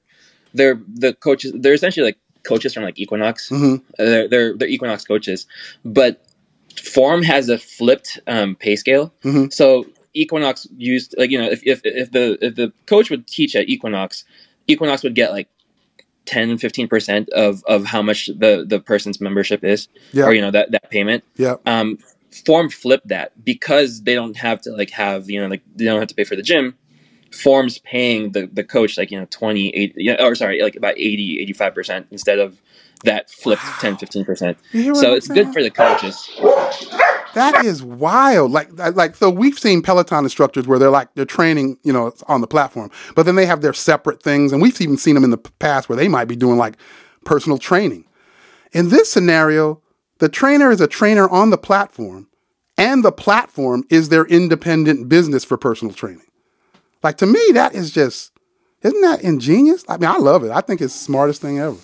[0.54, 1.52] they're the coaches.
[1.56, 3.50] They're essentially like coaches from like Equinox.
[3.50, 5.48] hmm Uh, They're they're, they're Equinox coaches,
[5.84, 6.24] but
[6.82, 9.14] Forme has a flipped um, pay scale.
[9.24, 13.26] hmm So Equinox used like you know if, if if the if the coach would
[13.28, 14.24] teach at Equinox,
[14.68, 15.48] Equinox would get like
[16.26, 20.26] 10 15 percent of of how much the the person's membership is, Yeah.
[20.26, 21.24] or you know that that payment.
[21.38, 21.56] Yeah.
[21.66, 21.98] Um,
[22.46, 26.00] Forme flip that because they don't have to like have you know like they don't
[26.00, 26.76] have to pay for the gym.
[27.32, 30.98] Forme's paying the the coach like you know 20 8 yeah, or sorry like about
[30.98, 32.62] 80 85 percent instead of
[33.04, 34.58] that flipped 10 15 percent.
[34.72, 36.30] You hear what So it's good for the coaches.
[37.34, 38.52] That is wild.
[38.52, 42.42] Like, like, so we've seen Peloton instructors where they're like they're training, you know, on
[42.42, 45.30] the platform, but then they have their separate things, and we've even seen them in
[45.30, 46.78] the past where they might be doing like
[47.26, 48.06] personal training.
[48.72, 49.82] In this scenario,
[50.20, 52.28] the trainer is a trainer on the platform,
[52.78, 56.26] and the platform is their independent business for personal training.
[57.04, 58.32] Like to me, that is just
[58.84, 59.84] isn't that ingenious?
[59.90, 60.52] I mean, I love it.
[60.52, 61.78] I think it's the smartest thing ever.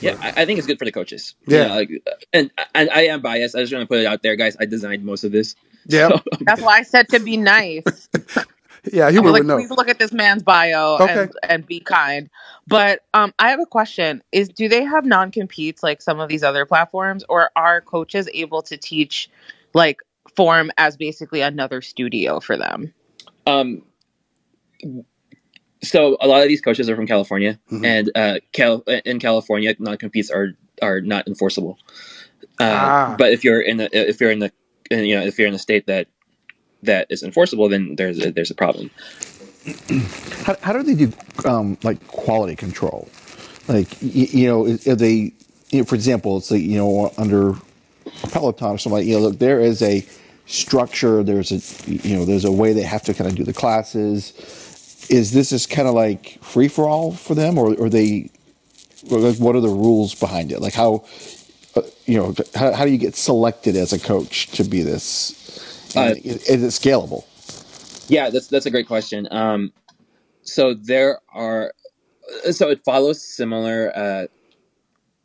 [0.00, 1.34] Yeah, I, I think it's good for the coaches.
[1.46, 1.74] You Yeah.
[1.74, 3.54] like, uh, and, and I am biased.
[3.56, 4.56] I just want to put it out there, guys.
[4.60, 5.56] I designed most of this.
[5.86, 8.08] Yeah, So, That's why I said to be nice.
[8.92, 9.08] yeah.
[9.08, 9.56] I Humor was like, would know.
[9.56, 11.12] please look at this man's bio Okay.
[11.22, 12.30] and and be kind.
[12.66, 16.28] But um, I have a question: Is do they have non competes like some of
[16.28, 19.30] these other platforms, or are coaches able to teach
[19.74, 20.00] like
[20.36, 22.94] Forme as basically another studio for them?
[23.46, 23.82] um,
[25.82, 27.86] so a lot of these coaches are from California, Mhm.
[27.86, 30.50] and uh, Cal- in California, non competes are
[30.82, 31.78] are not enforceable.
[32.60, 33.16] Uh, Ah.
[33.18, 34.52] But if you're in the if you're in the
[34.90, 36.08] in, you know if you're in a state that
[36.84, 38.90] that is enforceable, then there's a, there's a problem.
[40.44, 41.12] How, how do they do
[41.48, 43.08] um, like quality control?
[43.68, 45.32] Like y- you know, are they?
[45.70, 48.98] You know, for example, it's like you know under a Peloton or something.
[48.98, 50.06] Like, you know, look, there is a
[50.46, 51.22] structure.
[51.22, 54.32] There's a you know, there's a way they have to kind of do the classes.
[55.10, 58.30] Is this just kind of like free for all for them, or are they
[59.10, 60.60] like, what are the rules behind it?
[60.60, 61.04] Like how,
[61.76, 65.40] uh, you know, how, how do you get selected as a coach to be this?
[65.96, 67.24] Uh, is, is it scalable?
[68.08, 69.28] Yeah, that's that's a great question.
[69.30, 69.72] Um,
[70.42, 71.72] so there are,
[72.50, 74.26] so it follows similar uh,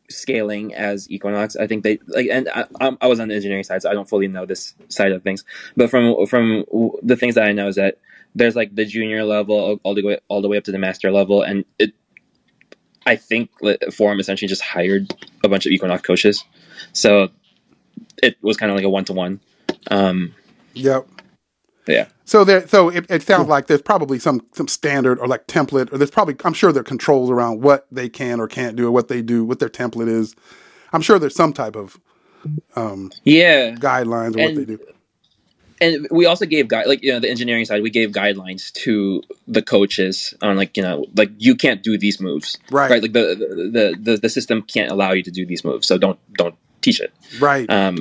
[0.09, 1.55] scaling as Equinox.
[1.55, 4.09] I think they like, and I, I'm- was on the engineering side, so I don't
[4.09, 5.43] fully know this side of things.
[5.75, 6.65] But from from
[7.01, 7.97] the things that I know is that
[8.35, 11.11] there's like the junior level all the way all the way up to the master
[11.11, 11.93] level, and it.
[13.05, 13.49] I think
[13.93, 16.43] Forme essentially just hired a bunch of Equinox coaches,
[16.93, 17.29] so
[18.21, 19.39] it was kind of like a one to one.
[20.79, 21.07] Yep.
[21.87, 22.07] yeah.
[22.25, 25.91] So there, so it, it sounds like there's probably some some standard or like template,
[25.93, 28.87] or there's probably I'm sure there are controls around what they can or can't do,
[28.87, 30.35] or what they do, what their template is.
[30.93, 31.99] I'm sure there's some type of
[32.75, 33.71] um, Yeah.
[33.75, 34.79] guidelines or what they do.
[35.81, 39.21] and we also gave guide like you know the engineering side we gave guidelines to
[39.47, 42.91] the coaches on like you know like you can't do these moves Right.
[42.91, 43.35] Right, like the
[43.73, 46.99] the the, the system can't allow you to do these moves so don't don't teach
[46.99, 47.69] it Right.
[47.71, 47.97] um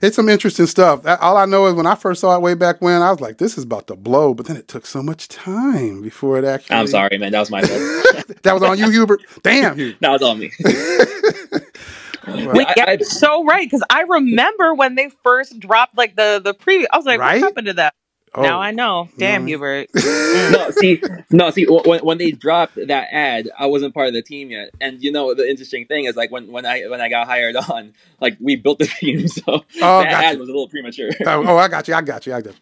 [0.00, 1.02] It's some interesting stuff.
[1.20, 3.36] All I know is when I first saw it way back when, I was like,
[3.38, 6.76] "This is about to blow," but then it took so much time before it actually.
[6.76, 9.20] i'm sorry man that was my fault that was on you, Hubert.
[9.42, 9.98] Damn, Hubert.
[10.00, 10.50] that was on me
[12.26, 16.54] Wait, yeah, you're so right because I remember when they first dropped like the the
[16.54, 16.84] preview.
[16.92, 17.40] I was like, Right?
[17.40, 17.94] what happened to that?
[18.34, 18.42] Oh.
[18.42, 19.08] Now I know.
[19.18, 19.48] Damn, Mm.
[19.48, 19.88] Hubert.
[19.94, 24.22] no see no see when, when they dropped that ad i wasn't part of the
[24.22, 27.08] team yet and you know the interesting thing is like when when i when i
[27.08, 29.62] got hired on like we built the team so Oh,
[30.02, 30.26] that gotcha.
[30.26, 31.94] ad was a little premature oh, oh, I got you.
[31.94, 32.34] I got you.
[32.34, 32.54] I got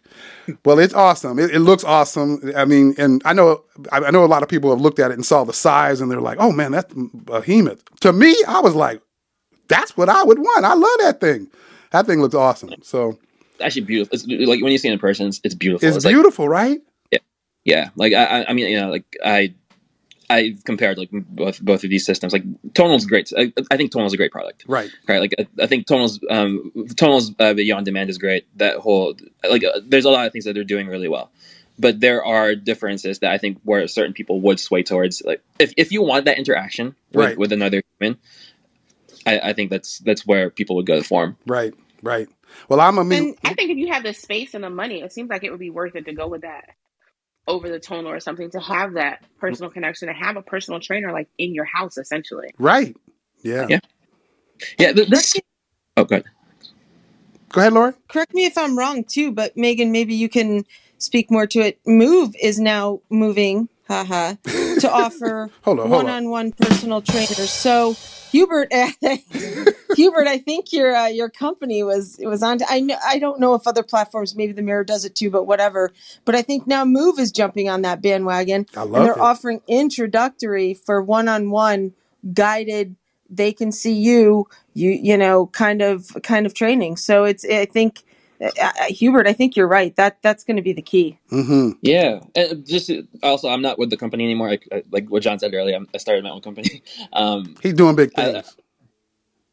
[0.47, 0.57] you.
[0.65, 1.37] Well, it's awesome.
[1.37, 2.51] It, it looks awesome.
[2.55, 5.11] I mean, and I know I I know a lot of people have looked at
[5.11, 8.59] it and saw the size, and they're like, "Oh man, that's behemoth." To me, I
[8.61, 9.01] was like,
[9.67, 11.47] "That's what I would want." I love that thing.
[11.91, 12.69] That thing looks awesome.
[12.81, 13.19] So It's
[13.61, 14.13] actually beautiful.
[14.15, 15.87] It's like when you see it in person, it's, it's beautiful.
[15.87, 16.79] it's, like- beautiful, right?
[17.11, 17.19] yeah,
[17.63, 17.89] yeah.
[17.95, 19.53] Like I, I- mean, you know, like I,
[20.31, 22.33] I compared like both both of these systems.
[22.33, 22.43] Like
[22.75, 23.31] Tonal's great.
[23.35, 24.63] I, I think Tonal's a great product.
[24.67, 24.91] Right.
[25.07, 25.19] Right.
[25.21, 28.45] Like I, I think Tonal's um Tonal's uh, Beyond Demand is great.
[28.57, 29.15] That whole
[29.49, 31.31] like uh, there's a lot of things that they're doing really well.
[31.79, 35.23] But there are differences that I think where certain people would sway towards.
[35.25, 37.37] Like if, if you want that interaction with, Right.
[37.37, 38.19] with another human,
[39.25, 41.37] I, I think that's that's where people would go to Forme.
[41.47, 41.73] Right.
[42.03, 42.27] Right.
[42.67, 45.13] Well, I'm a Mean, I think if you have the space and the money, it
[45.13, 46.65] seems like it would be worth it to go with that
[47.47, 51.11] over the tonal or something to have that personal connection, to have a personal trainer
[51.13, 52.55] like in your house essentially.
[52.59, 52.95] Right.
[53.43, 53.67] Yeah.
[53.67, 53.79] Yeah.
[54.79, 54.93] Yeah.
[54.93, 55.35] th- This.
[55.97, 56.25] Oh, good.
[57.51, 57.95] Go ahead, Laura.
[58.09, 60.65] correct me if I'm wrong too, but Megan, maybe you can
[60.99, 61.79] speak more to it.
[61.85, 66.05] Move is now moving, haha, to offer Hold on, hold on.
[66.05, 67.49] one-on-one personal trainers.
[67.51, 67.95] So,
[68.31, 68.71] Hubert,
[69.95, 72.59] Hubert, I think your uh, your company was was on.
[72.69, 75.45] I know I don't know if other platforms, maybe the Mirror does it too, but
[75.45, 75.91] whatever.
[76.25, 79.19] But I think now Move is jumping on that bandwagon, I and they're it.
[79.19, 81.93] offering introductory for one-on-one
[82.33, 82.95] guided.
[83.31, 86.97] They can see you, you you know, kind of kind of training.
[86.97, 88.03] So it's I think
[88.41, 89.95] uh, uh, Hubert, I think you're right.
[89.97, 91.19] That that's going to be the key.
[91.31, 91.71] Mm-hmm.
[91.81, 92.91] Yeah, and just
[93.23, 94.49] also, I'm not with the company anymore.
[94.51, 96.83] I, I, like what John said earlier, I'm, I started my own company.
[97.13, 98.57] Um, He's doing big I- things.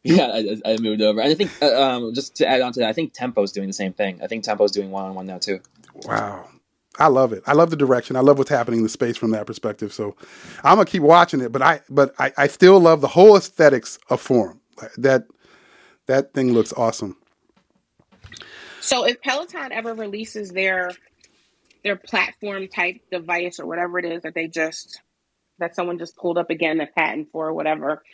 [0.05, 2.73] yeah, I, I I moved over, and I think uh, um, just to add on
[2.75, 4.21] to that, I think Tempo's doing the same thing.
[4.23, 5.61] I think Tempo's doing one on one now too.
[6.05, 6.49] Wow.
[6.99, 7.43] I love it.
[7.47, 8.17] I love the direction.
[8.17, 9.93] I love what's happening in the space from that perspective.
[9.93, 10.17] So
[10.65, 13.99] I'm gonna keep watching it, but I but I, I still love the whole aesthetics
[14.11, 14.61] of Forme.
[14.99, 15.25] That
[16.07, 17.17] that thing looks awesome.
[18.87, 20.93] So if Peloton ever releases their
[21.83, 25.01] their platform type device or whatever it is that they just
[25.59, 28.05] that someone just pulled up again a patent for or whatever,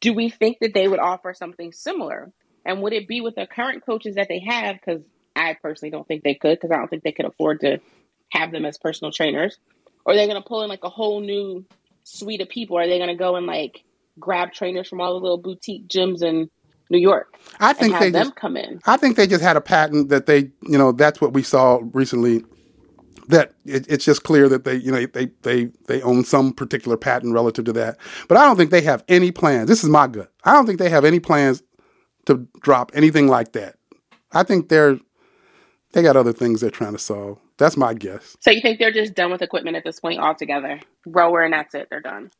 [0.00, 2.32] do we think that they would offer something similar?
[2.64, 4.74] And would it be with the current coaches that they have?
[4.74, 5.02] Because
[5.36, 7.78] I personally don't think they could, because I don't think they could afford to
[8.30, 9.56] have them as personal trainers.
[10.04, 11.64] Or are they going to pull in like a whole new
[12.02, 12.78] suite of people?
[12.78, 13.84] Are they going to go and like
[14.18, 16.50] grab trainers from all the little boutique gyms in
[16.90, 18.80] New York I think have they them just come in?
[18.86, 21.80] I think they just had a patent that they you know that's what we saw
[21.92, 22.44] recently.
[23.28, 26.96] That it, it's just clear that they you know they they they own some particular
[26.96, 27.98] patent relative to that.
[28.28, 29.68] But I don't think they have any plans.
[29.68, 30.30] This is my gut.
[30.44, 31.62] I don't think they have any plans
[32.26, 33.76] to drop anything like that.
[34.32, 34.98] I think they're
[35.92, 37.38] they got other things they're trying to solve.
[37.58, 38.36] That's my guess.
[38.40, 40.78] So you think they're just done with equipment at this point altogether?
[41.06, 41.88] Rower and that's it.
[41.88, 42.30] They're done.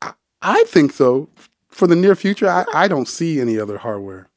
[0.42, 1.30] I think so.
[1.70, 4.28] For the near future, I, I don't see any other hardware.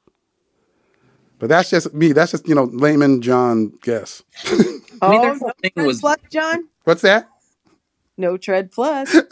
[1.39, 2.11] But that's just me.
[2.11, 4.23] That's just you know layman John guess.
[4.45, 6.67] I mean, oh, their no thing tread was plus, John.
[6.83, 7.29] What's that?
[8.17, 9.15] No tread plus.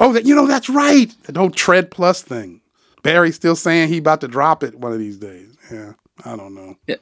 [0.00, 1.12] Oh, that you know that's right.
[1.24, 2.60] The whole tread plus thing.
[3.02, 5.56] Barry's still saying he about to drop it one of these days.
[5.70, 5.92] Yeah,
[6.24, 6.76] I don't know.
[6.86, 6.96] Yeah.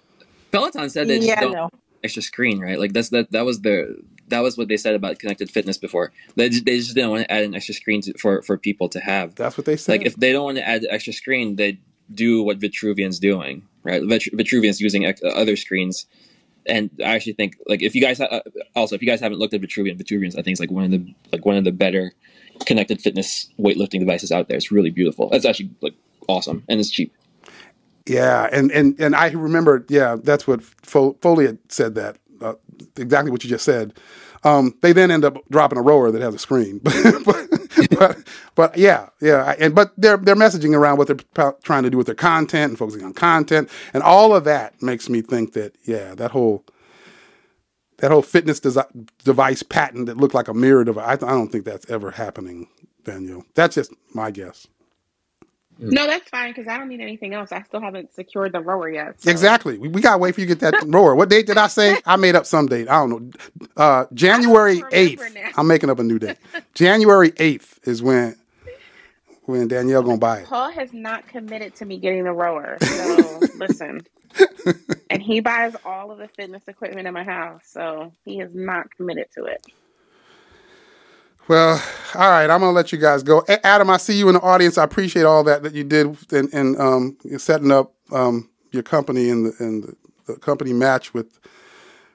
[0.52, 1.70] Peloton said they just yeah, don't no.
[2.02, 2.78] extra screen, right?
[2.78, 3.88] Like that's that that was their
[4.28, 6.12] that was what they said about connected fitness before.
[6.36, 8.88] They just, they just didn't want to add an extra screen to, for for people
[8.90, 9.34] to have.
[9.34, 9.92] That's what they said.
[9.92, 11.78] Like if they don't want to add the extra screen, they
[12.12, 14.02] do what Vitruvian's doing, right?
[14.02, 16.06] Vitru- Vitruvian's using other screens,
[16.66, 18.40] and I actually think like if you guys ha- uh,
[18.74, 20.90] also if you guys haven't looked at Vitruvian, Vitruvian's I think is like one of
[20.90, 22.12] the like one of the better
[22.66, 24.56] connected fitness weightlifting devices out there.
[24.56, 25.28] It's really beautiful.
[25.32, 25.94] It's actually like
[26.28, 27.14] awesome and it's cheap.
[28.06, 32.54] Yeah, and and and I remember, yeah, that's what Fo- Foley had said that uh,
[32.96, 33.94] exactly what you just said.
[34.44, 36.78] Um, they then end up dropping a rower that has a screen,
[37.98, 38.18] but,
[38.54, 42.06] but yeah, yeah, and but they're they're messaging around what they're trying to do with
[42.06, 46.14] their content and focusing on content, and all of that makes me think that yeah,
[46.14, 46.64] that whole
[47.98, 51.48] that whole fitness desi- device patent that looked like a mirror device, I, I don't
[51.50, 52.68] think that's ever happening,
[53.04, 53.44] Daniel.
[53.54, 54.66] That's just my guess.
[55.78, 57.52] No, that's fine because I don't need anything else.
[57.52, 59.20] I still haven't secured the rower yet.
[59.20, 59.30] So.
[59.30, 59.78] Exactly.
[59.78, 61.14] We, we gotta wait for you to get that rower.
[61.14, 61.98] What date did I say?
[62.06, 62.88] I made up some date.
[62.88, 63.30] I don't know.
[63.76, 65.22] Uh, January eighth.
[65.56, 66.38] I'm making up a new date.
[66.74, 68.36] January eighth is when
[69.46, 70.46] when Danielle gonna buy it.
[70.46, 72.78] Paul has not committed to me getting the rower.
[72.80, 74.02] So listen.
[75.10, 78.90] And he buys all of the fitness equipment in my house, so he is not
[78.96, 79.64] committed to it.
[81.46, 81.82] Well,
[82.14, 82.48] all right.
[82.48, 83.44] I'm gonna let you guys go.
[83.48, 84.78] A- Adam, I see you in the audience.
[84.78, 89.28] I appreciate all that that you did in, in um, setting up um, your company
[89.28, 89.96] and the, and
[90.26, 91.38] the, company match with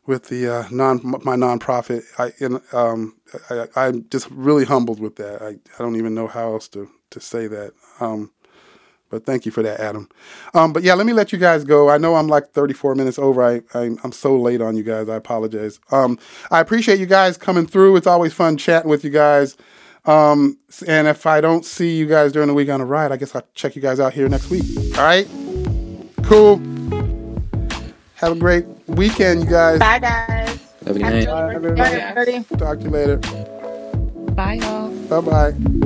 [0.07, 2.03] with the uh, non my nonprofit.
[2.17, 3.15] I and, um,
[3.51, 5.43] I, I'm just really humbled with that.
[5.43, 7.73] I, I don't even know how else to to say that.
[7.99, 8.31] Um,
[9.09, 10.09] but thank you for that, Adam.
[10.53, 11.89] Um, but yeah, let me let you guys go.
[11.89, 13.43] I know I'm like 34 minutes over.
[13.43, 15.09] I, I I'm so late on you guys.
[15.09, 15.79] I apologize.
[15.91, 16.19] Um,
[16.51, 17.95] I appreciate you guys coming through.
[17.95, 19.57] It's always fun chatting with you guys.
[20.05, 20.57] Um,
[20.87, 23.35] and if I don't see you guys during the week on a ride, I guess
[23.35, 24.63] I'll check you guys out here next week.
[24.97, 25.27] All right?
[26.23, 26.57] Cool.
[28.15, 29.79] Have a great weekend, you guys.
[29.79, 30.59] Bye, guys.
[30.85, 31.27] Have a good
[31.77, 32.17] night.
[32.17, 33.17] early Talk to you later.
[34.33, 34.89] Bye, y'all.
[35.21, 35.85] Bye bye.